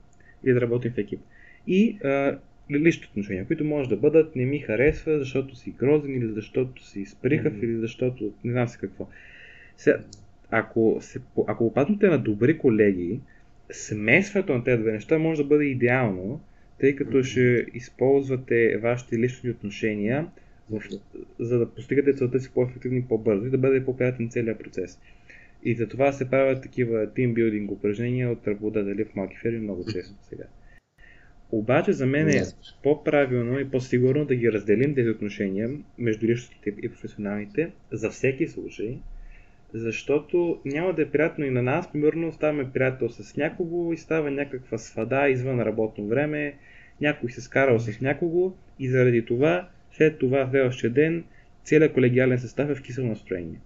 И 0.43 0.53
да 0.53 0.61
работим 0.61 0.91
в 0.91 0.97
екип. 0.97 1.19
И 1.67 1.99
а, 2.03 2.39
личните 2.71 3.09
отношения, 3.09 3.45
които 3.45 3.65
може 3.65 3.89
да 3.89 3.97
бъдат 3.97 4.35
не 4.35 4.45
ми 4.45 4.59
харесва, 4.59 5.19
защото 5.19 5.55
си 5.55 5.71
грозен 5.79 6.15
или 6.15 6.27
защото 6.27 6.85
си 6.85 7.05
сприхав 7.05 7.53
mm-hmm. 7.53 7.63
или 7.63 7.77
защото 7.77 8.33
не 8.43 8.51
знам 8.51 8.67
си 8.67 8.77
какво. 8.77 9.07
Сега, 9.77 9.97
ако, 10.51 10.97
се, 11.01 11.19
ако 11.47 11.67
попаднете 11.67 12.07
на 12.07 12.17
добри 12.17 12.57
колеги, 12.57 13.19
смесването 13.71 14.53
на 14.53 14.63
тези 14.63 14.81
две 14.81 14.91
неща 14.91 15.19
може 15.19 15.43
да 15.43 15.47
бъде 15.47 15.65
идеално, 15.65 16.41
тъй 16.79 16.95
като 16.95 17.23
ще 17.23 17.65
използвате 17.73 18.77
вашите 18.77 19.19
лични 19.19 19.49
отношения, 19.49 20.27
в, 20.69 20.81
за 21.39 21.59
да 21.59 21.69
постигате 21.69 22.13
целта 22.13 22.39
си 22.39 22.51
по-ефективно 22.53 22.97
и 22.97 23.07
по-бързо 23.07 23.45
и 23.45 23.49
да 23.49 23.57
бъде 23.57 23.85
по-приятен 23.85 24.29
целият 24.29 24.59
процес. 24.59 24.99
И 25.63 25.75
за 25.75 25.87
това 25.87 26.11
се 26.11 26.29
правят 26.29 26.63
такива 26.63 27.13
тимбилдинг 27.13 27.71
упражнения 27.71 28.31
от 28.31 28.47
работодатели 28.47 29.05
в 29.05 29.15
малки 29.15 29.37
фирми 29.37 29.59
много 29.59 29.85
често 29.91 30.15
сега. 30.29 30.43
Обаче 31.51 31.93
за 31.93 32.05
мен 32.05 32.29
е 32.29 32.43
по-правилно 32.83 33.59
и 33.59 33.69
по-сигурно 33.69 34.25
да 34.25 34.35
ги 34.35 34.51
разделим 34.51 34.95
тези 34.95 35.09
отношения 35.09 35.69
между 35.97 36.27
личностите 36.27 36.73
и 36.81 36.89
професионалните 36.89 37.71
за 37.91 38.09
всеки 38.09 38.47
случай, 38.47 38.97
защото 39.73 40.59
няма 40.65 40.93
да 40.93 41.01
е 41.01 41.09
приятно 41.09 41.45
и 41.45 41.49
на 41.49 41.61
нас, 41.61 41.91
примерно 41.91 42.33
ставаме 42.33 42.71
приятел 42.71 43.09
с 43.09 43.37
някого 43.37 43.93
и 43.93 43.97
става 43.97 44.31
някаква 44.31 44.77
свада 44.77 45.29
извън 45.29 45.61
работно 45.61 46.07
време, 46.07 46.55
някой 47.01 47.31
се 47.31 47.41
скарал 47.41 47.79
с 47.79 48.01
някого 48.01 48.53
и 48.79 48.89
заради 48.89 49.25
това 49.25 49.69
след 49.91 50.19
това 50.19 50.49
следващия 50.49 50.89
ден 50.89 51.23
целият 51.63 51.93
колегиален 51.93 52.39
състав 52.39 52.69
е 52.69 52.75
в 52.75 52.81
кисело 52.81 53.07
настроение. 53.07 53.59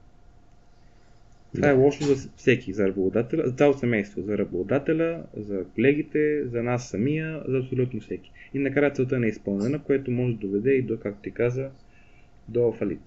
Това 1.56 1.70
е 1.70 1.74
лошо 1.74 2.04
за 2.04 2.30
всеки, 2.38 2.74
за 2.74 2.88
работодателя, 2.88 3.44
за 3.46 3.54
цялото 3.54 3.80
семейство, 3.80 4.22
за 4.22 4.38
работодателя, 4.38 5.24
за 5.38 5.64
колегите, 5.76 6.48
за 6.48 6.64
нас 6.64 6.90
самия, 6.90 7.44
за 7.48 7.58
абсолютно 7.58 8.02
всеки. 8.02 8.32
И 8.54 8.60
накрая 8.60 8.94
целта 8.94 9.20
не 9.20 9.28
е 9.28 9.30
изпълнена, 9.30 9.84
което 9.84 10.12
може 10.12 10.34
да 10.34 10.40
доведе 10.40 10.72
и 10.72 10.82
до, 10.82 11.00
както 11.00 11.22
ти 11.22 11.32
каза, 11.32 11.70
до 12.48 12.72
фалит. 12.72 13.02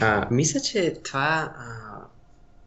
А, 0.00 0.28
мисля, 0.30 0.60
че 0.60 0.94
това 1.04 1.54
а, 1.56 1.66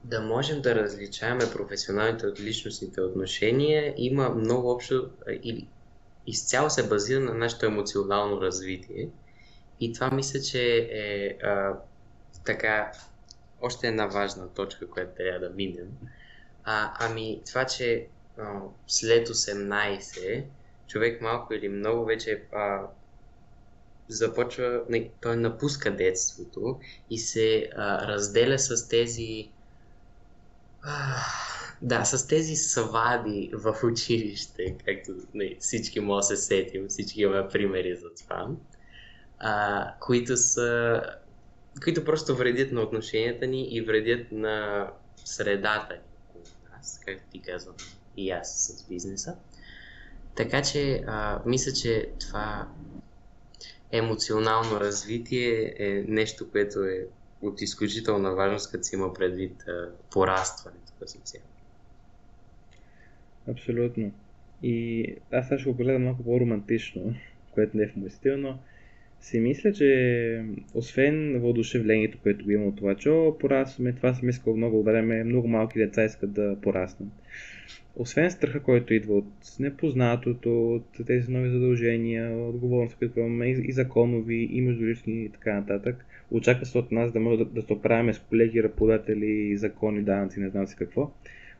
да 0.04 0.22
можем 0.22 0.62
да 0.62 0.76
различаваме 0.76 1.44
професионалните 1.54 2.28
от 2.28 2.40
личностните 2.40 3.02
отношения 3.02 3.94
има 3.98 4.30
много 4.30 4.72
общо 4.72 5.10
или 5.44 5.68
изцяло 6.28 6.70
се 6.70 6.90
базира 6.90 7.20
на 7.20 7.34
нашето 7.34 7.66
емоционално 7.66 8.42
развитие. 8.42 9.10
И 9.80 9.94
това 9.94 10.12
мисля, 10.12 10.40
че 10.40 10.90
е 10.92 11.38
а, 11.44 11.74
така 12.46 12.92
още 13.62 13.88
една 13.88 14.06
важна 14.06 14.54
точка, 14.54 14.90
която 14.90 15.16
трябва 15.16 15.40
да 15.40 15.56
минем. 15.56 15.88
А, 16.64 16.94
ами 17.00 17.42
това, 17.46 17.66
че 17.66 18.08
а, 18.38 18.60
след 18.88 19.30
18 19.30 20.44
човек 20.88 21.22
малко 21.22 21.54
или 21.54 21.70
много 21.70 22.06
вече 22.06 22.44
а, 22.54 22.82
започва, 24.08 24.82
не, 24.90 25.10
той 25.22 25.36
напуска 25.36 25.96
детството 25.96 26.80
и 27.10 27.18
се 27.18 27.70
а, 27.76 28.08
разделя 28.08 28.60
с 28.60 28.88
тези 28.88 29.50
а, 30.84 31.16
да, 31.82 32.06
с 32.06 32.28
тези 32.28 32.56
свади 32.56 33.52
в 33.54 33.76
училище, 33.84 34.76
както 34.86 35.12
не, 35.34 35.56
всички 35.60 36.00
може 36.00 36.28
да 36.28 36.36
се 36.36 36.36
сетим, 36.38 36.88
всички 36.88 37.22
имаме 37.22 37.50
примери 37.50 37.96
за 37.96 38.08
това, 38.24 38.48
а, 39.40 39.94
които 40.00 40.38
са 40.38 41.02
които 41.84 42.06
просто 42.06 42.36
вредят 42.36 42.72
на 42.72 42.82
отношенията 42.82 43.48
ни 43.48 43.68
и 43.70 43.82
вредят 43.82 44.32
на 44.32 44.88
средата 45.26 45.94
ни 45.94 46.00
около 46.30 46.44
нас, 46.72 47.02
както 47.06 47.24
ти 47.32 47.42
казвам 47.42 47.76
и 48.18 48.32
аз 48.32 48.68
с 48.68 48.88
бизнеса. 48.90 49.36
Така 50.36 50.62
че 50.62 51.04
а, 51.08 51.42
мисля, 51.46 51.72
че 51.74 52.10
това 52.20 52.68
емоционално 53.92 54.80
развитие 54.80 55.76
е 55.80 56.04
нещо, 56.08 56.52
което 56.52 56.84
е 56.84 57.08
от 57.42 57.62
изключителна 57.62 58.36
важност, 58.36 58.72
като 58.72 58.84
си 58.84 58.96
има 58.96 59.14
предвид 59.14 59.64
а, 59.68 59.90
порастването 60.12 60.94
като 61.00 61.20
цяло. 61.24 61.44
Абсолютно. 63.48 64.12
И 64.64 65.06
аз 65.32 65.48
сега 65.48 65.60
ще 65.60 65.70
го 65.70 65.78
погледам 65.78 66.04
малко 66.04 66.24
по-романтично, 66.24 67.16
което 67.52 67.78
не 67.78 67.84
е 67.84 67.88
в 67.88 67.96
мой 67.96 68.10
стил, 68.10 68.38
но 68.38 68.60
си 69.22 69.40
мисля, 69.40 69.74
че 69.74 70.44
освен 70.74 71.40
въодушевлението, 71.40 72.18
което 72.24 72.46
го 72.46 72.52
има 72.52 72.66
от 72.66 72.76
това, 72.76 72.96
че 72.96 73.10
о, 73.10 73.38
порастваме, 73.38 73.94
това 73.94 74.14
съм 74.14 74.30
искал 74.30 74.58
много 74.58 74.84
време, 74.84 75.24
много 75.24 75.48
малки 75.48 75.80
деца 75.80 76.04
искат 76.04 76.34
да 76.34 76.58
пораснат. 76.62 77.10
Освен 77.96 78.32
страха, 78.32 78.64
който 78.64 78.94
идва 78.94 79.18
от 79.18 79.34
непознатото, 79.60 80.74
от 80.76 81.06
тези 81.08 81.32
нови 81.32 81.50
задължения, 81.50 82.38
отговорности, 82.38 82.98
които 82.98 83.20
имаме 83.20 83.50
и 83.50 83.72
законови, 83.72 84.50
и 84.52 84.62
междулични 84.62 85.24
и 85.24 85.30
така 85.30 85.54
нататък, 85.54 86.06
очаква 86.32 86.66
се 86.66 86.78
от 86.78 86.92
нас 86.92 87.12
да 87.12 87.20
може 87.20 87.38
да, 87.38 87.46
да 87.46 87.62
се 87.62 87.74
оправяме 87.74 88.14
с 88.14 88.20
колеги, 88.20 88.64
работодатели, 88.64 89.58
закони, 89.58 90.04
данъци, 90.04 90.40
не 90.40 90.50
знам 90.50 90.68
си 90.68 90.76
какво. 90.76 91.12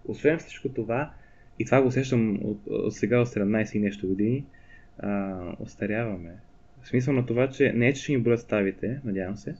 Освен 0.06 0.38
всичко 0.38 0.70
това, 0.70 1.12
и 1.60 1.66
това 1.66 1.82
го 1.82 1.88
усещам 1.88 2.40
от, 2.44 2.60
от 2.68 2.94
сега 2.94 3.22
от 3.22 3.28
17 3.28 3.76
и 3.76 3.80
нещо 3.80 4.08
години, 4.08 4.46
а, 5.00 5.40
остаряваме 5.60 6.32
в 6.82 6.88
смисъл 6.88 7.14
на 7.14 7.26
това, 7.26 7.50
че 7.50 7.74
не 7.74 7.88
е, 7.88 7.94
че 7.94 8.04
ще 8.04 8.12
ни 8.12 8.18
бъдат 8.18 8.40
ставите, 8.40 9.00
надявам 9.06 9.38
се, 9.38 9.56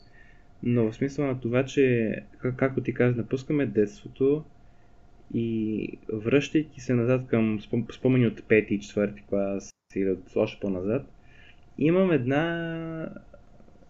но 0.64 0.92
в 0.92 0.96
смисъл 0.96 1.26
на 1.26 1.40
това, 1.40 1.66
че, 1.66 2.16
как, 2.38 2.56
както 2.56 2.82
ти 2.82 2.94
каза, 2.94 3.18
напускаме 3.18 3.66
детството 3.66 4.44
и 5.34 5.98
връщайки 6.14 6.82
се 6.82 6.94
назад 6.94 7.28
към 7.28 7.60
спомени 7.92 8.28
от 8.28 8.42
5 8.42 8.66
и 8.66 8.80
4 8.80 9.26
клас 9.30 9.70
или 9.96 10.10
от 10.10 10.36
още 10.36 10.60
по-назад, 10.60 11.08
имам 11.78 12.12
една 12.12 13.10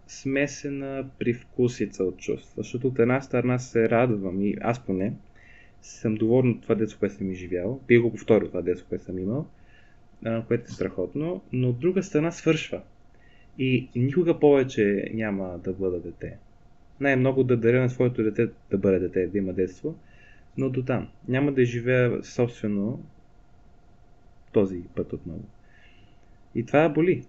смесена 0.06 1.08
привкусица 1.18 2.04
от 2.04 2.18
чувства, 2.18 2.62
защото 2.62 2.88
от 2.88 2.98
една 2.98 3.20
страна 3.20 3.58
се 3.58 3.88
радвам 3.88 4.42
и 4.42 4.56
аз 4.60 4.86
поне 4.86 5.12
съм 5.82 6.14
доволен 6.14 6.50
от 6.50 6.62
това 6.62 6.74
детство, 6.74 6.98
което 6.98 7.14
съм 7.14 7.32
изживял. 7.32 7.80
Би 7.88 7.98
го 7.98 8.10
повторил 8.10 8.48
това 8.48 8.62
детство, 8.62 8.88
което 8.88 9.04
съм 9.04 9.18
имал, 9.18 9.46
което 10.48 10.64
е 10.64 10.72
страхотно, 10.72 11.42
но 11.52 11.68
от 11.68 11.78
друга 11.78 12.02
страна 12.02 12.30
свършва 12.30 12.82
и 13.58 13.88
никога 13.96 14.40
повече 14.40 15.10
няма 15.14 15.58
да 15.58 15.72
бъда 15.72 16.00
дете. 16.00 16.38
Най-много 17.00 17.44
да 17.44 17.56
даря 17.56 17.80
на 17.80 17.90
своето 17.90 18.22
дете 18.22 18.48
да 18.70 18.78
бъде 18.78 18.98
дете, 18.98 19.26
да 19.26 19.38
има 19.38 19.52
детство, 19.52 19.98
но 20.56 20.70
до 20.70 20.84
там. 20.84 21.08
Няма 21.28 21.52
да 21.52 21.64
живея 21.64 22.24
собствено 22.24 23.04
този 24.52 24.82
път 24.96 25.12
отново. 25.12 25.44
И 26.54 26.66
това 26.66 26.88
боли. 26.88 27.26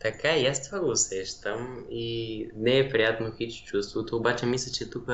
Така 0.00 0.36
и 0.36 0.46
аз 0.46 0.66
това 0.66 0.80
го 0.80 0.90
усещам 0.90 1.84
и 1.90 2.48
не 2.56 2.78
е 2.78 2.90
приятно 2.90 3.32
хич 3.36 3.62
чувството, 3.64 4.16
обаче 4.16 4.46
мисля, 4.46 4.72
че 4.72 4.90
тук 4.90 5.08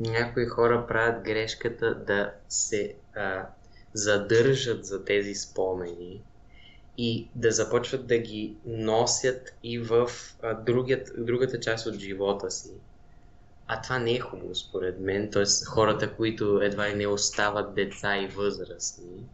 някои 0.00 0.46
хора 0.46 0.86
правят 0.88 1.24
грешката 1.24 1.94
да 1.94 2.32
се 2.48 2.94
а, 3.16 3.46
задържат 3.92 4.84
за 4.84 5.04
тези 5.04 5.34
спомени 5.34 6.20
и 6.98 7.28
да 7.34 7.52
започват 7.52 8.06
да 8.06 8.18
ги 8.18 8.56
носят 8.66 9.54
и 9.62 9.78
в 9.78 10.10
а, 10.42 10.54
другият, 10.54 11.10
другата 11.18 11.60
част 11.60 11.86
от 11.86 11.94
живота 11.94 12.50
си. 12.50 12.70
А 13.66 13.82
това 13.82 13.98
не 13.98 14.12
е 14.12 14.20
хубаво 14.20 14.54
според 14.54 15.00
мен, 15.00 15.30
т.е. 15.30 15.44
хората, 15.66 16.14
които 16.14 16.60
едва 16.62 16.88
и 16.88 16.94
не 16.94 17.06
остават 17.06 17.74
деца 17.74 18.18
и 18.18 18.26
възрастни. 18.26 19.24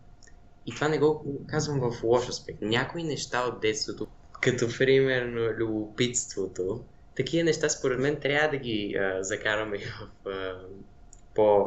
И 0.67 0.75
това 0.75 0.89
не 0.89 0.99
го 0.99 1.25
казвам 1.49 1.91
в 1.91 2.03
лош 2.03 2.29
аспект. 2.29 2.59
Някои 2.63 3.03
неща 3.03 3.47
от 3.47 3.61
детството, 3.61 4.07
като 4.41 4.67
примерно 4.79 5.41
любопитството, 5.41 6.85
такива 7.17 7.45
неща 7.45 7.69
според 7.69 7.99
мен 7.99 8.21
трябва 8.21 8.51
да 8.51 8.57
ги 8.57 8.97
а, 8.97 9.23
закараме 9.23 9.79
в 9.79 10.29
а, 10.29 10.61
по... 11.35 11.67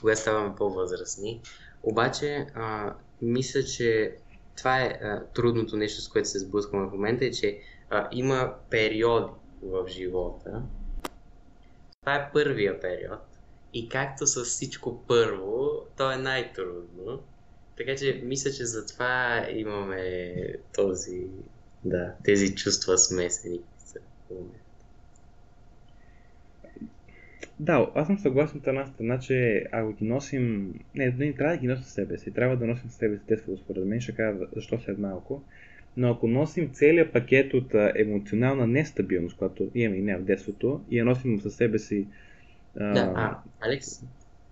когато 0.00 0.20
ставаме 0.20 0.54
по-възрастни. 0.56 1.40
Обаче, 1.82 2.46
а, 2.54 2.94
мисля, 3.22 3.62
че 3.62 4.16
това 4.56 4.80
е 4.82 4.98
а, 5.02 5.24
трудното 5.34 5.76
нещо, 5.76 6.00
с 6.00 6.08
което 6.08 6.28
се 6.28 6.38
сблъскваме 6.38 6.86
в 6.86 6.92
момента, 6.92 7.24
е, 7.24 7.30
че 7.30 7.58
а, 7.90 8.08
има 8.12 8.54
периоди 8.70 9.32
в 9.62 9.88
живота. 9.88 10.62
Това 12.00 12.14
е 12.14 12.30
първия 12.32 12.80
период. 12.80 13.20
И 13.74 13.88
както 13.88 14.26
с 14.26 14.44
всичко 14.44 15.04
първо, 15.06 15.70
то 15.96 16.12
е 16.12 16.16
най-трудно. 16.16 17.22
Така 17.76 17.96
че 17.96 18.20
мисля, 18.24 18.50
че 18.50 18.64
затова 18.64 19.46
имаме 19.50 20.34
този, 20.74 21.26
да, 21.84 22.14
тези 22.24 22.54
чувства 22.54 22.98
смесени 22.98 23.60
в 24.26 24.30
момента. 24.30 24.61
Да, 27.60 27.90
аз 27.94 28.06
съм 28.06 28.18
съгласен 28.18 28.58
от 28.58 28.66
една 28.66 28.86
страна, 28.86 29.18
че 29.18 29.64
ако 29.72 29.92
ги 29.92 30.04
носим... 30.04 30.74
Не, 30.94 31.14
не 31.18 31.32
трябва 31.32 31.54
да 31.54 31.60
ги 31.60 31.66
носим 31.66 31.84
с 31.84 31.90
себе 31.90 32.18
си. 32.18 32.30
Трябва 32.30 32.56
да 32.56 32.66
носим 32.66 32.90
с 32.90 32.94
себе 32.94 33.16
си 33.16 33.22
детството, 33.28 33.62
според 33.64 33.84
мен. 33.84 34.00
Ще 34.00 34.12
кажа 34.12 34.38
защо 34.54 34.78
след 34.78 34.98
малко. 34.98 35.42
Но 35.96 36.10
ако 36.10 36.28
носим 36.28 36.70
целият 36.72 37.12
пакет 37.12 37.54
от 37.54 37.74
емоционална 37.96 38.66
нестабилност, 38.66 39.36
която 39.36 39.70
имаме 39.74 39.98
и 39.98 40.02
не 40.02 40.16
в 40.16 40.22
детството, 40.22 40.80
и 40.90 40.98
я 40.98 41.04
носим 41.04 41.40
със 41.40 41.54
себе 41.56 41.78
си... 41.78 42.06
А... 42.76 42.92
Да, 42.92 43.12
а, 43.16 43.38
Алекс, 43.60 43.88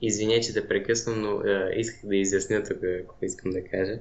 извиня, 0.02 0.40
че 0.40 0.54
те 0.54 0.68
прекъсвам, 0.68 1.20
но 1.20 1.30
а, 1.30 1.70
исках 1.76 2.08
да 2.08 2.16
изясня 2.16 2.62
тук, 2.62 2.78
ако 3.04 3.24
искам 3.24 3.50
да 3.50 3.64
кажа 3.64 3.98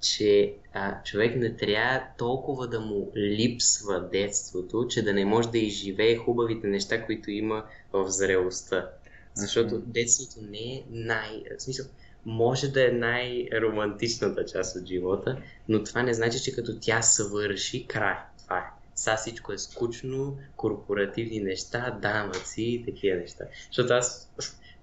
че 0.00 0.54
а, 0.72 1.02
човек 1.02 1.36
не 1.36 1.56
трябва 1.56 2.02
толкова 2.18 2.68
да 2.68 2.80
му 2.80 3.12
липсва 3.16 4.08
детството, 4.12 4.86
че 4.88 5.02
да 5.02 5.12
не 5.12 5.24
може 5.24 5.48
да 5.48 5.58
изживее 5.58 6.16
хубавите 6.16 6.66
неща, 6.66 7.06
които 7.06 7.30
има 7.30 7.64
в 7.92 8.10
зрелостта. 8.10 8.90
Защото 9.34 9.78
детството 9.78 10.46
не 10.50 10.74
е 10.74 10.84
най... 10.90 11.42
В 11.58 11.62
смисъл, 11.62 11.86
може 12.26 12.68
да 12.68 12.88
е 12.88 12.92
най-романтичната 12.92 14.44
част 14.44 14.76
от 14.76 14.86
живота, 14.86 15.42
но 15.68 15.84
това 15.84 16.02
не 16.02 16.14
значи, 16.14 16.42
че 16.42 16.54
като 16.54 16.80
тя 16.80 17.02
свърши, 17.02 17.86
край. 17.86 18.16
Това 18.42 18.58
е. 18.58 18.64
Са 18.94 19.16
всичко 19.16 19.52
е 19.52 19.58
скучно, 19.58 20.38
корпоративни 20.56 21.40
неща, 21.40 21.98
данъци 22.02 22.62
и 22.62 22.84
такива 22.84 23.16
неща. 23.16 23.44
Защото 23.66 23.92
аз 23.92 24.32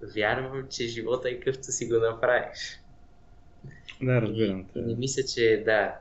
вярвам, 0.14 0.66
че 0.70 0.86
живота 0.86 1.30
е 1.30 1.40
къвто 1.40 1.72
си 1.72 1.86
го 1.86 1.94
направиш. 1.94 2.80
Да, 4.02 4.22
разбирам 4.22 4.64
те. 4.72 4.80
Не 4.80 4.94
мисля, 4.94 5.22
че 5.22 5.62
да. 5.64 5.94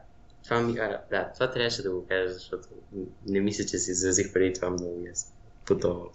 Това, 0.43 0.62
ми, 0.62 0.80
а, 0.80 1.02
да, 1.10 1.32
това 1.34 1.52
трябваше 1.52 1.84
да 1.84 1.91
го 1.91 2.06
кажа, 2.08 2.34
защото 2.34 2.68
не 3.28 3.39
мисля, 3.39 3.64
че 3.64 3.78
си 3.78 3.91
изразих 3.91 4.34
преди 4.34 4.54
това 4.54 4.70
много 4.70 5.04
ясно. 5.08 5.36
По 5.68 5.78
това. 5.78 6.06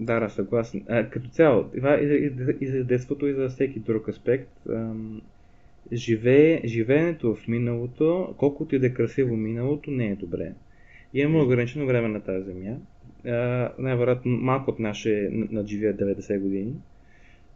Да, 0.00 0.28
съгласен. 0.28 0.84
А, 0.88 1.10
като 1.10 1.28
цяло, 1.28 1.64
това 1.64 2.00
и 2.00 2.06
за, 2.06 2.14
и, 2.14 2.30
за, 2.44 2.54
и 2.60 2.66
за 2.66 2.84
детството, 2.84 3.26
и 3.26 3.34
за 3.34 3.48
всеки 3.48 3.80
друг 3.80 4.08
аспект. 4.08 4.66
Ам, 4.68 5.22
живее, 5.92 6.60
живеенето 6.64 7.34
в 7.34 7.48
миналото, 7.48 8.34
колкото 8.38 8.74
и 8.74 8.78
да 8.78 8.86
е 8.86 8.94
красиво 8.94 9.36
миналото, 9.36 9.90
не 9.90 10.06
е 10.06 10.16
добре. 10.16 10.52
Имаме 11.14 11.44
ограничено 11.44 11.86
време 11.86 12.08
на 12.08 12.20
тази 12.20 12.44
земя. 12.44 12.76
най-вероятно 13.78 14.36
малко 14.36 14.70
от 14.70 14.78
нас 14.78 14.96
ще 14.96 15.28
надживеят 15.32 16.00
90 16.00 16.40
години. 16.40 16.74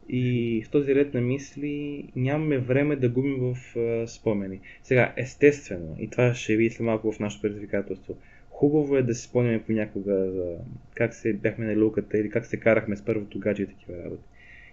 И 0.08 0.62
в 0.66 0.70
този 0.70 0.94
ред 0.94 1.14
на 1.14 1.20
мисли 1.20 2.04
нямаме 2.16 2.58
време 2.58 2.96
да 2.96 3.08
губим 3.08 3.36
в 3.40 3.76
а, 3.76 4.06
спомени. 4.06 4.60
Сега, 4.82 5.12
естествено, 5.16 5.96
и 5.98 6.10
това 6.10 6.34
ще 6.34 6.56
видите 6.56 6.82
малко 6.82 7.12
в 7.12 7.20
нашето 7.20 7.42
предизвикателство, 7.42 8.16
хубаво 8.50 8.96
е 8.96 9.02
да 9.02 9.14
се 9.14 9.22
спомняме 9.22 9.62
понякога 9.62 10.30
за 10.30 10.56
как 10.94 11.14
се 11.14 11.32
бяхме 11.32 11.66
на 11.66 11.76
люката 11.76 12.18
или 12.18 12.30
как 12.30 12.46
се 12.46 12.60
карахме 12.60 12.96
с 12.96 13.04
първото 13.04 13.38
гадже 13.38 13.62
и 13.62 13.66
такива 13.66 14.04
работи. 14.04 14.22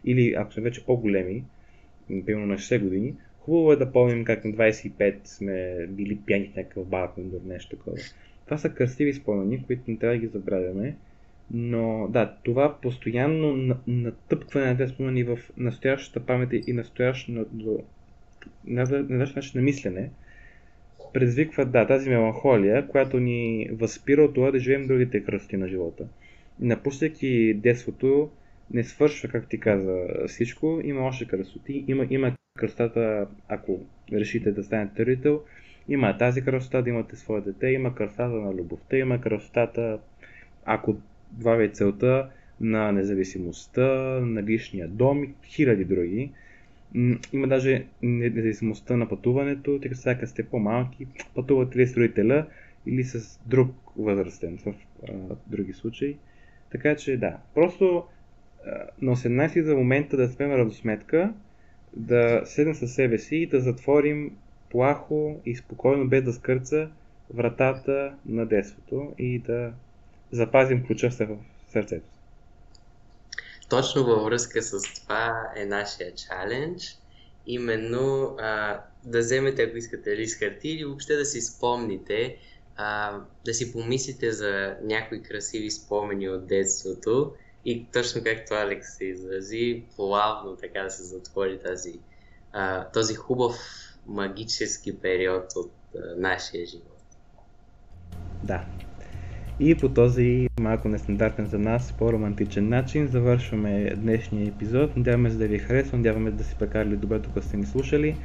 Или 0.06 0.34
ако 0.38 0.54
сме 0.54 0.64
вече 0.64 0.86
по-големи, 0.86 1.44
примерно 2.26 2.48
на 2.48 2.58
60 2.58 2.80
години, 2.80 3.16
хубаво 3.40 3.72
е 3.72 3.76
да 3.76 3.92
помним 3.92 4.24
как 4.24 4.46
на 4.46 4.52
25 4.52 5.16
сме 5.24 5.88
били 5.90 6.20
пияни 6.26 6.52
в 6.54 6.56
някакъв 6.56 6.88
бар, 6.88 7.10
или 7.18 7.30
нещо 7.46 7.76
такова. 7.76 7.98
Това 8.46 8.58
са 8.58 8.70
красиви 8.70 9.14
спомени, 9.14 9.64
които 9.68 9.82
не 9.88 9.98
трябва 9.98 10.16
да 10.16 10.22
ги 10.22 10.28
забравяме. 10.28 10.96
Но 11.54 12.08
да, 12.10 12.36
това 12.44 12.78
постоянно 12.82 13.78
натъпкване 13.88 14.68
на 14.68 14.78
тези 14.78 14.94
спомени 14.94 15.24
в 15.24 15.40
настоящата 15.58 16.26
памет 16.26 16.50
и 16.68 16.74
настоящото 16.74 17.80
начин 18.66 19.52
на 19.56 19.62
мислене, 19.62 20.10
предизвиква 21.14 21.66
да, 21.66 21.88
тази 21.88 22.10
меланхолия, 22.10 22.88
която 22.88 23.20
ни 23.20 23.70
възпира 23.72 24.24
от 24.24 24.34
това 24.34 24.52
да 24.52 24.60
живеем 24.60 24.88
другите 24.88 25.24
красоти 25.24 25.58
на 25.58 25.68
живота. 25.68 26.08
Напускайки 26.60 27.54
детството, 27.54 28.30
не 28.72 28.84
свършва, 28.84 29.30
как 29.30 29.50
ти 29.50 29.60
каза, 29.60 30.06
всичко. 30.28 30.82
Има 30.84 31.02
още 31.02 31.26
красоти. 31.26 31.86
Има, 31.88 32.08
има 32.10 32.36
красотата, 32.58 33.28
ако 33.48 33.80
решите 34.14 34.52
да 34.52 34.64
станете 34.64 35.06
родител, 35.06 35.42
има 35.90 36.18
тази 36.18 36.42
красота 36.42 36.82
да 36.82 36.90
имате 36.90 37.16
свое 37.16 37.42
дете, 37.42 37.68
има 37.68 37.96
красотата 37.96 38.36
на 38.36 38.54
любовта, 38.54 38.98
има 38.98 39.22
красотата, 39.22 40.00
ако 40.66 40.96
ви 41.40 41.66
е 41.66 41.70
целта, 41.70 42.30
на 42.62 42.92
независимостта, 42.92 43.88
на 44.22 44.44
личния 44.44 44.88
дом 44.88 45.24
и 45.24 45.34
хиляди 45.46 45.86
други. 45.86 46.32
Има 47.34 47.48
даже 47.48 47.86
независимостта 48.02 48.98
на 48.98 49.10
пътуването, 49.10 49.80
тъй 49.82 49.90
като 49.90 50.02
сега 50.02 50.28
сте 50.28 50.44
по-малки, 50.44 51.08
пътувате 51.36 51.80
ли 51.80 51.88
с 51.88 51.98
родителя 51.98 52.46
или 52.86 53.04
с 53.04 53.40
друг 53.46 53.76
възрастен 53.98 54.58
в 54.58 54.74
а, 55.10 55.14
други 55.48 55.74
случаи. 55.74 56.18
Така 56.72 56.96
че 56.96 57.18
да, 57.18 57.38
просто 57.56 58.04
а, 58.66 58.70
на 59.02 59.16
18 59.16 59.62
за 59.62 59.76
момента 59.76 60.18
да 60.18 60.30
спем 60.30 60.52
равносметка, 60.52 61.34
да 61.96 62.42
седнем 62.46 62.76
със 62.76 62.94
себе 62.94 63.18
си 63.18 63.36
и 63.36 63.48
да 63.48 63.62
затворим 63.62 64.32
плахо 64.70 65.42
и 65.46 65.56
спокойно, 65.56 66.08
без 66.08 66.24
да 66.24 66.34
скърца 66.34 66.90
вратата 67.34 68.14
на 68.26 68.46
детството 68.46 69.14
и 69.18 69.40
да 69.40 69.74
запазим 70.34 70.86
ключа 70.88 71.10
в 71.10 71.38
сърцето. 71.72 72.06
Точно 73.70 74.04
във 74.04 74.24
връзка 74.24 74.62
с 74.62 74.82
това 75.02 75.52
е 75.56 75.66
нашия 75.66 76.14
чалендж. 76.16 76.98
Именно 77.48 78.36
а, 78.40 78.82
да 79.04 79.20
вземете, 79.20 79.64
ако 79.64 79.78
искате, 79.78 80.18
лист 80.18 80.40
хартия 80.40 80.76
или 80.76 80.86
въобще 80.86 81.16
да 81.16 81.26
си 81.26 81.42
спомните, 81.42 82.38
а, 82.76 83.20
да 83.46 83.54
си 83.54 83.74
помислите 83.74 84.32
за 84.32 84.78
някои 84.84 85.24
красиви 85.24 85.72
спомени 85.72 86.30
от 86.30 86.48
детството 86.48 87.34
и 87.66 87.86
точно 87.94 88.24
както 88.24 88.54
Алекс 88.54 88.98
се 88.98 89.06
изрази, 89.06 89.84
плавно 89.96 90.56
така 90.56 90.84
да 90.84 90.90
се 90.90 91.04
затвори 91.04 91.60
тази, 91.60 92.00
а, 92.52 92.92
този 92.92 93.16
хубав 93.16 93.56
магически 94.08 95.00
период 95.00 95.46
от 95.56 95.72
а, 95.96 96.00
нашия 96.18 96.66
живот. 96.66 97.02
Да. 98.44 98.66
И 99.66 99.76
по 99.76 99.90
този 99.90 100.48
малко 100.60 100.90
нестандартен 100.90 101.46
за 101.46 101.60
нас, 101.60 101.94
по-романтичен 102.00 102.70
начин 102.70 103.08
завършваме 103.08 103.94
днешния 103.96 104.48
епизод. 104.48 104.98
Надяваме 104.98 105.32
се 105.32 105.38
да 105.38 105.48
ви 105.48 105.56
е 105.56 105.60
харесва, 105.60 105.98
надяваме 105.98 106.30
се 106.30 106.36
да 106.36 106.44
си 106.44 106.56
прекарали 106.60 106.96
добре 106.96 107.20
тук 107.20 107.44
сте 107.44 107.58
ни 107.58 107.66
слушали. 107.66 108.16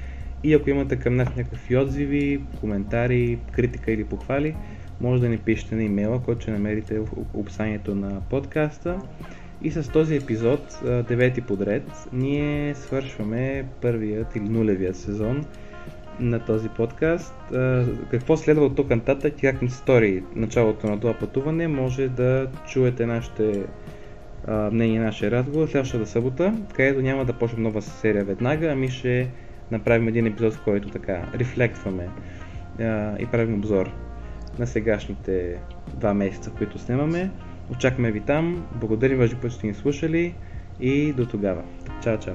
И 0.45 0.55
ако 0.55 0.71
имате 0.71 0.97
към 0.97 1.17
нас 1.17 1.37
някакви 1.37 1.77
отзиви, 1.77 2.41
коментари, 2.61 3.39
критика 3.53 3.93
или 3.93 4.05
похвали, 4.05 4.55
може 5.01 5.21
да 5.21 5.29
ни 5.29 5.39
пишете 5.39 5.75
на 5.75 5.83
имейла, 5.83 6.23
който 6.23 6.41
ще 6.41 6.51
намерите 6.51 6.99
в 6.99 7.09
описанието 7.35 7.95
на 7.95 8.21
подкаста. 8.31 8.99
И 9.63 9.71
с 9.71 9.93
този 9.93 10.17
епизод, 10.17 10.81
девети 11.09 11.41
подред, 11.41 12.09
ние 12.13 12.75
свършваме 12.75 13.65
първият 13.83 14.37
или 14.37 14.49
нулевият 14.49 14.97
сезон 14.97 15.45
на 16.21 16.45
този 16.45 16.69
подкаст. 16.69 17.35
Какво 18.11 18.37
следва 18.37 18.65
от 18.65 18.77
тук 18.77 18.91
нататък 18.91 19.39
и 19.39 19.41
как 19.41 19.63
ни 19.63 19.69
стори 19.69 20.25
началото 20.35 20.87
на 20.87 21.01
това 21.01 21.15
пътуване, 21.15 21.69
може 21.69 22.09
да 22.09 22.47
чуете 22.69 23.07
нашите 23.07 23.65
мнения, 24.73 25.03
нашия 25.03 25.31
разговор 25.31 25.69
следващата 25.69 26.07
събота, 26.07 26.55
където 26.75 27.03
няма 27.03 27.25
да 27.25 27.33
почнем 27.33 27.63
нова 27.63 27.83
серия 27.83 28.25
веднага, 28.25 28.69
ами 28.73 28.89
ще 28.89 29.31
направим 29.71 30.09
един 30.09 30.27
епизод, 30.27 30.55
в 30.55 30.65
който 30.65 30.89
така 30.89 31.29
рефлектваме 31.35 32.09
и 33.19 33.27
правим 33.33 33.55
обзор 33.55 33.91
на 34.59 34.67
сегашните 34.67 35.59
два 35.95 36.15
месеца, 36.15 36.51
които 36.59 36.79
снимаме. 36.79 37.31
Очакваме 37.73 38.11
ви 38.11 38.21
там. 38.21 38.67
Благодарим 38.75 39.19
ви, 39.19 39.29
че 39.29 39.51
сте 39.51 39.67
ни 39.67 39.75
слушали 39.75 40.35
и 40.81 41.13
до 41.13 41.27
тогава. 41.27 41.63
Чао, 42.03 42.19
чао. 42.19 42.35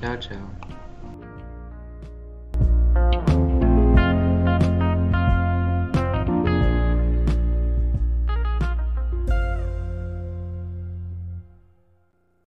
Чао, 0.00 0.18
чао. 0.18 0.59
you 2.96 3.39